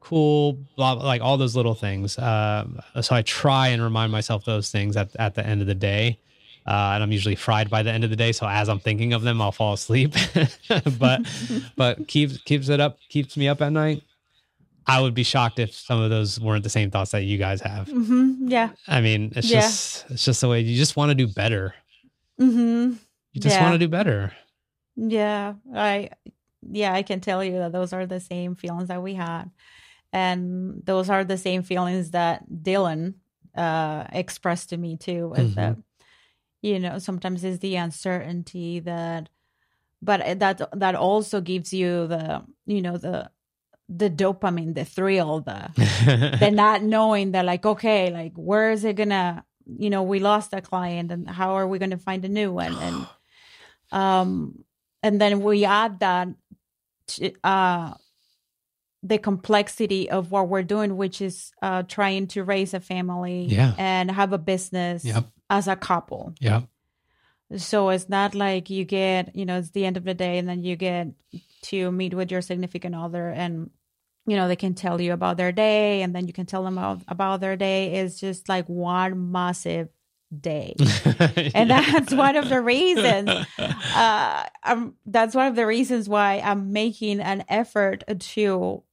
Cool. 0.02 0.54
Blah, 0.76 0.96
blah 0.96 1.06
like 1.06 1.22
all 1.22 1.38
those 1.38 1.56
little 1.56 1.76
things. 1.76 2.18
Uh, 2.20 2.68
so 3.02 3.16
I 3.16 3.22
try 3.22 3.70
and 3.70 3.82
remind 3.82 4.12
myself 4.12 4.44
those 4.44 4.70
things 4.70 4.98
at, 4.98 5.16
at 5.18 5.36
the 5.36 5.46
end 5.46 5.62
of 5.62 5.68
the 5.68 5.76
day 5.76 6.20
uh, 6.66 6.92
and 6.94 7.02
I'm 7.04 7.12
usually 7.12 7.36
fried 7.36 7.70
by 7.70 7.82
the 7.82 7.92
end 7.92 8.04
of 8.04 8.10
the 8.12 8.16
day. 8.16 8.32
So 8.32 8.48
as 8.48 8.70
I'm 8.70 8.80
thinking 8.80 9.14
of 9.14 9.24
them, 9.24 9.42
I'll 9.42 9.52
fall 9.52 9.74
asleep. 9.74 10.14
but 11.00 11.22
but 11.76 12.08
keeps 12.08 12.38
keeps 12.38 12.70
it 12.70 12.80
up, 12.80 13.00
keeps 13.10 13.36
me 13.36 13.48
up 13.48 13.62
at 13.62 13.72
night. 13.72 14.04
I 14.88 15.00
would 15.02 15.14
be 15.14 15.24
shocked 15.24 15.60
if 15.60 15.74
some 15.74 16.00
of 16.02 16.10
those 16.10 16.40
weren't 16.40 16.64
the 16.64 16.70
same 16.70 16.92
thoughts 16.92 17.12
that 17.12 17.24
you 17.24 17.38
guys 17.38 17.62
have. 17.62 17.88
Mm-hmm. 17.88 18.48
Yeah. 18.50 18.72
I 18.88 19.02
mean, 19.02 19.32
it's 19.36 19.50
Yeah. 19.50 19.62
just 19.62 20.06
it's 20.10 20.26
just 20.26 20.42
the 20.42 20.48
way 20.50 20.62
you 20.62 20.78
just 20.78 20.96
want 20.96 21.10
to 21.10 21.16
do 21.16 21.28
better. 21.28 21.74
Mm-hmm. 22.40 22.94
You 23.34 23.42
just 23.42 23.56
Yeah. 23.56 23.64
want 23.64 23.74
to 23.74 23.80
do 23.80 23.88
better. 23.88 24.34
Yeah, 24.96 25.54
I 25.74 26.10
yeah, 26.70 26.94
I 26.94 27.02
can 27.02 27.22
tell 27.22 27.44
you 27.44 27.54
that 27.54 27.72
those 27.72 27.92
are 27.94 28.06
the 28.06 28.20
same 28.20 28.56
feelings 28.56 28.90
that 28.90 29.02
we 29.02 29.16
had. 29.16 29.50
And 30.14 30.82
those 30.86 31.10
are 31.10 31.24
the 31.24 31.38
same 31.38 31.64
feelings 31.64 32.12
that 32.12 32.44
Dylan 32.50 33.16
uh 33.56 34.06
expressed 34.14 34.70
to 34.70 34.78
me 34.78 34.96
too 34.98 35.34
is 35.36 35.52
Mhm. 35.52 35.56
that 35.56 35.78
you 36.62 36.80
know, 36.80 37.00
sometimes 37.00 37.44
it's 37.44 37.60
the 37.60 37.76
uncertainty 37.76 38.80
that 38.82 39.30
but 40.02 40.40
that 40.40 40.62
that 40.74 40.96
also 40.96 41.42
gives 41.42 41.74
you 41.74 42.08
the 42.08 42.44
you 42.66 42.82
know 42.82 42.98
the 42.98 43.30
the 43.90 44.10
dopamine, 44.10 44.74
the 44.74 44.86
thrill, 44.86 45.42
the 45.42 45.70
the 46.40 46.52
not 46.64 46.82
knowing 46.84 47.32
that 47.34 47.46
like 47.46 47.66
okay 47.66 48.10
like 48.12 48.34
where 48.36 48.72
is 48.72 48.84
it 48.86 48.96
gonna 48.96 49.44
you 49.66 49.90
know 49.90 50.04
we 50.04 50.20
lost 50.20 50.54
a 50.54 50.62
client 50.62 51.12
and 51.12 51.30
how 51.30 51.52
are 51.56 51.68
we 51.68 51.78
gonna 51.80 51.98
find 51.98 52.24
a 52.26 52.30
new 52.30 52.52
one 52.54 52.74
and 52.74 53.08
um 53.92 54.64
and 55.04 55.20
then 55.20 55.42
we 55.42 55.66
add 55.66 56.00
that 56.00 56.28
to, 57.08 57.32
uh 57.44 57.94
the 59.04 59.18
complexity 59.18 60.10
of 60.10 60.32
what 60.32 60.48
we're 60.48 60.64
doing 60.64 60.96
which 60.96 61.22
is 61.22 61.52
uh 61.62 61.82
trying 61.84 62.28
to 62.28 62.44
raise 62.44 62.74
a 62.74 62.80
family 62.80 63.46
Yeah. 63.50 63.74
and 63.78 64.12
have 64.12 64.32
a 64.34 64.38
business 64.38 65.04
Yep. 65.04 65.26
as 65.50 65.68
a 65.68 65.76
couple 65.76 66.34
Yep. 66.40 66.64
so 67.58 67.90
it's 67.90 68.08
not 68.08 68.34
like 68.36 68.70
you 68.70 68.86
get, 68.86 69.36
you 69.36 69.46
know, 69.46 69.58
it's 69.58 69.72
the 69.72 69.86
end 69.86 69.98
of 69.98 70.04
the 70.06 70.14
day 70.14 70.38
and 70.38 70.48
then 70.48 70.64
you 70.64 70.76
get 70.78 71.08
to 71.64 71.92
meet 71.92 72.14
with 72.14 72.32
your 72.32 72.42
significant 72.42 72.96
other 72.96 73.28
and, 73.30 73.70
you 74.26 74.38
know, 74.38 74.48
they 74.48 74.56
can 74.56 74.74
tell 74.74 75.02
you 75.02 75.12
about 75.14 75.36
their 75.38 75.52
day 75.52 76.02
and 76.02 76.16
then 76.16 76.28
you 76.28 76.34
can 76.34 76.46
tell 76.46 76.64
them 76.64 76.78
about, 76.78 77.02
about 77.10 77.42
their 77.42 77.58
day. 77.58 77.96
It's 77.96 78.20
just 78.20 78.48
like 78.48 78.68
one 78.70 79.32
massive 79.32 79.90
day. 80.32 80.76
And 81.54 81.70
that's 81.70 82.14
one 82.14 82.36
of 82.38 82.48
the 82.50 82.62
reasons. 82.62 83.30
Uh, 83.94 84.46
um, 84.64 84.96
that's 85.06 85.36
one 85.36 85.48
of 85.48 85.56
the 85.58 85.66
reasons 85.66 86.08
why 86.08 86.40
I'm 86.40 86.72
making 86.72 87.20
an 87.20 87.44
effort 87.50 88.04
to 88.36 88.84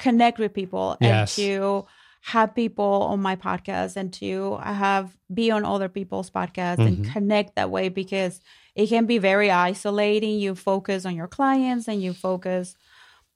connect 0.00 0.38
with 0.38 0.52
people 0.54 0.96
Yes. 1.00 1.38
and 1.38 1.46
to 1.46 1.86
have 2.22 2.54
people 2.54 2.84
on 3.12 3.20
my 3.22 3.36
podcast 3.36 3.96
and 3.96 4.12
to 4.12 4.56
have 4.58 5.16
be 5.32 5.50
on 5.50 5.64
other 5.64 5.88
people's 5.88 6.30
podcasts 6.30 6.78
and 6.86 6.98
Mhm. 7.04 7.12
connect 7.12 7.54
that 7.56 7.70
way 7.70 7.88
because 7.88 8.40
it 8.74 8.88
can 8.88 9.06
be 9.06 9.18
very 9.18 9.50
isolating. 9.50 10.38
You 10.38 10.54
focus 10.54 11.06
on 11.06 11.14
your 11.16 11.28
clients 11.28 11.88
and 11.88 12.02
you 12.02 12.12
focus 12.12 12.74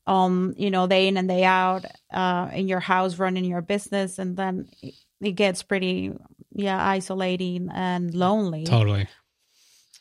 on 0.07 0.55
you 0.59 0.71
know 0.71 0.87
day 0.87 1.09
in 1.09 1.17
and 1.17 1.29
day 1.29 1.45
out 1.45 1.85
uh, 2.13 2.51
in 2.53 2.69
your 2.69 2.81
house 2.81 3.19
running 3.19 3.45
your 3.45 3.63
business, 3.63 4.19
and 4.19 4.37
then 4.37 4.69
it 5.21 5.33
gets 5.33 5.63
pretty 5.63 6.13
yeah 6.55 6.79
isolating 6.97 7.71
and 7.73 8.15
lonely. 8.15 8.65
totally. 8.65 9.07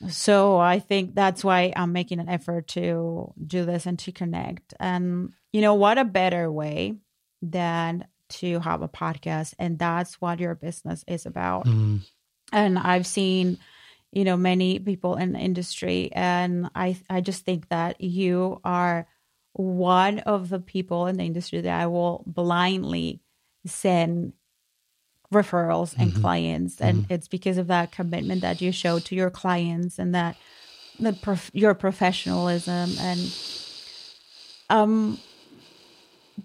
So 0.09 0.57
I 0.57 0.79
think 0.79 1.15
that's 1.15 1.43
why 1.43 1.71
I'm 1.75 1.93
making 1.93 2.19
an 2.19 2.29
effort 2.29 2.67
to 2.69 3.33
do 3.45 3.65
this 3.65 3.85
and 3.85 3.97
to 3.99 4.11
connect. 4.11 4.73
And 4.79 5.31
you 5.51 5.61
know 5.61 5.75
what 5.75 5.97
a 5.97 6.05
better 6.05 6.51
way 6.51 6.95
than 7.41 8.07
to 8.29 8.59
have 8.59 8.81
a 8.81 8.87
podcast 8.87 9.53
and 9.59 9.77
that's 9.77 10.19
what 10.19 10.39
your 10.39 10.55
business 10.55 11.03
is 11.07 11.25
about. 11.25 11.65
Mm, 11.65 11.99
And 12.51 12.79
I've 12.79 13.05
seen 13.05 13.59
you 14.11 14.23
know 14.23 14.37
many 14.37 14.79
people 14.79 15.15
in 15.15 15.33
the 15.33 15.39
industry 15.39 16.11
and 16.13 16.69
I 16.75 16.97
I 17.09 17.21
just 17.21 17.45
think 17.45 17.69
that 17.69 18.01
you 18.01 18.59
are 18.63 19.07
one 19.53 20.19
of 20.19 20.49
the 20.49 20.59
people 20.59 21.07
in 21.07 21.17
the 21.17 21.23
industry 21.23 21.61
that 21.61 21.81
I 21.81 21.87
will 21.87 22.23
blindly 22.25 23.21
send 23.65 24.33
referrals 25.33 25.93
and 25.97 26.11
Mhm. 26.13 26.21
clients 26.21 26.79
and 26.81 27.05
it's 27.09 27.27
because 27.27 27.57
of 27.57 27.67
that 27.67 27.91
commitment 27.91 28.41
that 28.41 28.61
you 28.61 28.71
show 28.71 28.99
to 28.99 29.15
your 29.15 29.29
clients 29.29 29.99
and 29.99 30.13
that 30.15 30.35
the 30.99 31.13
prof- 31.13 31.51
your 31.53 31.73
professionalism 31.73 32.91
and 32.99 33.19
um 34.69 35.19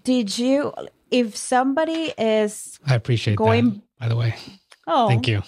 did 0.03 0.37
you 0.37 0.73
if 1.11 1.35
somebody 1.37 2.13
is 2.17 2.79
I 2.85 2.95
appreciate 2.95 3.37
Going- 3.37 3.69
that. 3.71 3.81
By 3.99 4.07
the 4.09 4.15
way, 4.15 4.35
oh 4.87 5.07
thank 5.07 5.27
you. 5.27 5.41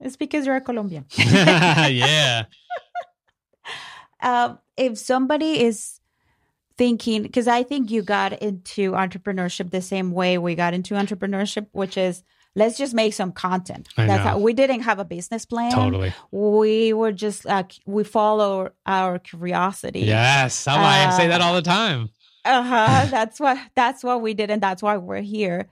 it's 0.00 0.16
because 0.16 0.46
you're 0.46 0.56
a 0.56 0.60
colombian 0.60 1.04
yeah. 1.16 2.44
um, 4.22 4.58
if 4.76 4.98
somebody 4.98 5.60
is 5.62 6.00
thinking, 6.76 7.22
because 7.22 7.46
I 7.46 7.62
think 7.62 7.90
you 7.90 8.02
got 8.02 8.32
into 8.42 8.92
entrepreneurship 8.92 9.70
the 9.70 9.80
same 9.82 10.10
way 10.12 10.38
we 10.38 10.54
got 10.56 10.74
into 10.74 10.94
entrepreneurship, 10.94 11.66
which 11.72 11.96
is 11.96 12.24
let's 12.56 12.76
just 12.78 12.94
make 12.94 13.12
some 13.14 13.32
content. 13.32 13.88
I 13.96 14.06
That's 14.06 14.24
know. 14.24 14.30
how 14.32 14.38
we 14.38 14.52
didn't 14.52 14.82
have 14.82 14.98
a 14.98 15.04
business 15.04 15.44
plan. 15.44 15.72
Totally. 15.72 16.12
We 16.30 16.92
were 16.92 17.12
just 17.12 17.44
like 17.44 17.72
we 17.86 18.04
follow 18.04 18.70
our 18.86 19.18
curiosity. 19.18 20.00
Yes. 20.00 20.66
I 20.68 21.10
say 21.16 21.26
that 21.28 21.40
Uh, 21.40 21.44
all 21.44 21.54
the 21.54 21.62
time. 21.62 22.10
uh-huh 22.44 23.06
that's 23.10 23.40
what 23.40 23.58
that's 23.74 24.04
what 24.04 24.20
we 24.22 24.34
did 24.34 24.50
and 24.50 24.62
that's 24.62 24.82
why 24.82 24.96
we're 24.98 25.22
here 25.22 25.68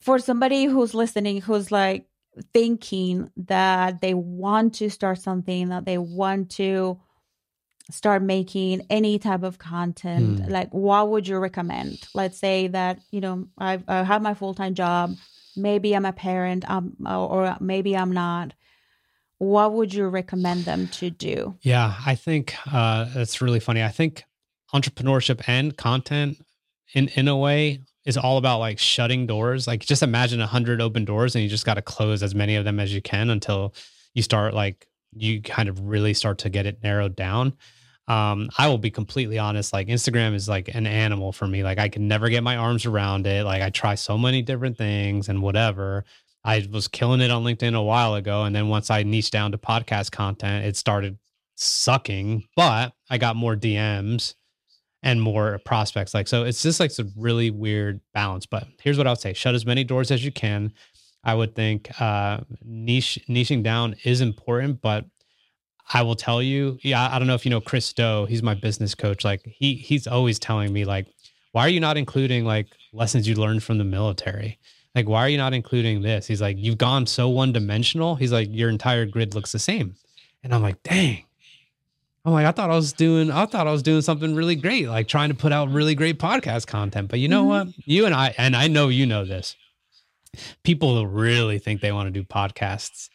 for 0.00 0.18
somebody 0.18 0.64
who's 0.66 0.92
listening 0.94 1.40
who's 1.40 1.72
like 1.72 2.06
thinking 2.52 3.30
that 3.36 4.00
they 4.00 4.14
want 4.14 4.74
to 4.74 4.88
start 4.90 5.18
something 5.18 5.68
that 5.70 5.84
they 5.86 5.98
want 5.98 6.50
to 6.50 7.00
start 7.90 8.22
making 8.22 8.86
any 8.88 9.18
type 9.18 9.42
of 9.42 9.58
content 9.58 10.40
Hmm. 10.44 10.50
like 10.52 10.70
what 10.72 11.08
would 11.10 11.26
you 11.26 11.38
recommend 11.38 11.98
let's 12.14 12.38
say 12.38 12.68
that 12.68 13.00
you 13.10 13.20
know 13.20 13.48
i, 13.58 13.78
I 13.88 14.04
have 14.04 14.22
my 14.22 14.34
full-time 14.34 14.74
job 14.74 15.14
maybe 15.56 15.94
i'm 15.94 16.04
a 16.04 16.12
parent 16.12 16.68
um, 16.70 16.96
or 17.06 17.56
maybe 17.60 17.96
i'm 17.96 18.12
not 18.12 18.52
what 19.40 19.72
would 19.72 19.94
you 19.94 20.06
recommend 20.06 20.66
them 20.66 20.86
to 20.88 21.08
do 21.08 21.56
Yeah, 21.62 21.94
I 22.04 22.14
think 22.14 22.54
uh, 22.70 23.06
that's 23.14 23.40
really 23.40 23.58
funny. 23.58 23.82
I 23.82 23.88
think 23.88 24.24
entrepreneurship 24.74 25.42
and 25.48 25.74
content, 25.74 26.36
in 26.92 27.08
in 27.08 27.26
a 27.26 27.36
way, 27.36 27.80
is 28.04 28.18
all 28.18 28.36
about 28.36 28.58
like 28.58 28.78
shutting 28.78 29.26
doors. 29.26 29.66
Like, 29.66 29.80
just 29.80 30.02
imagine 30.02 30.42
a 30.42 30.46
hundred 30.46 30.82
open 30.82 31.06
doors, 31.06 31.34
and 31.34 31.42
you 31.42 31.48
just 31.48 31.64
got 31.64 31.74
to 31.74 31.82
close 31.82 32.22
as 32.22 32.34
many 32.34 32.54
of 32.54 32.66
them 32.66 32.78
as 32.78 32.92
you 32.94 33.00
can 33.00 33.30
until 33.30 33.74
you 34.12 34.22
start 34.22 34.52
like 34.52 34.86
you 35.12 35.40
kind 35.40 35.70
of 35.70 35.80
really 35.80 36.12
start 36.12 36.36
to 36.40 36.50
get 36.50 36.66
it 36.66 36.82
narrowed 36.82 37.16
down. 37.16 37.54
Um, 38.10 38.50
I 38.58 38.66
will 38.66 38.78
be 38.78 38.90
completely 38.90 39.38
honest. 39.38 39.72
Like 39.72 39.86
Instagram 39.86 40.34
is 40.34 40.48
like 40.48 40.74
an 40.74 40.84
animal 40.84 41.30
for 41.30 41.46
me. 41.46 41.62
Like 41.62 41.78
I 41.78 41.88
can 41.88 42.08
never 42.08 42.28
get 42.28 42.42
my 42.42 42.56
arms 42.56 42.84
around 42.84 43.24
it. 43.24 43.44
Like 43.44 43.62
I 43.62 43.70
try 43.70 43.94
so 43.94 44.18
many 44.18 44.42
different 44.42 44.76
things 44.76 45.28
and 45.28 45.40
whatever. 45.40 46.04
I 46.42 46.66
was 46.72 46.88
killing 46.88 47.20
it 47.20 47.30
on 47.30 47.44
LinkedIn 47.44 47.76
a 47.76 47.82
while 47.82 48.16
ago. 48.16 48.42
And 48.42 48.56
then 48.56 48.66
once 48.66 48.90
I 48.90 49.04
niched 49.04 49.32
down 49.32 49.52
to 49.52 49.58
podcast 49.58 50.10
content, 50.10 50.66
it 50.66 50.76
started 50.76 51.18
sucking, 51.54 52.48
but 52.56 52.94
I 53.08 53.16
got 53.16 53.36
more 53.36 53.54
DMs 53.54 54.34
and 55.04 55.22
more 55.22 55.60
prospects. 55.64 56.12
Like, 56.12 56.26
so 56.26 56.42
it's 56.42 56.62
just 56.64 56.80
like 56.80 56.90
some 56.90 57.12
really 57.16 57.52
weird 57.52 58.00
balance. 58.12 58.44
But 58.44 58.66
here's 58.82 58.98
what 58.98 59.06
I 59.06 59.10
would 59.10 59.20
say 59.20 59.34
shut 59.34 59.54
as 59.54 59.64
many 59.64 59.84
doors 59.84 60.10
as 60.10 60.24
you 60.24 60.32
can. 60.32 60.72
I 61.22 61.34
would 61.34 61.54
think 61.54 61.88
uh, 62.00 62.40
niche 62.64 63.20
niching 63.28 63.62
down 63.62 63.94
is 64.02 64.20
important, 64.20 64.80
but 64.80 65.04
I 65.92 66.02
will 66.02 66.14
tell 66.14 66.40
you, 66.42 66.78
yeah, 66.82 67.08
I 67.10 67.18
don't 67.18 67.26
know 67.26 67.34
if 67.34 67.44
you 67.44 67.50
know 67.50 67.60
Chris 67.60 67.92
Do. 67.92 68.26
He's 68.26 68.42
my 68.42 68.54
business 68.54 68.94
coach. 68.94 69.24
Like 69.24 69.42
he 69.44 69.74
he's 69.74 70.06
always 70.06 70.38
telling 70.38 70.72
me 70.72 70.84
like, 70.84 71.06
why 71.52 71.62
are 71.62 71.68
you 71.68 71.80
not 71.80 71.96
including 71.96 72.44
like 72.44 72.68
lessons 72.92 73.26
you 73.26 73.34
learned 73.34 73.62
from 73.64 73.78
the 73.78 73.84
military? 73.84 74.58
Like, 74.94 75.08
why 75.08 75.20
are 75.20 75.28
you 75.28 75.38
not 75.38 75.54
including 75.54 76.02
this? 76.02 76.26
He's 76.26 76.40
like, 76.40 76.56
you've 76.58 76.78
gone 76.78 77.06
so 77.06 77.28
one 77.28 77.52
dimensional. 77.52 78.16
He's 78.16 78.32
like, 78.32 78.48
your 78.50 78.68
entire 78.70 79.06
grid 79.06 79.34
looks 79.34 79.52
the 79.52 79.58
same. 79.58 79.94
And 80.42 80.52
I'm 80.54 80.62
like, 80.62 80.82
dang. 80.82 81.24
I'm 82.24 82.32
like, 82.32 82.44
I 82.46 82.52
thought 82.52 82.70
I 82.70 82.74
was 82.76 82.92
doing, 82.92 83.30
I 83.30 83.46
thought 83.46 83.66
I 83.66 83.72
was 83.72 83.82
doing 83.82 84.02
something 84.02 84.34
really 84.34 84.56
great, 84.56 84.88
like 84.88 85.08
trying 85.08 85.30
to 85.30 85.34
put 85.34 85.52
out 85.52 85.70
really 85.70 85.94
great 85.94 86.18
podcast 86.18 86.66
content. 86.66 87.08
But 87.08 87.18
you 87.20 87.28
know 87.28 87.44
Mhm. 87.44 87.46
what? 87.46 87.68
You 87.86 88.04
and 88.04 88.14
I, 88.14 88.34
and 88.36 88.54
I 88.56 88.66
know 88.68 88.88
you 88.88 89.06
know 89.06 89.24
this. 89.24 89.56
People 90.64 91.06
really 91.06 91.58
think 91.58 91.80
they 91.80 91.92
want 91.92 92.06
to 92.08 92.10
do 92.10 92.24
podcasts. 92.24 93.08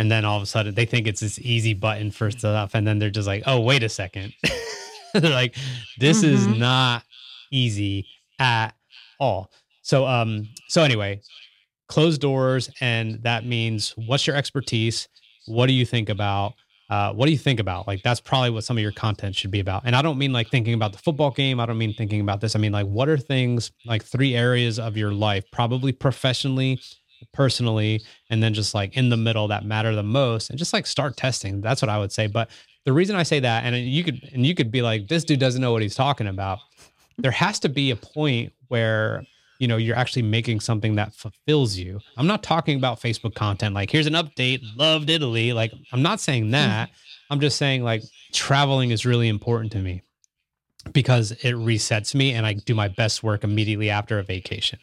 And 0.00 0.10
then 0.10 0.24
all 0.24 0.36
of 0.36 0.42
a 0.42 0.46
sudden 0.46 0.74
they 0.74 0.86
think 0.86 1.06
it's 1.06 1.20
this 1.20 1.38
easy 1.38 1.74
button 1.74 2.10
for 2.10 2.30
stuff. 2.30 2.74
And 2.74 2.86
then 2.86 2.98
they're 2.98 3.10
just 3.10 3.28
like, 3.28 3.42
oh, 3.46 3.60
wait 3.60 3.82
a 3.82 3.88
second. 3.88 4.32
they're 5.14 5.30
like, 5.30 5.54
this 5.98 6.22
is 6.22 6.46
Mhm. 6.46 6.58
not 6.58 7.04
easy 7.50 8.06
at 8.38 8.70
all. 9.18 9.50
So 9.82 10.06
um 10.06 10.48
so 10.68 10.82
anyway, 10.82 11.20
closed 11.88 12.20
doors 12.20 12.70
and 12.80 13.22
that 13.24 13.44
means 13.44 13.94
what's 13.96 14.26
your 14.26 14.36
expertise? 14.36 15.08
What 15.46 15.66
do 15.66 15.72
you 15.72 15.84
think 15.84 16.08
about? 16.08 16.54
Uh, 16.88 17.12
what 17.12 17.26
do 17.26 17.32
you 17.32 17.38
think 17.38 17.60
about? 17.60 17.86
Like 17.86 18.02
that's 18.02 18.20
probably 18.20 18.50
what 18.50 18.64
some 18.64 18.76
of 18.76 18.82
your 18.82 18.90
content 18.92 19.36
should 19.36 19.50
be 19.52 19.60
about. 19.60 19.82
And 19.84 19.94
I 19.94 20.02
don't 20.02 20.18
mean 20.18 20.32
like 20.32 20.48
thinking 20.50 20.74
about 20.74 20.92
the 20.92 20.98
football 20.98 21.30
game. 21.30 21.60
I 21.60 21.66
don't 21.66 21.78
mean 21.78 21.94
thinking 21.94 22.20
about 22.20 22.40
this. 22.40 22.56
I 22.56 22.58
mean 22.58 22.72
like 22.72 22.86
what 22.86 23.08
are 23.08 23.16
things 23.18 23.70
like 23.86 24.02
three 24.04 24.34
areas 24.34 24.78
of 24.80 24.96
your 24.96 25.12
life, 25.12 25.44
probably 25.52 25.92
professionally, 25.92 26.80
personally, 27.32 28.02
and 28.30 28.42
then 28.42 28.54
just 28.54 28.74
like 28.74 28.96
in 28.96 29.08
the 29.08 29.16
middle 29.16 29.48
that 29.48 29.64
matter 29.64 29.94
the 29.94 30.02
most, 30.02 30.50
and 30.50 30.58
just 30.58 30.72
like 30.72 30.86
start 30.86 31.16
testing. 31.16 31.60
That's 31.60 31.82
what 31.82 31.88
I 31.88 31.98
would 31.98 32.12
say. 32.12 32.26
But 32.26 32.50
the 32.84 32.92
reason 32.92 33.16
I 33.16 33.22
say 33.22 33.40
that, 33.40 33.64
and 33.64 33.76
you 33.76 34.04
could 34.04 34.28
and 34.32 34.44
you 34.46 34.54
could 34.54 34.70
be 34.70 34.82
like, 34.82 35.08
this 35.08 35.24
dude 35.24 35.40
doesn't 35.40 35.60
know 35.60 35.72
what 35.72 35.82
he's 35.82 35.94
talking 35.94 36.26
about. 36.26 36.58
there 37.18 37.30
has 37.30 37.58
to 37.60 37.68
be 37.68 37.90
a 37.90 37.96
point 37.96 38.52
where 38.68 39.24
you 39.60 39.68
know 39.68 39.76
you're 39.76 39.96
actually 39.96 40.22
making 40.22 40.58
something 40.58 40.96
that 40.96 41.14
fulfills 41.14 41.76
you 41.76 42.00
i'm 42.16 42.26
not 42.26 42.42
talking 42.42 42.76
about 42.76 43.00
facebook 43.00 43.34
content 43.34 43.74
like 43.74 43.90
here's 43.90 44.06
an 44.06 44.14
update 44.14 44.60
loved 44.76 45.08
italy 45.08 45.52
like 45.52 45.72
i'm 45.92 46.02
not 46.02 46.18
saying 46.18 46.44
mm-hmm. 46.44 46.52
that 46.52 46.90
i'm 47.28 47.38
just 47.38 47.56
saying 47.56 47.84
like 47.84 48.02
traveling 48.32 48.90
is 48.90 49.06
really 49.06 49.28
important 49.28 49.70
to 49.70 49.78
me 49.78 50.02
because 50.92 51.30
it 51.30 51.54
resets 51.54 52.14
me 52.14 52.32
and 52.32 52.46
i 52.46 52.54
do 52.54 52.74
my 52.74 52.88
best 52.88 53.22
work 53.22 53.44
immediately 53.44 53.90
after 53.90 54.18
a 54.18 54.22
vacation 54.22 54.78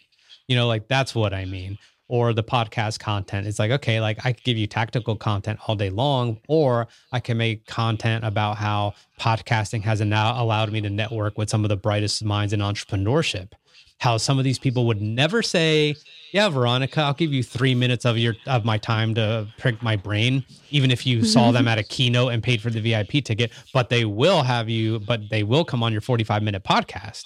you 0.47 0.55
know 0.55 0.67
like 0.67 0.87
that's 0.87 1.13
what 1.13 1.33
i 1.33 1.43
mean 1.43 1.77
or 2.09 2.33
the 2.33 2.43
podcast 2.43 2.99
content. 2.99 3.47
It's 3.47 3.59
like, 3.59 3.71
okay, 3.71 3.99
like 3.99 4.25
I 4.25 4.33
could 4.33 4.43
give 4.43 4.57
you 4.57 4.67
tactical 4.67 5.15
content 5.15 5.59
all 5.67 5.75
day 5.75 5.89
long, 5.89 6.39
or 6.47 6.87
I 7.11 7.19
can 7.19 7.37
make 7.37 7.65
content 7.65 8.23
about 8.23 8.57
how 8.57 8.93
podcasting 9.19 9.81
has 9.83 9.99
now 10.01 10.41
allowed 10.41 10.71
me 10.71 10.81
to 10.81 10.89
network 10.89 11.37
with 11.37 11.49
some 11.49 11.65
of 11.65 11.69
the 11.69 11.77
brightest 11.77 12.23
minds 12.23 12.53
in 12.53 12.59
entrepreneurship. 12.61 13.51
How 13.99 14.17
some 14.17 14.37
of 14.37 14.43
these 14.43 14.59
people 14.59 14.85
would 14.85 15.01
never 15.01 15.41
say, 15.41 15.95
"Yeah, 16.31 16.49
Veronica, 16.49 17.01
I'll 17.01 17.15
give 17.15 17.33
you 17.33 17.41
three 17.41 17.73
minutes 17.73 18.05
of 18.05 18.17
your 18.17 18.35
of 18.45 18.63
my 18.63 18.77
time 18.77 19.15
to 19.15 19.47
prick 19.57 19.81
my 19.81 19.95
brain," 19.95 20.45
even 20.69 20.91
if 20.91 21.05
you 21.05 21.25
saw 21.25 21.51
them 21.51 21.67
at 21.67 21.79
a 21.79 21.83
keynote 21.83 22.31
and 22.31 22.43
paid 22.43 22.61
for 22.61 22.69
the 22.69 22.79
VIP 22.79 23.23
ticket. 23.23 23.51
But 23.73 23.89
they 23.89 24.05
will 24.05 24.43
have 24.43 24.69
you, 24.69 24.99
but 24.99 25.21
they 25.31 25.41
will 25.41 25.65
come 25.65 25.81
on 25.81 25.91
your 25.91 26.01
forty 26.01 26.23
five 26.23 26.43
minute 26.43 26.63
podcast. 26.63 27.23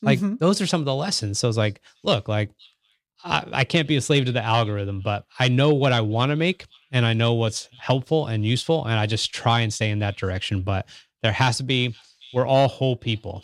Like 0.00 0.18
mm-hmm. 0.18 0.36
those 0.36 0.60
are 0.60 0.66
some 0.66 0.80
of 0.80 0.86
the 0.86 0.94
lessons. 0.94 1.38
So 1.38 1.48
it's 1.48 1.58
like, 1.58 1.80
look, 2.02 2.26
like 2.26 2.50
I, 3.24 3.64
can't 3.64 3.88
be 3.88 3.96
a 3.96 4.00
slave 4.00 4.26
to 4.26 4.32
the 4.32 4.44
algorithm, 4.44 5.00
but 5.00 5.24
I 5.38 5.48
know 5.48 5.72
what 5.72 5.92
I 5.92 6.02
want 6.02 6.30
to 6.30 6.36
make 6.36 6.66
and 6.92 7.06
I 7.06 7.14
know 7.14 7.32
what's 7.32 7.68
helpful 7.78 8.26
and 8.26 8.44
useful. 8.44 8.84
And 8.84 8.94
I 8.94 9.06
just 9.06 9.32
try 9.32 9.60
and 9.60 9.72
stay 9.72 9.90
in 9.90 9.98
that 10.00 10.16
direction. 10.16 10.60
But 10.60 10.86
there 11.22 11.32
has 11.32 11.56
to 11.56 11.62
be, 11.62 11.94
we're 12.34 12.46
all 12.46 12.68
whole 12.68 12.96
people. 12.96 13.42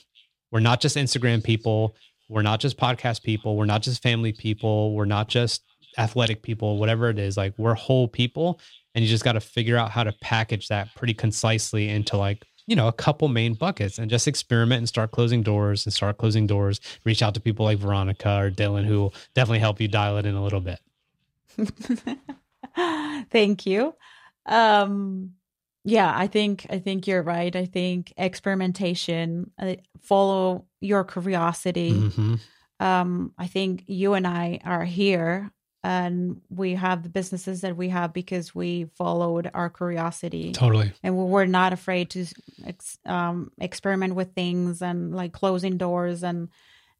We're 0.52 0.60
not 0.60 0.80
just 0.80 0.96
Instagram 0.96 1.42
people. 1.42 1.96
We're 2.28 2.42
not 2.42 2.60
just 2.60 2.76
podcast 2.76 3.22
people. 3.22 3.56
We're 3.56 3.64
not 3.64 3.82
just 3.82 4.02
family 4.02 4.32
people. 4.32 4.94
We're 4.94 5.06
not 5.06 5.28
just 5.28 5.62
athletic 5.98 6.42
people, 6.42 6.78
whatever 6.78 7.08
it 7.08 7.18
is. 7.18 7.36
Like 7.36 7.54
we're 7.56 7.74
whole 7.74 8.06
people. 8.06 8.60
And 8.94 9.04
you 9.04 9.10
just 9.10 9.24
got 9.24 9.32
to 9.32 9.40
figure 9.40 9.76
out 9.76 9.90
how 9.90 10.04
to 10.04 10.12
package 10.20 10.68
that 10.68 10.94
pretty 10.94 11.14
concisely 11.14 11.88
into 11.88 12.16
like 12.16 12.44
you 12.70 12.76
know, 12.76 12.86
a 12.86 12.92
couple 12.92 13.26
main 13.26 13.54
buckets 13.54 13.98
and 13.98 14.08
just 14.08 14.28
experiment 14.28 14.78
and 14.78 14.88
start 14.88 15.10
closing 15.10 15.42
doors 15.42 15.84
and 15.84 15.92
start 15.92 16.18
closing 16.18 16.46
doors. 16.46 16.80
Reach 17.04 17.20
out 17.20 17.34
to 17.34 17.40
people 17.40 17.64
like 17.64 17.78
Veronica 17.78 18.38
or 18.40 18.48
Dylan 18.48 18.84
who 18.84 19.00
will 19.00 19.14
definitely 19.34 19.58
help 19.58 19.80
you 19.80 19.88
dial 19.88 20.18
it 20.18 20.24
in 20.24 20.36
a 20.36 20.42
little 20.42 20.60
bit. 20.60 20.78
Thank 23.30 23.66
you. 23.66 23.96
Um 24.46 25.32
yeah, 25.82 26.16
I 26.16 26.28
think 26.28 26.64
I 26.70 26.78
think 26.78 27.08
you're 27.08 27.24
right. 27.24 27.54
I 27.56 27.64
think 27.66 28.12
experimentation, 28.16 29.50
uh, 29.58 29.74
follow 30.00 30.66
your 30.80 31.02
curiosity. 31.02 31.90
Mm-hmm. 31.90 32.34
Um 32.78 33.34
I 33.36 33.48
think 33.48 33.82
you 33.88 34.14
and 34.14 34.28
I 34.28 34.60
are 34.64 34.84
here 34.84 35.50
and 35.82 36.40
we 36.50 36.74
have 36.74 37.02
the 37.02 37.08
businesses 37.08 37.62
that 37.62 37.76
we 37.76 37.88
have 37.88 38.12
because 38.12 38.54
we 38.54 38.90
followed 38.96 39.50
our 39.54 39.70
curiosity. 39.70 40.52
Totally. 40.52 40.92
And 41.02 41.16
we 41.16 41.24
were 41.24 41.46
not 41.46 41.72
afraid 41.72 42.10
to 42.10 42.26
ex- 42.66 42.98
um, 43.06 43.50
experiment 43.58 44.14
with 44.14 44.34
things 44.34 44.82
and 44.82 45.14
like 45.14 45.32
closing 45.32 45.78
doors 45.78 46.22
and 46.22 46.48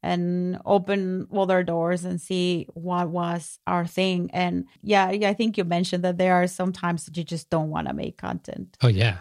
and 0.03 0.59
open 0.65 1.27
other 1.31 1.61
doors 1.61 2.05
and 2.05 2.19
see 2.19 2.65
what 2.73 3.07
was 3.09 3.59
our 3.67 3.85
thing. 3.85 4.31
And 4.33 4.65
yeah 4.81 5.07
i 5.07 5.33
think 5.33 5.57
you 5.57 5.63
mentioned 5.63 6.03
that 6.03 6.17
there 6.17 6.33
are 6.41 6.47
some 6.47 6.73
times 6.73 7.05
that 7.05 7.15
you 7.17 7.23
just 7.23 7.51
don't 7.51 7.69
want 7.69 7.87
to 7.87 7.93
make 7.93 8.17
content. 8.17 8.77
Oh 8.81 8.87
yeah. 8.87 9.19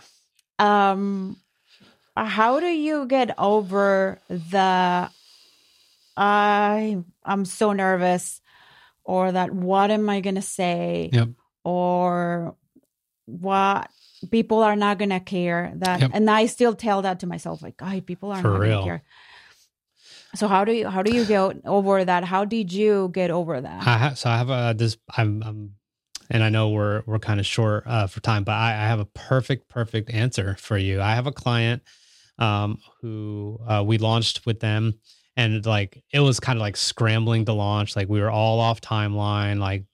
Um 0.58 1.36
how 2.16 2.61
do 2.61 2.66
you 2.66 3.06
get 3.06 3.34
over 3.38 4.20
the 4.28 5.11
i 6.16 6.98
i'm 7.24 7.44
so 7.44 7.72
nervous 7.72 8.40
or 9.05 9.32
that 9.32 9.53
what 9.53 9.90
am 9.90 10.09
I 10.09 10.20
going 10.20 10.36
to 10.36 10.42
say? 10.42 11.11
Yep. 11.12 11.28
Or 11.64 12.57
what 13.26 13.90
people 14.30 14.62
are 14.62 14.76
not 14.76 14.98
going 14.98 15.11
to 15.11 15.20
care 15.20 15.72
that 15.76 16.01
yep. 16.01 16.11
and 16.12 16.30
I 16.30 16.46
still 16.46 16.74
tell 16.74 17.03
that 17.03 17.20
to 17.20 17.26
myself 17.26 17.62
like, 17.62 17.76
"God, 17.76 18.05
people 18.07 18.32
are 18.32 18.40
For 18.40 18.51
not 18.51 18.59
going 18.59 18.78
to 18.78 18.84
care." 18.84 19.03
So 20.34 20.46
how 20.46 20.64
do 20.64 20.72
you 20.72 20.88
how 20.88 21.03
do 21.03 21.14
you 21.14 21.24
get 21.24 21.57
over 21.64 22.05
that? 22.05 22.24
How 22.24 22.44
did 22.44 22.72
you 22.72 23.11
get 23.12 23.30
over 23.30 23.61
that? 23.61 23.86
I 23.86 23.98
have, 23.98 24.18
so 24.18 24.30
I 24.30 24.38
have 24.38 24.51
a 24.51 24.74
this 24.76 24.96
I'm, 25.16 25.42
I'm 25.42 25.74
and 26.30 26.44
I 26.44 26.48
know 26.48 26.70
we're 26.70 27.03
we're 27.07 27.18
kind 27.18 27.40
of 27.40 27.46
short 27.46 27.84
uh, 27.86 28.07
for 28.07 28.20
time, 28.20 28.44
but 28.44 28.53
I, 28.53 28.70
I, 28.70 28.86
have 28.86 29.01
a 29.01 29.05
perfect 29.05 29.68
perfect 29.68 30.11
answer 30.11 30.57
for 30.59 30.78
you. 30.78 31.01
I 31.01 31.14
have 31.14 31.26
a 31.26 31.32
client 31.32 31.82
um, 32.38 32.78
who 33.01 33.59
uh, 33.66 33.82
we 33.84 33.98
launched 33.98 34.46
with 34.46 34.61
them 34.61 34.94
and 35.36 35.64
like 35.66 36.02
it 36.12 36.20
was 36.20 36.40
kind 36.40 36.56
of 36.56 36.60
like 36.60 36.76
scrambling 36.76 37.44
to 37.44 37.52
launch 37.52 37.96
like 37.96 38.08
we 38.08 38.20
were 38.20 38.30
all 38.30 38.60
off 38.60 38.80
timeline 38.80 39.58
like 39.58 39.84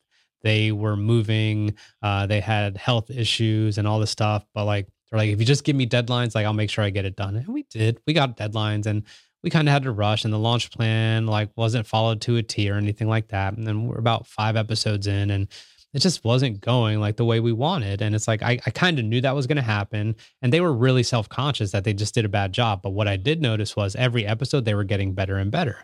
they 0.43 0.72
were 0.72 0.97
moving 0.97 1.74
uh 2.03 2.26
they 2.26 2.41
had 2.41 2.76
health 2.76 3.11
issues 3.11 3.78
and 3.78 3.87
all 3.87 3.99
this 3.99 4.11
stuff 4.11 4.45
but 4.55 4.64
like 4.64 4.87
they're 5.11 5.18
like 5.18 5.30
if 5.30 5.39
you 5.39 5.47
just 5.47 5.64
give 5.64 5.76
me 5.76 5.87
deadlines 5.87 6.34
like 6.34 6.47
i'll 6.47 6.53
make 6.53 6.70
sure 6.70 6.84
i 6.84 6.91
get 6.91 7.05
it 7.05 7.16
done. 7.16 7.37
And 7.37 7.49
we 7.49 7.64
did 7.64 8.01
we 8.07 8.12
got 8.12 8.37
deadlines 8.37 8.87
and 8.87 9.05
we 9.43 9.51
kind 9.51 9.68
of 9.68 9.72
had 9.72 9.84
to 9.84 9.93
rush 9.93 10.24
and 10.24 10.32
the 10.32 10.39
launch 10.39 10.70
plan 10.70 11.26
like 11.26 11.51
wasn't 11.57 11.87
followed 11.87 12.20
to 12.22 12.37
a 12.37 12.43
t 12.43 12.70
or 12.70 12.74
anything 12.74 13.09
like 13.09 13.28
that 13.28 13.57
and 13.57 13.66
then 13.66 13.87
we're 13.87 13.99
about 13.99 14.26
five 14.26 14.57
episodes 14.57 15.07
in 15.07 15.30
and 15.30 15.49
it 15.97 16.03
just 16.03 16.25
wasn't 16.25 16.61
going 16.61 17.01
like 17.01 17.17
the 17.17 17.25
way 17.25 17.41
we 17.41 17.53
wanted. 17.53 18.03
And 18.03 18.15
it's 18.15 18.29
like, 18.29 18.43
I, 18.43 18.61
I 18.67 18.71
kind 18.71 18.99
of 18.99 19.07
knew 19.07 19.23
that 19.23 19.35
was 19.35 19.47
going 19.47 19.57
to 19.57 19.63
happen. 19.63 20.15
And 20.43 20.53
they 20.53 20.61
were 20.61 20.75
really 20.75 21.03
self 21.03 21.27
conscious 21.27 21.71
that 21.71 21.85
they 21.85 21.95
just 21.95 22.13
did 22.13 22.27
a 22.27 22.29
bad 22.29 22.53
job. 22.53 22.83
But 22.83 22.91
what 22.91 23.09
I 23.09 23.17
did 23.17 23.41
notice 23.41 23.75
was 23.75 23.97
every 23.97 24.27
episode 24.27 24.67
they 24.67 24.75
were 24.75 24.85
getting 24.85 25.15
better 25.15 25.39
and 25.39 25.51
better. 25.51 25.83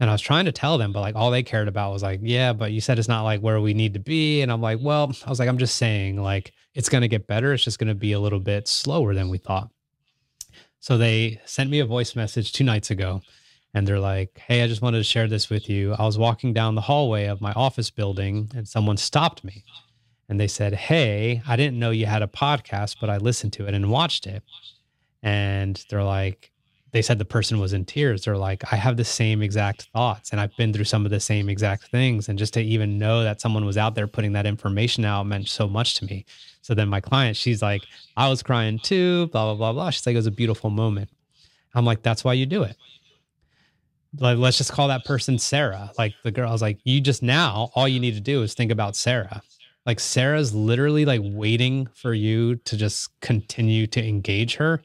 And 0.00 0.10
I 0.10 0.14
was 0.14 0.20
trying 0.20 0.46
to 0.46 0.52
tell 0.52 0.78
them, 0.78 0.90
but 0.90 1.00
like 1.00 1.14
all 1.14 1.30
they 1.30 1.44
cared 1.44 1.68
about 1.68 1.92
was 1.92 2.02
like, 2.02 2.18
yeah, 2.24 2.52
but 2.52 2.72
you 2.72 2.80
said 2.80 2.98
it's 2.98 3.06
not 3.06 3.22
like 3.22 3.40
where 3.40 3.60
we 3.60 3.72
need 3.72 3.94
to 3.94 4.00
be. 4.00 4.42
And 4.42 4.50
I'm 4.50 4.60
like, 4.60 4.80
well, 4.82 5.12
I 5.24 5.30
was 5.30 5.38
like, 5.38 5.48
I'm 5.48 5.58
just 5.58 5.76
saying, 5.76 6.20
like, 6.20 6.52
it's 6.74 6.88
going 6.88 7.02
to 7.02 7.08
get 7.08 7.28
better. 7.28 7.52
It's 7.52 7.62
just 7.62 7.78
going 7.78 7.86
to 7.86 7.94
be 7.94 8.14
a 8.14 8.20
little 8.20 8.40
bit 8.40 8.66
slower 8.66 9.14
than 9.14 9.28
we 9.28 9.38
thought. 9.38 9.70
So 10.80 10.98
they 10.98 11.40
sent 11.44 11.70
me 11.70 11.78
a 11.78 11.86
voice 11.86 12.16
message 12.16 12.52
two 12.52 12.64
nights 12.64 12.90
ago 12.90 13.22
and 13.74 13.86
they're 13.86 14.00
like, 14.00 14.38
Hey, 14.46 14.62
I 14.62 14.68
just 14.68 14.82
wanted 14.82 14.98
to 14.98 15.04
share 15.04 15.28
this 15.28 15.48
with 15.48 15.68
you. 15.68 15.94
I 15.94 16.04
was 16.04 16.18
walking 16.18 16.52
down 16.52 16.74
the 16.74 16.80
hallway 16.80 17.26
of 17.26 17.40
my 17.40 17.52
office 17.52 17.90
building 17.90 18.50
and 18.54 18.66
someone 18.68 18.96
stopped 18.96 19.44
me 19.44 19.64
and 20.28 20.38
they 20.38 20.48
said, 20.48 20.74
Hey, 20.74 21.42
I 21.46 21.56
didn't 21.56 21.78
know 21.78 21.90
you 21.90 22.06
had 22.06 22.22
a 22.22 22.26
podcast, 22.26 22.96
but 23.00 23.10
I 23.10 23.16
listened 23.18 23.52
to 23.54 23.66
it 23.66 23.74
and 23.74 23.90
watched 23.90 24.26
it. 24.26 24.42
And 25.22 25.82
they're 25.88 26.02
like, 26.02 26.50
they 26.90 27.00
said 27.00 27.18
the 27.18 27.24
person 27.24 27.58
was 27.58 27.72
in 27.72 27.86
tears. 27.86 28.24
They're 28.24 28.36
like, 28.36 28.70
I 28.70 28.76
have 28.76 28.98
the 28.98 29.04
same 29.04 29.40
exact 29.40 29.88
thoughts 29.94 30.30
and 30.30 30.40
I've 30.40 30.54
been 30.56 30.74
through 30.74 30.84
some 30.84 31.06
of 31.06 31.10
the 31.10 31.20
same 31.20 31.48
exact 31.48 31.90
things. 31.90 32.28
And 32.28 32.38
just 32.38 32.52
to 32.54 32.60
even 32.60 32.98
know 32.98 33.22
that 33.22 33.40
someone 33.40 33.64
was 33.64 33.78
out 33.78 33.94
there 33.94 34.06
putting 34.06 34.32
that 34.32 34.44
information 34.44 35.06
out 35.06 35.26
meant 35.26 35.48
so 35.48 35.66
much 35.66 35.94
to 35.94 36.04
me. 36.04 36.26
So 36.60 36.74
then 36.74 36.88
my 36.88 37.00
client, 37.00 37.36
she's 37.36 37.62
like, 37.62 37.82
I 38.16 38.28
was 38.28 38.42
crying 38.42 38.78
too, 38.78 39.28
blah, 39.28 39.46
blah, 39.46 39.54
blah, 39.54 39.72
blah. 39.72 39.90
She's 39.90 40.06
like, 40.06 40.12
it 40.12 40.18
was 40.18 40.26
a 40.26 40.30
beautiful 40.30 40.68
moment. 40.68 41.08
I'm 41.74 41.86
like, 41.86 42.02
that's 42.02 42.24
why 42.24 42.34
you 42.34 42.44
do 42.44 42.62
it 42.62 42.76
like 44.18 44.38
let's 44.38 44.58
just 44.58 44.72
call 44.72 44.88
that 44.88 45.04
person 45.04 45.38
Sarah. 45.38 45.90
Like 45.98 46.14
the 46.22 46.30
girl, 46.30 46.48
I 46.48 46.52
was 46.52 46.62
like, 46.62 46.78
you 46.84 47.00
just 47.00 47.22
now, 47.22 47.70
all 47.74 47.88
you 47.88 48.00
need 48.00 48.14
to 48.14 48.20
do 48.20 48.42
is 48.42 48.54
think 48.54 48.70
about 48.70 48.96
Sarah. 48.96 49.42
Like 49.86 50.00
Sarah's 50.00 50.54
literally 50.54 51.04
like 51.04 51.20
waiting 51.24 51.88
for 51.94 52.14
you 52.14 52.56
to 52.56 52.76
just 52.76 53.18
continue 53.20 53.86
to 53.88 54.06
engage 54.06 54.54
her, 54.56 54.82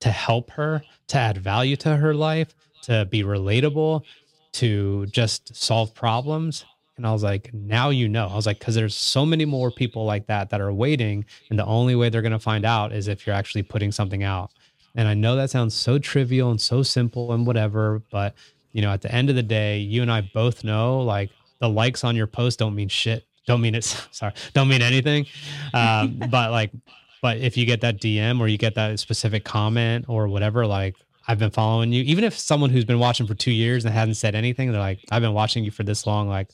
to 0.00 0.10
help 0.10 0.50
her, 0.52 0.82
to 1.08 1.18
add 1.18 1.38
value 1.38 1.76
to 1.76 1.96
her 1.96 2.14
life, 2.14 2.54
to 2.82 3.06
be 3.10 3.22
relatable, 3.22 4.02
to 4.52 5.06
just 5.06 5.54
solve 5.54 5.94
problems. 5.94 6.64
And 6.96 7.06
I 7.06 7.12
was 7.12 7.22
like, 7.22 7.52
now 7.54 7.90
you 7.90 8.08
know. 8.08 8.28
I 8.28 8.34
was 8.34 8.46
like, 8.46 8.58
because 8.58 8.74
there's 8.74 8.96
so 8.96 9.24
many 9.24 9.44
more 9.44 9.70
people 9.70 10.04
like 10.04 10.26
that 10.26 10.50
that 10.50 10.60
are 10.60 10.72
waiting. 10.72 11.24
And 11.48 11.58
the 11.58 11.64
only 11.64 11.94
way 11.94 12.08
they're 12.08 12.22
going 12.22 12.32
to 12.32 12.38
find 12.38 12.64
out 12.64 12.92
is 12.92 13.08
if 13.08 13.26
you're 13.26 13.36
actually 13.36 13.62
putting 13.62 13.90
something 13.90 14.22
out. 14.22 14.50
And 14.96 15.06
I 15.06 15.14
know 15.14 15.36
that 15.36 15.50
sounds 15.50 15.74
so 15.74 15.98
trivial 15.98 16.50
and 16.50 16.60
so 16.60 16.82
simple 16.82 17.32
and 17.32 17.46
whatever, 17.46 18.02
but 18.10 18.34
you 18.72 18.82
know, 18.82 18.90
at 18.90 19.02
the 19.02 19.12
end 19.12 19.30
of 19.30 19.36
the 19.36 19.42
day, 19.42 19.78
you 19.78 20.02
and 20.02 20.10
I 20.10 20.20
both 20.20 20.64
know 20.64 21.00
like 21.00 21.30
the 21.60 21.68
likes 21.68 22.04
on 22.04 22.16
your 22.16 22.26
post 22.26 22.58
don't 22.58 22.74
mean 22.74 22.88
shit. 22.88 23.24
Don't 23.46 23.60
mean 23.60 23.74
it's 23.74 24.06
sorry, 24.16 24.32
don't 24.54 24.68
mean 24.68 24.82
anything. 24.82 25.26
Um, 25.74 26.20
but 26.30 26.50
like, 26.50 26.70
but 27.22 27.38
if 27.38 27.56
you 27.56 27.66
get 27.66 27.80
that 27.82 28.00
DM 28.00 28.40
or 28.40 28.48
you 28.48 28.58
get 28.58 28.74
that 28.76 28.98
specific 28.98 29.44
comment 29.44 30.06
or 30.08 30.28
whatever, 30.28 30.66
like 30.66 30.96
I've 31.28 31.38
been 31.38 31.50
following 31.50 31.92
you, 31.92 32.02
even 32.04 32.24
if 32.24 32.38
someone 32.38 32.70
who's 32.70 32.84
been 32.84 32.98
watching 32.98 33.26
for 33.26 33.34
two 33.34 33.52
years 33.52 33.84
and 33.84 33.94
hasn't 33.94 34.16
said 34.16 34.34
anything, 34.34 34.72
they're 34.72 34.80
like, 34.80 35.00
I've 35.10 35.22
been 35.22 35.34
watching 35.34 35.64
you 35.64 35.70
for 35.70 35.82
this 35.82 36.06
long. 36.06 36.28
Like, 36.28 36.48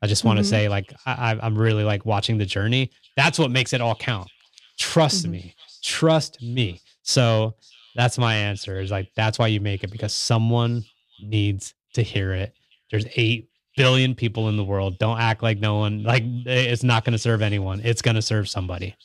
I 0.00 0.06
just 0.06 0.24
want 0.24 0.38
to 0.38 0.42
mm-hmm. 0.42 0.50
say, 0.50 0.68
like, 0.68 0.92
I, 1.06 1.38
I'm 1.42 1.56
really 1.56 1.84
like 1.84 2.06
watching 2.06 2.38
the 2.38 2.46
journey. 2.46 2.90
That's 3.16 3.38
what 3.38 3.50
makes 3.50 3.72
it 3.72 3.80
all 3.80 3.94
count. 3.94 4.30
Trust 4.78 5.24
mm-hmm. 5.24 5.32
me. 5.32 5.54
Trust 5.82 6.40
me. 6.40 6.80
So 7.02 7.56
that's 7.94 8.16
my 8.16 8.34
answer 8.34 8.80
is 8.80 8.90
like, 8.90 9.10
that's 9.14 9.38
why 9.38 9.48
you 9.48 9.60
make 9.60 9.84
it 9.84 9.90
because 9.90 10.14
someone 10.14 10.84
needs 11.22 11.74
to 11.94 12.02
hear 12.02 12.32
it. 12.32 12.54
There's 12.90 13.06
8 13.14 13.48
billion 13.76 14.14
people 14.14 14.48
in 14.48 14.56
the 14.56 14.64
world. 14.64 14.98
Don't 14.98 15.18
act 15.18 15.42
like 15.42 15.58
no 15.58 15.78
one, 15.78 16.02
like 16.02 16.22
it's 16.24 16.82
not 16.82 17.04
going 17.04 17.12
to 17.12 17.18
serve 17.18 17.42
anyone. 17.42 17.80
It's 17.84 18.02
going 18.02 18.16
to 18.16 18.22
serve 18.22 18.48
somebody. 18.48 18.96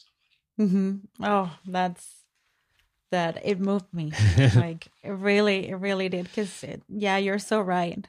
Mm-hmm. 0.60 0.98
Oh, 1.24 1.56
that's, 1.66 2.18
that 3.12 3.42
it 3.46 3.60
moved 3.60 3.94
me. 3.94 4.12
like 4.56 4.88
it 5.04 5.12
really, 5.12 5.70
it 5.70 5.76
really 5.76 6.10
did. 6.10 6.26
Because 6.26 6.64
yeah, 6.90 7.18
you're 7.18 7.40
so 7.40 7.62
right. 7.62 8.08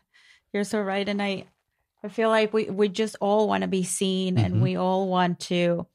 You're 0.52 0.64
so 0.64 0.80
right, 0.80 1.08
and 1.08 1.20
I, 1.20 1.44
I 2.02 2.08
feel 2.08 2.30
like 2.30 2.52
we 2.52 2.64
we 2.64 2.88
just 2.88 3.16
all 3.20 3.48
want 3.48 3.62
to 3.62 3.68
be 3.68 3.84
seen, 3.84 4.36
mm-hmm. 4.36 4.44
and 4.44 4.62
we 4.62 4.76
all 4.76 5.08
want 5.08 5.40
to 5.40 5.86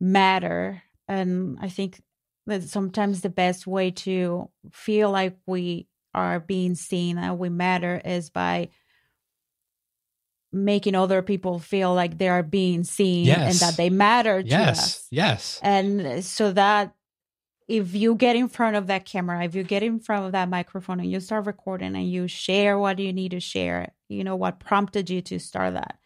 matter. 0.00 0.82
And 1.08 1.58
I 1.60 1.68
think 1.68 2.00
that 2.46 2.62
sometimes 2.62 3.20
the 3.20 3.28
best 3.28 3.66
way 3.66 3.90
to 3.90 4.48
feel 4.70 5.10
like 5.10 5.36
we 5.46 5.88
are 6.14 6.40
being 6.40 6.74
seen 6.74 7.18
and 7.18 7.38
we 7.38 7.48
matter 7.48 8.00
is 8.04 8.30
by 8.30 8.68
making 10.52 10.94
other 10.94 11.22
people 11.22 11.58
feel 11.58 11.94
like 11.94 12.18
they 12.18 12.28
are 12.28 12.42
being 12.42 12.84
seen 12.84 13.24
yes. 13.24 13.52
and 13.52 13.70
that 13.70 13.76
they 13.76 13.88
matter 13.88 14.42
to 14.42 14.48
yes. 14.48 14.78
us. 14.78 15.06
Yes. 15.10 15.60
And 15.62 16.00
uh, 16.00 16.20
so 16.20 16.52
that 16.52 16.94
if 17.68 17.94
you 17.94 18.14
get 18.14 18.36
in 18.36 18.48
front 18.48 18.76
of 18.76 18.88
that 18.88 19.06
camera, 19.06 19.44
if 19.44 19.54
you 19.54 19.62
get 19.62 19.82
in 19.82 19.98
front 19.98 20.26
of 20.26 20.32
that 20.32 20.50
microphone 20.50 21.00
and 21.00 21.10
you 21.10 21.20
start 21.20 21.46
recording 21.46 21.96
and 21.96 22.10
you 22.10 22.28
share 22.28 22.78
what 22.78 22.98
you 22.98 23.12
need 23.12 23.30
to 23.30 23.40
share, 23.40 23.92
you 24.08 24.24
know 24.24 24.36
what 24.36 24.60
prompted 24.60 25.08
you 25.08 25.22
to 25.22 25.38
start 25.38 25.74
that. 25.74 25.98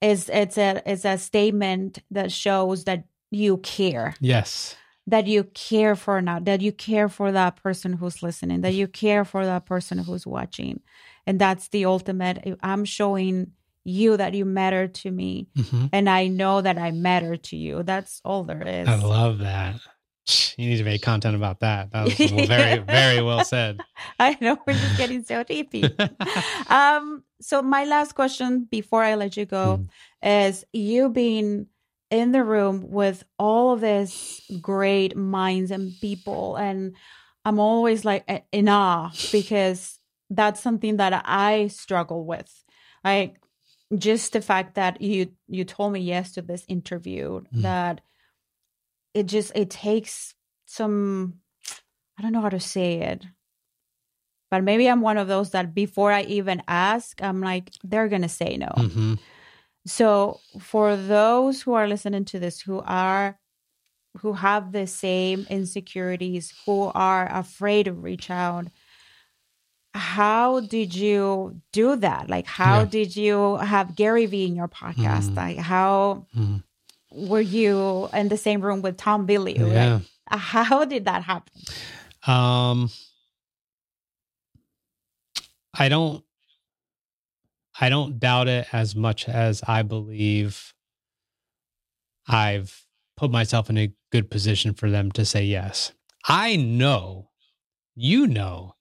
Is 0.00 0.28
it's 0.28 0.56
a 0.56 0.80
it's 0.86 1.04
a 1.04 1.18
statement 1.18 1.98
that 2.12 2.30
shows 2.30 2.84
that 2.84 3.04
you 3.30 3.56
care. 3.58 4.14
Yes. 4.20 4.76
That 5.08 5.26
you 5.26 5.44
care 5.44 5.96
for 5.96 6.20
now, 6.20 6.38
that 6.40 6.60
you 6.60 6.70
care 6.70 7.08
for 7.08 7.32
that 7.32 7.56
person 7.56 7.94
who's 7.94 8.22
listening, 8.22 8.60
that 8.60 8.74
you 8.74 8.86
care 8.86 9.24
for 9.24 9.44
that 9.46 9.64
person 9.64 9.98
who's 9.98 10.26
watching. 10.26 10.80
And 11.26 11.38
that's 11.38 11.68
the 11.68 11.84
ultimate 11.84 12.58
i'm 12.62 12.84
showing 12.84 13.52
you 13.84 14.16
that 14.16 14.34
you 14.34 14.44
matter 14.44 14.88
to 14.88 15.10
me 15.10 15.48
mm-hmm. 15.56 15.86
and 15.92 16.08
i 16.08 16.26
know 16.26 16.60
that 16.60 16.78
i 16.78 16.90
matter 16.90 17.36
to 17.36 17.56
you. 17.56 17.82
That's 17.82 18.20
all 18.24 18.44
there 18.44 18.66
is. 18.66 18.88
I 18.88 18.96
love 18.96 19.38
that. 19.38 19.80
You 20.58 20.68
need 20.68 20.76
to 20.76 20.84
make 20.84 21.00
content 21.00 21.36
about 21.36 21.60
that. 21.60 21.90
That 21.92 22.04
was 22.04 22.14
very 22.48 22.78
very 22.78 23.22
well 23.22 23.44
said. 23.44 23.80
I 24.18 24.36
know 24.40 24.58
we're 24.66 24.74
just 24.74 24.98
getting 24.98 25.24
so 25.24 25.42
deepy 25.54 25.84
um 26.68 27.22
so 27.40 27.62
my 27.62 27.84
last 27.84 28.14
question 28.14 28.66
before 28.70 29.02
i 29.04 29.14
let 29.14 29.36
you 29.36 29.46
go 29.46 29.80
mm. 29.80 30.48
is 30.48 30.64
you 30.72 31.08
being 31.08 31.66
in 32.10 32.32
the 32.32 32.42
room 32.42 32.90
with 32.90 33.24
all 33.38 33.72
of 33.72 33.80
this 33.80 34.40
great 34.60 35.16
minds 35.16 35.70
and 35.70 35.92
people 36.00 36.56
and 36.56 36.94
i'm 37.44 37.58
always 37.58 38.04
like 38.04 38.46
in 38.52 38.68
awe 38.68 39.10
because 39.30 39.98
that's 40.30 40.60
something 40.60 40.98
that 40.98 41.22
I 41.24 41.68
struggle 41.68 42.24
with. 42.24 42.64
Like 43.04 43.40
just 43.96 44.32
the 44.32 44.40
fact 44.40 44.74
that 44.74 45.00
you 45.00 45.32
you 45.48 45.64
told 45.64 45.92
me 45.92 46.00
yes 46.00 46.32
to 46.32 46.42
this 46.42 46.64
interview 46.68 47.40
mm. 47.40 47.62
that 47.62 48.02
it 49.14 49.26
just 49.26 49.52
it 49.54 49.70
takes 49.70 50.34
some 50.66 51.40
I 52.18 52.22
don't 52.22 52.32
know 52.32 52.40
how 52.40 52.50
to 52.50 52.60
say 52.60 53.00
it. 53.00 53.24
But 54.50 54.64
maybe 54.64 54.88
I'm 54.88 55.02
one 55.02 55.18
of 55.18 55.28
those 55.28 55.50
that 55.50 55.74
before 55.74 56.10
I 56.10 56.22
even 56.22 56.62
ask, 56.66 57.22
I'm 57.22 57.42
like, 57.42 57.70
they're 57.84 58.08
gonna 58.08 58.28
say 58.28 58.56
no. 58.56 58.72
Mm-hmm. 58.76 59.14
So 59.88 60.40
for 60.60 60.96
those 60.96 61.62
who 61.62 61.72
are 61.72 61.88
listening 61.88 62.26
to 62.26 62.38
this 62.38 62.60
who 62.60 62.80
are 62.80 63.38
who 64.18 64.32
have 64.34 64.72
the 64.72 64.86
same 64.86 65.46
insecurities, 65.48 66.52
who 66.66 66.90
are 66.94 67.28
afraid 67.32 67.84
to 67.84 67.92
reach 67.92 68.30
out, 68.30 68.66
how 69.94 70.60
did 70.60 70.94
you 70.94 71.60
do 71.72 71.96
that? 71.96 72.28
Like, 72.28 72.46
how 72.46 72.80
yeah. 72.80 72.84
did 72.86 73.16
you 73.16 73.56
have 73.56 73.96
Gary 73.96 74.26
Vee 74.26 74.46
in 74.46 74.56
your 74.56 74.68
podcast? 74.68 75.30
Mm. 75.30 75.36
Like, 75.36 75.58
how 75.58 76.26
mm. 76.36 76.62
were 77.10 77.40
you 77.40 78.08
in 78.12 78.28
the 78.28 78.36
same 78.36 78.60
room 78.60 78.82
with 78.82 78.96
Tom 78.96 79.26
Bilyeu? 79.26 79.72
Yeah. 79.72 80.00
Like, 80.30 80.40
how 80.40 80.84
did 80.84 81.04
that 81.06 81.22
happen? 81.22 81.52
Um, 82.26 82.90
I 85.74 85.88
don't, 85.88 86.22
I 87.80 87.88
don't 87.88 88.18
doubt 88.18 88.48
it 88.48 88.66
as 88.72 88.96
much 88.96 89.28
as 89.28 89.62
I 89.66 89.82
believe 89.82 90.74
I've 92.26 92.84
put 93.16 93.30
myself 93.30 93.70
in 93.70 93.78
a 93.78 93.92
good 94.12 94.30
position 94.30 94.74
for 94.74 94.90
them 94.90 95.10
to 95.12 95.24
say 95.24 95.44
yes. 95.44 95.92
I 96.26 96.56
know, 96.56 97.30
you 97.94 98.26
know, 98.26 98.74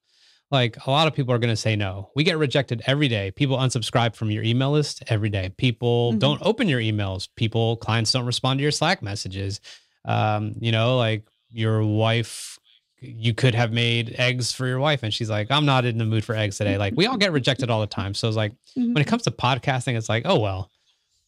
like 0.51 0.77
a 0.85 0.91
lot 0.91 1.07
of 1.07 1.13
people 1.13 1.33
are 1.33 1.39
going 1.39 1.51
to 1.53 1.55
say 1.55 1.75
no. 1.75 2.09
We 2.15 2.23
get 2.23 2.37
rejected 2.37 2.81
every 2.85 3.07
day. 3.07 3.31
People 3.31 3.57
unsubscribe 3.57 4.15
from 4.15 4.31
your 4.31 4.43
email 4.43 4.71
list 4.71 5.03
every 5.07 5.29
day. 5.29 5.49
People 5.57 6.11
mm-hmm. 6.11 6.19
don't 6.19 6.41
open 6.41 6.69
your 6.69 6.79
emails. 6.79 7.27
People, 7.35 7.77
clients 7.77 8.11
don't 8.11 8.25
respond 8.25 8.59
to 8.59 8.63
your 8.63 8.71
Slack 8.71 9.01
messages. 9.01 9.59
Um, 10.05 10.53
you 10.59 10.71
know, 10.71 10.97
like 10.97 11.27
your 11.51 11.83
wife, 11.83 12.59
you 12.99 13.33
could 13.33 13.53
have 13.53 13.71
made 13.71 14.15
eggs 14.17 14.51
for 14.51 14.67
your 14.67 14.79
wife, 14.79 15.03
and 15.03 15.13
she's 15.13 15.29
like, 15.29 15.51
I'm 15.51 15.65
not 15.65 15.85
in 15.85 15.97
the 15.97 16.05
mood 16.05 16.25
for 16.25 16.35
eggs 16.35 16.57
today. 16.57 16.77
Like, 16.77 16.93
we 16.95 17.05
all 17.05 17.17
get 17.17 17.31
rejected 17.31 17.69
all 17.69 17.81
the 17.81 17.87
time. 17.87 18.13
So 18.13 18.27
it's 18.27 18.37
like, 18.37 18.53
mm-hmm. 18.77 18.93
when 18.93 19.01
it 19.01 19.07
comes 19.07 19.23
to 19.23 19.31
podcasting, 19.31 19.95
it's 19.95 20.09
like, 20.09 20.23
oh, 20.25 20.39
well, 20.39 20.71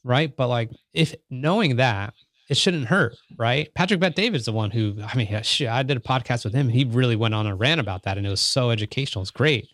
right. 0.03 0.35
But 0.35 0.47
like, 0.47 0.71
if 0.93 1.13
knowing 1.29 1.75
that, 1.75 2.13
it 2.49 2.57
shouldn't 2.57 2.87
hurt, 2.87 3.15
right? 3.37 3.71
Patrick 3.75 3.99
Bet 3.99 4.15
David's 4.15 4.45
the 4.45 4.51
one 4.51 4.71
who, 4.71 4.95
I 5.03 5.15
mean, 5.15 5.27
shit, 5.43 5.69
I 5.69 5.83
did 5.83 5.97
a 5.97 6.01
podcast 6.01 6.43
with 6.43 6.53
him. 6.53 6.69
He 6.69 6.85
really 6.85 7.15
went 7.15 7.35
on 7.35 7.45
a 7.45 7.55
rant 7.55 7.79
about 7.79 8.03
that, 8.03 8.17
and 8.17 8.25
it 8.25 8.31
was 8.31 8.41
so 8.41 8.71
educational. 8.71 9.21
It's 9.21 9.31
great, 9.31 9.67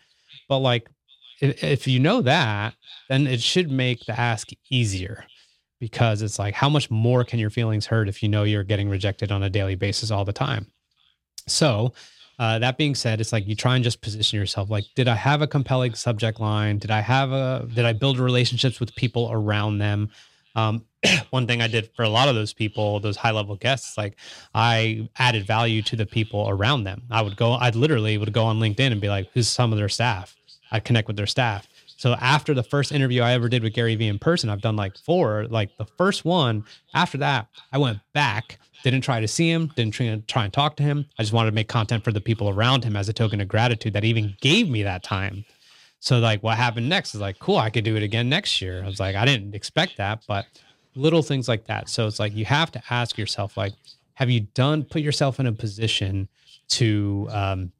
but 0.50 0.60
like, 0.60 0.90
if, 1.42 1.64
if 1.64 1.88
you 1.88 2.00
know 2.00 2.22
that, 2.22 2.76
then 3.10 3.28
it 3.28 3.42
should 3.42 3.70
make 3.70 4.06
the 4.06 4.18
ask 4.20 4.50
easier 4.70 5.26
because 5.80 6.22
it's 6.22 6.40
like, 6.40 6.54
how 6.54 6.70
much 6.70 6.90
more 6.90 7.24
can 7.24 7.40
your 7.40 7.50
feelings 7.50 7.86
hurt 7.86 8.08
if 8.08 8.24
you 8.24 8.30
know 8.30 8.44
you're 8.44 8.64
getting 8.64 8.90
rejected 8.90 9.32
on 9.32 9.44
a 9.44 9.50
daily 9.50 9.76
basis 9.76 10.12
all 10.12 10.26
the 10.26 10.34
time? 10.34 10.72
So, 11.48 11.94
uh, 12.38 12.60
that 12.60 12.78
being 12.78 12.96
said, 12.96 13.22
it's 13.22 13.32
like 13.32 13.48
you 13.48 13.56
try 13.56 13.76
and 13.76 13.84
just 13.84 14.02
position 14.02 14.38
yourself. 14.38 14.70
Like, 14.70 14.86
did 14.96 15.08
I 15.08 15.16
have 15.16 15.42
a 15.42 15.48
compelling 15.48 15.94
subject 15.94 16.40
line? 16.40 16.80
Did 16.80 16.92
I 16.92 17.00
have 17.00 17.32
a? 17.32 17.68
Did 17.74 17.86
I 17.86 17.94
build 17.94 18.20
relationships 18.20 18.80
with 18.80 18.94
people 18.96 19.30
around 19.32 19.78
them? 19.78 20.10
Um, 20.56 20.86
one 21.30 21.48
thing 21.48 21.62
I 21.62 21.68
did 21.68 21.90
for 21.96 22.04
a 22.04 22.10
lot 22.10 22.28
of 22.28 22.36
those 22.36 22.54
people, 22.54 23.00
those 23.00 23.18
high 23.18 23.32
level 23.32 23.56
guests, 23.56 23.98
like 23.98 24.18
I 24.54 25.10
added 25.18 25.46
value 25.46 25.82
to 25.84 25.96
the 25.96 26.06
people 26.06 26.50
around 26.50 26.84
them. 26.84 27.04
I 27.10 27.22
would 27.22 27.38
go, 27.38 27.54
I'd 27.54 27.76
literally 27.76 28.18
would 28.18 28.34
go 28.34 28.44
on 28.46 28.60
LinkedIn 28.60 28.92
and 28.92 29.02
be 29.02 29.10
like, 29.10 29.30
who's 29.34 29.48
some 29.48 29.72
of 29.72 29.78
their 29.78 29.90
staff? 29.90 30.36
I'd 30.72 30.84
connect 30.84 31.08
with 31.08 31.18
their 31.18 31.28
staff. 31.28 31.68
So 31.98 32.14
after 32.14 32.54
the 32.54 32.64
first 32.64 32.92
interview 32.92 33.22
I 33.22 33.34
ever 33.34 33.48
did 33.48 33.64
with 33.64 33.74
Gary 33.74 33.96
Vee 33.96 34.08
in 34.08 34.20
person, 34.20 34.50
I've 34.50 34.62
done 34.62 34.76
like 34.76 34.98
four. 34.98 35.48
Like 35.48 35.76
the 35.78 35.86
first 35.86 36.26
one, 36.26 36.66
after 36.94 37.18
that, 37.20 37.48
I 37.72 37.78
went 37.78 38.00
back, 38.14 38.60
didn't 38.92 39.04
try 39.04 39.20
to 39.20 39.28
see 39.28 39.50
him, 39.50 39.72
didn't 39.76 39.94
try, 40.28 40.44
and 40.44 40.54
talk 40.54 40.76
to 40.78 40.84
him. 40.84 41.06
I 41.18 41.24
just 41.24 41.34
wanted 41.34 41.50
to 41.50 41.56
make 41.56 41.68
content 41.68 42.04
for 42.04 42.12
the 42.12 42.22
people 42.22 42.50
around 42.50 42.84
him 42.84 42.96
as 42.96 43.10
a 43.10 43.14
token 43.14 43.42
of 43.42 43.48
gratitude 43.48 43.94
that 43.94 44.04
even 44.04 44.36
gave 44.42 44.70
me 44.70 44.84
that 44.84 45.04
time. 45.04 45.44
So 46.00 46.20
like 46.20 46.44
what 46.44 46.58
happened 46.58 46.88
next 46.88 47.16
is 47.16 47.22
like, 47.22 47.40
cool, 47.40 47.58
I 47.58 47.72
could 47.72 47.84
do 47.84 47.96
it 47.96 48.04
again 48.04 48.30
next 48.30 48.62
year. 48.62 48.84
I 48.84 48.86
was 48.86 49.00
like, 49.00 49.16
I 49.16 49.26
didn't 49.26 49.56
expect 49.56 49.98
that, 49.98 50.22
but 50.28 50.46
little 50.96 51.24
things 51.24 51.48
like 51.48 51.66
that. 51.66 51.90
So 51.90 52.06
it's 52.06 52.20
like 52.20 52.36
you 52.36 52.46
have 52.46 52.72
to 52.74 52.84
ask 52.90 53.18
yourself, 53.18 53.58
like, 53.58 53.74
have 54.14 54.30
you 54.30 54.42
done 54.54 54.84
put 54.84 55.02
yourself 55.02 55.40
in 55.40 55.48
a 55.48 55.52
position 55.52 56.30
to 56.70 57.28
um, 57.32 57.72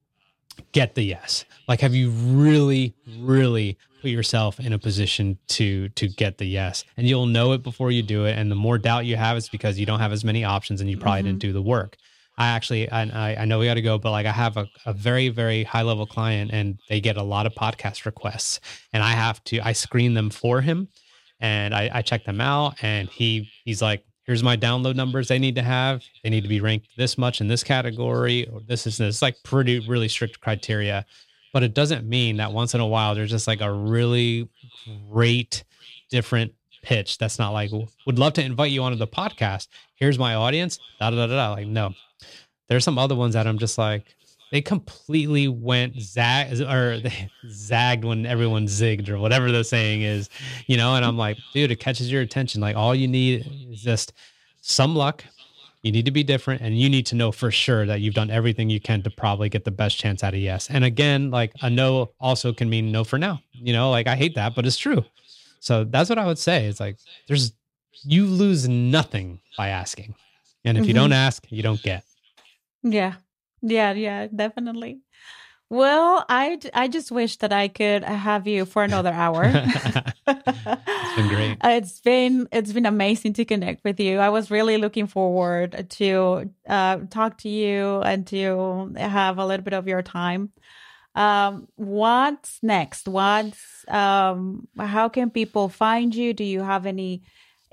get 0.72 0.96
the 0.96 1.04
yes? 1.04 1.46
Like, 1.68 1.82
have 1.82 1.96
you 1.96 2.10
really, 2.10 2.94
really 3.20 3.78
put 4.02 4.12
yourself 4.12 4.60
in 4.60 4.74
a 4.74 4.80
position 4.80 5.38
to 5.50 5.90
to 5.90 6.08
get 6.08 6.38
the 6.38 6.46
yes? 6.46 6.84
And 6.98 7.08
you'll 7.08 7.26
know 7.26 7.54
it 7.54 7.64
before 7.64 7.92
you 7.92 8.04
do 8.04 8.26
it. 8.26 8.38
And 8.38 8.52
the 8.52 8.56
more 8.56 8.78
doubt 8.78 9.06
you 9.06 9.16
have, 9.16 9.38
it's 9.38 9.50
because 9.50 9.80
you 9.80 9.86
don't 9.86 10.00
have 10.00 10.12
as 10.12 10.24
many 10.24 10.44
options 10.44 10.82
and 10.82 10.90
you 10.90 10.98
probably 10.98 11.22
mm-hmm. 11.22 11.28
didn't 11.28 11.42
do 11.42 11.54
the 11.54 11.62
work. 11.62 11.98
I 12.38 12.48
actually, 12.48 12.92
I, 12.92 13.42
I 13.42 13.46
know 13.46 13.60
we 13.60 13.66
got 13.66 13.76
to 13.76 13.82
go, 13.82 13.98
but 13.98 14.12
like 14.12 14.26
I 14.26 14.32
have 14.32 14.58
a, 14.58 14.68
a 14.86 14.92
very, 14.92 15.30
very 15.30 15.64
high 15.64 15.84
level 15.84 16.06
client 16.06 16.52
and 16.52 16.78
they 16.90 17.00
get 17.00 17.16
a 17.16 17.24
lot 17.24 17.46
of 17.46 17.54
podcast 17.54 18.06
requests 18.06 18.60
and 18.92 19.02
I 19.02 19.12
have 19.12 19.42
to, 19.46 19.62
I 19.62 19.72
screen 19.72 20.16
them 20.16 20.30
for 20.30 20.60
him 20.60 20.90
and 21.40 21.74
I, 21.74 21.90
I 21.94 22.02
checked 22.02 22.26
them 22.26 22.42
out 22.42 22.76
and 22.82 23.10
he 23.10 23.50
he's 23.64 23.82
like 23.82 24.04
here's 24.26 24.44
my 24.44 24.58
download 24.58 24.96
numbers 24.96 25.28
they 25.28 25.40
need 25.40 25.56
to 25.56 25.62
have. 25.62 26.04
They 26.24 26.30
need 26.30 26.42
to 26.42 26.50
be 26.50 26.60
ranked 26.60 26.90
this 26.98 27.18
much 27.18 27.42
in 27.42 27.48
this 27.48 27.64
category 27.64 28.48
or 28.48 28.62
this 28.62 28.86
is 28.88 28.98
this 28.98 29.22
like 29.22 29.36
pretty 29.44 29.80
really 29.88 30.08
strict 30.08 30.42
criteria. 30.42 31.06
But 31.54 31.64
it 31.64 31.74
doesn't 31.74 32.08
mean 32.08 32.38
that 32.38 32.52
once 32.52 32.74
in 32.74 32.82
a 32.82 32.88
while 32.88 33.16
there's 33.16 33.32
just 33.32 33.48
like 33.48 33.62
a 33.62 33.72
really 33.72 34.50
great 35.10 35.64
different 36.10 36.54
pitch 36.82 37.18
that's 37.18 37.40
not 37.40 37.52
like 37.52 37.72
would 38.06 38.20
love 38.20 38.34
to 38.34 38.44
invite 38.44 38.72
you 38.72 38.84
onto 38.84 38.98
the 38.98 39.08
podcast. 39.08 39.68
Here's 39.96 40.20
my 40.20 40.36
audience. 40.36 40.80
Da 41.00 41.10
da 41.10 41.28
da 41.28 41.36
da 41.36 41.52
like 41.54 41.68
no. 41.68 41.94
There's 42.68 42.84
some 42.84 42.98
other 42.98 43.16
ones 43.16 43.36
that 43.36 43.46
i'm 43.48 43.60
just 43.60 43.78
like 43.78 44.16
they 44.52 44.62
completely 44.62 45.48
went 45.48 46.00
zag 46.00 46.62
or 46.62 47.00
they 47.00 47.30
zagged 47.50 48.06
when 48.06 48.26
everyone 48.26 48.68
zigged 48.68 49.10
or 49.10 49.18
whatever 49.18 49.52
the 49.52 49.64
saying 49.64 50.02
is, 50.02 50.30
you 50.68 50.78
know. 50.78 50.96
And 50.96 51.04
I'm 51.04 51.18
like, 51.18 51.38
dude, 51.54 51.72
it 51.72 51.78
catches 51.78 52.12
your 52.12 52.22
attention. 52.22 52.62
Like 52.62 52.76
all 52.76 52.94
you 52.94 53.08
need 53.08 53.46
is 53.72 53.82
just 53.82 54.14
some 54.62 54.96
luck. 54.96 55.24
You 55.82 55.92
need 55.92 56.06
to 56.06 56.12
be 56.12 56.24
different, 56.24 56.64
and 56.64 56.80
you 56.80 56.90
need 56.90 57.06
to 57.08 57.16
know 57.16 57.32
for 57.32 57.52
sure 57.52 57.86
that 57.86 58.02
you've 58.02 58.16
done 58.16 58.32
everything 58.32 58.72
you 58.72 58.82
can 58.82 59.04
to 59.04 59.12
probably 59.12 59.50
get 59.50 59.66
the 59.66 59.72
best 59.72 60.00
chance 60.00 60.24
at 60.24 60.34
a 60.34 60.38
yes. 60.38 60.68
And 60.68 60.84
again, 60.84 61.30
like 61.30 61.54
a 61.62 61.70
no 61.70 62.12
also 62.20 62.52
can 62.54 62.72
mean 62.72 62.92
no 62.92 63.04
for 63.04 63.20
now. 63.20 63.40
You 63.52 63.74
know, 63.74 63.92
like 63.92 64.08
I 64.08 64.16
hate 64.16 64.34
that, 64.34 64.56
but 64.56 64.66
it's 64.66 64.78
true. 64.78 65.06
So 65.60 65.84
that's 65.84 66.10
what 66.10 66.18
I 66.18 66.26
would 66.26 66.40
say. 66.40 66.66
It's 66.66 66.80
like 66.80 66.98
there's 67.28 67.54
you 68.04 68.26
lose 68.26 68.68
nothing 68.68 69.42
by 69.58 69.70
asking, 69.70 70.16
and 70.64 70.76
if 70.78 70.84
mm-hmm. 70.84 70.88
you 70.88 70.94
don't 70.96 71.14
ask, 71.14 71.46
you 71.52 71.62
don't 71.62 71.82
get. 71.84 72.04
Yeah, 72.82 73.16
Yeah, 73.66 73.94
yeah, 73.94 74.28
definitely. 74.28 75.00
Well, 75.70 76.24
I, 76.30 76.60
I 76.76 76.88
just 76.88 77.12
wish 77.12 77.38
that 77.38 77.52
I 77.52 77.68
could 77.68 78.04
have 78.04 78.48
you 78.48 78.66
for 78.66 78.84
another 78.84 79.12
hour. 79.12 79.46
it's 80.28 81.16
been 81.16 81.28
great. 81.28 81.58
It's 81.64 82.00
been 82.02 82.48
it's 82.52 82.72
been 82.72 82.86
amazing 82.86 83.34
to 83.34 83.46
connect 83.46 83.84
with 83.84 84.00
you. 84.00 84.20
I 84.20 84.30
was 84.30 84.52
really 84.52 84.78
looking 84.78 85.08
forward 85.08 85.88
to 85.90 86.52
uh, 86.70 86.98
talk 87.10 87.40
to 87.40 87.50
you 87.50 88.02
and 88.02 88.28
to 88.28 88.94
have 88.96 89.40
a 89.40 89.46
little 89.46 89.64
bit 89.64 89.74
of 89.74 89.88
your 89.88 90.04
time. 90.04 90.52
Um, 91.16 91.68
what's 91.76 92.60
next? 92.62 93.08
What's 93.08 93.86
um, 93.88 94.68
how 94.78 95.10
can 95.10 95.32
people 95.32 95.70
find 95.70 96.14
you? 96.14 96.34
Do 96.34 96.44
you 96.44 96.62
have 96.62 96.86
any 96.86 97.24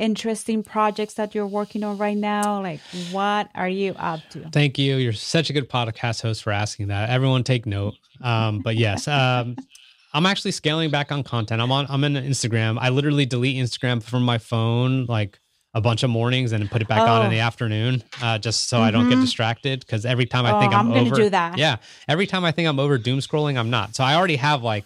interesting 0.02 0.64
projects 0.64 1.14
that 1.14 1.34
you're 1.34 1.46
working 1.46 1.84
on 1.84 1.96
right 1.96 2.16
now? 2.16 2.60
Like, 2.60 2.80
what 3.12 3.48
are 3.54 3.68
you 3.68 3.94
up 3.96 4.20
to? 4.30 4.40
Thank 4.50 4.76
you. 4.76 4.96
You're 4.96 5.12
such 5.12 5.48
a 5.48 5.52
good 5.52 5.70
podcast 5.70 6.20
host 6.22 6.42
for 6.42 6.50
asking 6.50 6.88
that. 6.88 7.08
Everyone 7.08 7.44
take 7.44 7.64
note. 7.64 7.94
Um, 8.20 8.58
but 8.58 8.76
yes, 8.76 9.06
um, 9.06 9.56
I'm 10.12 10.26
actually 10.26 10.50
scaling 10.50 10.90
back 10.90 11.12
on 11.12 11.22
content. 11.22 11.62
I'm 11.62 11.72
on. 11.72 11.86
I'm 11.88 12.04
in 12.04 12.14
Instagram. 12.14 12.78
I 12.80 12.90
literally 12.90 13.24
delete 13.24 13.56
Instagram 13.56 14.02
from 14.02 14.24
my 14.24 14.38
phone 14.38 15.06
like 15.06 15.38
a 15.74 15.80
bunch 15.80 16.02
of 16.02 16.10
mornings 16.10 16.52
and 16.52 16.70
put 16.70 16.82
it 16.82 16.88
back 16.88 17.00
oh. 17.00 17.12
on 17.12 17.24
in 17.24 17.30
the 17.30 17.38
oh. 17.38 17.46
afternoon, 17.46 18.02
uh, 18.20 18.36
just 18.38 18.68
so 18.68 18.76
mm-hmm. 18.76 18.84
I 18.84 18.90
don't 18.90 19.08
get 19.08 19.14
mm-hmm. 19.14 19.22
distracted. 19.22 19.80
Because 19.80 20.04
every 20.04 20.26
time 20.26 20.44
I 20.44 20.60
think 20.60 20.74
oh, 20.74 20.78
I'm, 20.78 20.92
I'm 20.92 21.06
over, 21.06 21.14
do 21.14 21.30
that. 21.30 21.56
Yeah, 21.56 21.76
every 22.08 22.26
time 22.26 22.44
I 22.44 22.50
think 22.50 22.68
I'm 22.68 22.80
over 22.80 22.98
doom 22.98 23.20
scrolling, 23.20 23.56
I'm 23.56 23.70
not. 23.70 23.94
So 23.94 24.04
I 24.04 24.16
already 24.16 24.36
have 24.36 24.62
like 24.62 24.84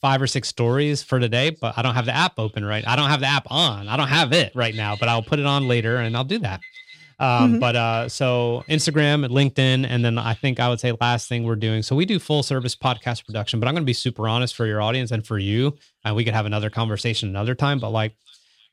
five 0.00 0.22
or 0.22 0.26
six 0.26 0.48
stories 0.48 1.02
for 1.02 1.20
today, 1.20 1.50
but 1.50 1.76
I 1.76 1.82
don't 1.82 1.94
have 1.94 2.06
the 2.06 2.14
app 2.14 2.38
open 2.38 2.64
right. 2.64 2.86
I 2.86 2.96
don't 2.96 3.10
have 3.10 3.20
the 3.20 3.26
app 3.26 3.46
on. 3.50 3.88
I 3.88 3.96
don't 3.96 4.08
have 4.08 4.32
it 4.32 4.52
right 4.54 4.74
now, 4.74 4.96
but 4.96 5.08
I'll 5.08 5.22
put 5.22 5.38
it 5.38 5.46
on 5.46 5.68
later 5.68 5.96
and 5.96 6.16
I'll 6.16 6.24
do 6.24 6.38
that. 6.38 6.60
Um, 7.18 7.52
mm-hmm. 7.52 7.58
But 7.58 7.76
uh, 7.76 8.08
so 8.08 8.64
Instagram, 8.68 9.24
and 9.26 9.34
LinkedIn, 9.34 9.86
and 9.86 10.02
then 10.02 10.16
I 10.16 10.32
think 10.32 10.58
I 10.58 10.70
would 10.70 10.80
say 10.80 10.92
last 11.00 11.28
thing 11.28 11.44
we're 11.44 11.54
doing. 11.54 11.82
So 11.82 11.94
we 11.94 12.06
do 12.06 12.18
full 12.18 12.42
service 12.42 12.74
podcast 12.74 13.26
production, 13.26 13.60
but 13.60 13.68
I'm 13.68 13.74
going 13.74 13.82
to 13.82 13.86
be 13.86 13.92
super 13.92 14.26
honest 14.26 14.56
for 14.56 14.64
your 14.64 14.80
audience 14.80 15.10
and 15.10 15.26
for 15.26 15.38
you. 15.38 15.76
And 16.02 16.16
we 16.16 16.24
could 16.24 16.32
have 16.32 16.46
another 16.46 16.70
conversation 16.70 17.28
another 17.28 17.54
time. 17.54 17.78
But 17.78 17.90
like 17.90 18.14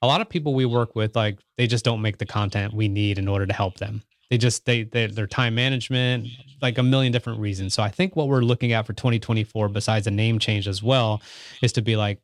a 0.02 0.08
lot 0.08 0.22
of 0.22 0.30
people 0.30 0.54
we 0.54 0.66
work 0.66 0.96
with, 0.96 1.14
like 1.14 1.40
they 1.58 1.68
just 1.68 1.84
don't 1.84 2.02
make 2.02 2.20
the 2.20 2.26
content 2.26 2.74
we 2.74 2.88
need 2.88 3.18
in 3.18 3.28
order 3.28 3.46
to 3.46 3.54
help 3.54 3.78
them 3.78 4.02
they 4.30 4.38
just 4.38 4.66
they, 4.66 4.84
they 4.84 5.08
their 5.08 5.28
time 5.28 5.56
management 5.56 6.28
like 6.62 6.78
a 6.78 6.84
million 6.84 7.12
different 7.12 7.40
reasons. 7.40 7.74
So 7.74 7.84
i 7.84 7.90
think 7.90 8.16
what 8.16 8.28
we're 8.28 8.42
looking 8.42 8.72
at 8.74 8.86
for 8.86 8.94
2024 8.94 9.70
besides 9.70 10.08
a 10.08 10.12
name 10.12 10.40
change 10.40 10.68
as 10.68 10.82
well 10.82 11.22
is 11.62 11.72
to 11.74 11.82
be 11.82 11.96
like 11.96 12.20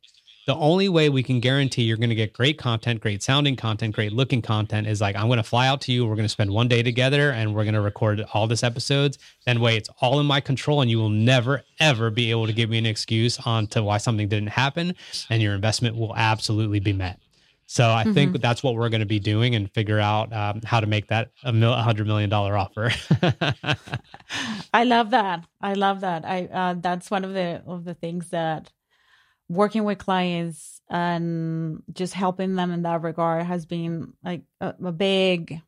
the 0.46 0.54
only 0.56 0.90
way 0.90 1.08
we 1.08 1.22
can 1.22 1.40
guarantee 1.40 1.84
you're 1.84 1.96
going 1.96 2.10
to 2.10 2.14
get 2.14 2.32
great 2.32 2.58
content 2.58 3.00
great 3.00 3.22
sounding 3.22 3.56
content 3.56 3.94
great 3.94 4.12
looking 4.12 4.42
content 4.42 4.86
is 4.86 5.00
like 5.00 5.16
i'm 5.16 5.26
going 5.26 5.38
to 5.38 5.42
fly 5.42 5.66
out 5.66 5.80
to 5.80 5.92
you 5.92 6.04
we're 6.06 6.16
going 6.16 6.24
to 6.24 6.28
spend 6.28 6.50
one 6.50 6.68
day 6.68 6.82
together 6.82 7.30
and 7.30 7.54
we're 7.54 7.64
going 7.64 7.74
to 7.74 7.80
record 7.80 8.24
all 8.32 8.46
this 8.46 8.62
episodes. 8.62 9.18
Then 9.46 9.60
way 9.60 9.76
it's 9.76 9.88
all 10.00 10.20
in 10.20 10.26
my 10.26 10.40
control 10.40 10.80
and 10.80 10.90
you 10.90 10.98
will 10.98 11.08
never 11.10 11.62
ever 11.80 12.10
be 12.10 12.30
able 12.30 12.46
to 12.46 12.52
give 12.52 12.70
me 12.70 12.78
an 12.78 12.86
excuse 12.86 13.38
on 13.46 13.66
to 13.68 13.82
why 13.82 13.98
something 13.98 14.28
didn't 14.28 14.48
happen 14.48 14.94
and 15.30 15.42
your 15.42 15.54
investment 15.54 15.96
will 15.96 16.14
absolutely 16.16 16.80
be 16.80 16.92
met 16.92 17.20
so 17.66 17.90
I 17.90 18.04
mm-hmm. 18.04 18.12
think 18.12 18.40
that's 18.40 18.62
what 18.62 18.74
we're 18.74 18.88
going 18.88 19.00
to 19.00 19.06
be 19.06 19.18
doing 19.18 19.54
and 19.54 19.72
figure 19.72 19.98
out 19.98 20.32
um, 20.32 20.60
how 20.64 20.80
to 20.80 20.86
make 20.86 21.08
that 21.08 21.30
a 21.42 21.52
mil- 21.52 21.74
hundred 21.74 22.06
million 22.06 22.28
dollar 22.28 22.56
offer. 22.56 22.92
I 24.74 24.84
love 24.84 25.10
that. 25.10 25.44
I 25.60 25.74
love 25.74 26.00
that. 26.00 26.24
I 26.24 26.44
uh, 26.46 26.74
that's 26.78 27.10
one 27.10 27.24
of 27.24 27.32
the 27.32 27.62
of 27.66 27.84
the 27.84 27.94
things 27.94 28.30
that 28.30 28.70
working 29.48 29.84
with 29.84 29.98
clients 29.98 30.80
and 30.90 31.82
just 31.92 32.14
helping 32.14 32.54
them 32.54 32.70
in 32.70 32.82
that 32.82 33.02
regard 33.02 33.44
has 33.44 33.66
been 33.66 34.12
like 34.22 34.42
a, 34.60 34.74
a 34.84 34.92
big 34.92 35.60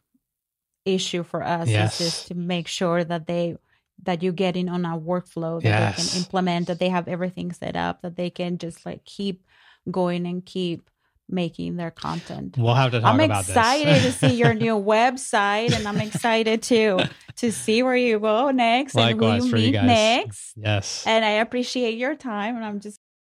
issue 0.85 1.23
for 1.23 1.43
us. 1.43 1.69
Yes. 1.69 2.01
Is 2.01 2.07
just 2.07 2.29
to 2.29 2.35
make 2.35 2.69
sure 2.69 3.03
that 3.05 3.27
they 3.27 3.57
that 4.03 4.23
you 4.23 4.33
get 4.33 4.57
in 4.57 4.69
on 4.69 4.85
a 4.85 4.99
workflow 4.99 5.63
that 5.63 5.69
yes. 5.69 5.97
they 5.97 6.13
can 6.13 6.25
implement, 6.25 6.67
that 6.67 6.79
they 6.79 6.91
have 6.91 7.09
everything 7.09 7.53
set 7.53 7.77
up, 7.77 8.03
that 8.03 8.17
they 8.17 8.29
can 8.29 8.59
just 8.59 8.85
like 8.85 9.05
keep 9.05 9.43
going 9.91 10.27
and 10.27 10.45
keep 10.45 10.91
making 11.29 11.77
their 11.77 11.91
content. 11.91 12.57
We'll 12.59 12.75
have 12.75 12.93
to 12.93 13.01
talk. 13.01 13.15
I'm 13.15 13.21
excited 13.21 14.03
to 14.03 14.13
see 14.13 14.35
your 14.37 14.55
new 14.55 14.75
website 14.83 15.73
and 15.73 15.87
I'm 15.87 16.01
excited 16.01 16.63
to 16.65 17.09
to 17.37 17.53
see 17.53 17.83
where 17.83 17.97
you 17.97 18.19
go 18.19 18.51
next 18.51 18.95
Likewise 18.95 19.45
and 19.45 19.53
who 19.53 19.59
you 19.59 19.67
meet 19.67 19.73
guys. 19.73 19.87
next. 19.87 20.53
Yes. 20.57 21.05
And 21.07 21.25
I 21.25 21.31
appreciate 21.31 21.99
your 21.99 22.15
time 22.15 22.57
and 22.57 22.65
I'm 22.65 22.81
just 22.81 23.01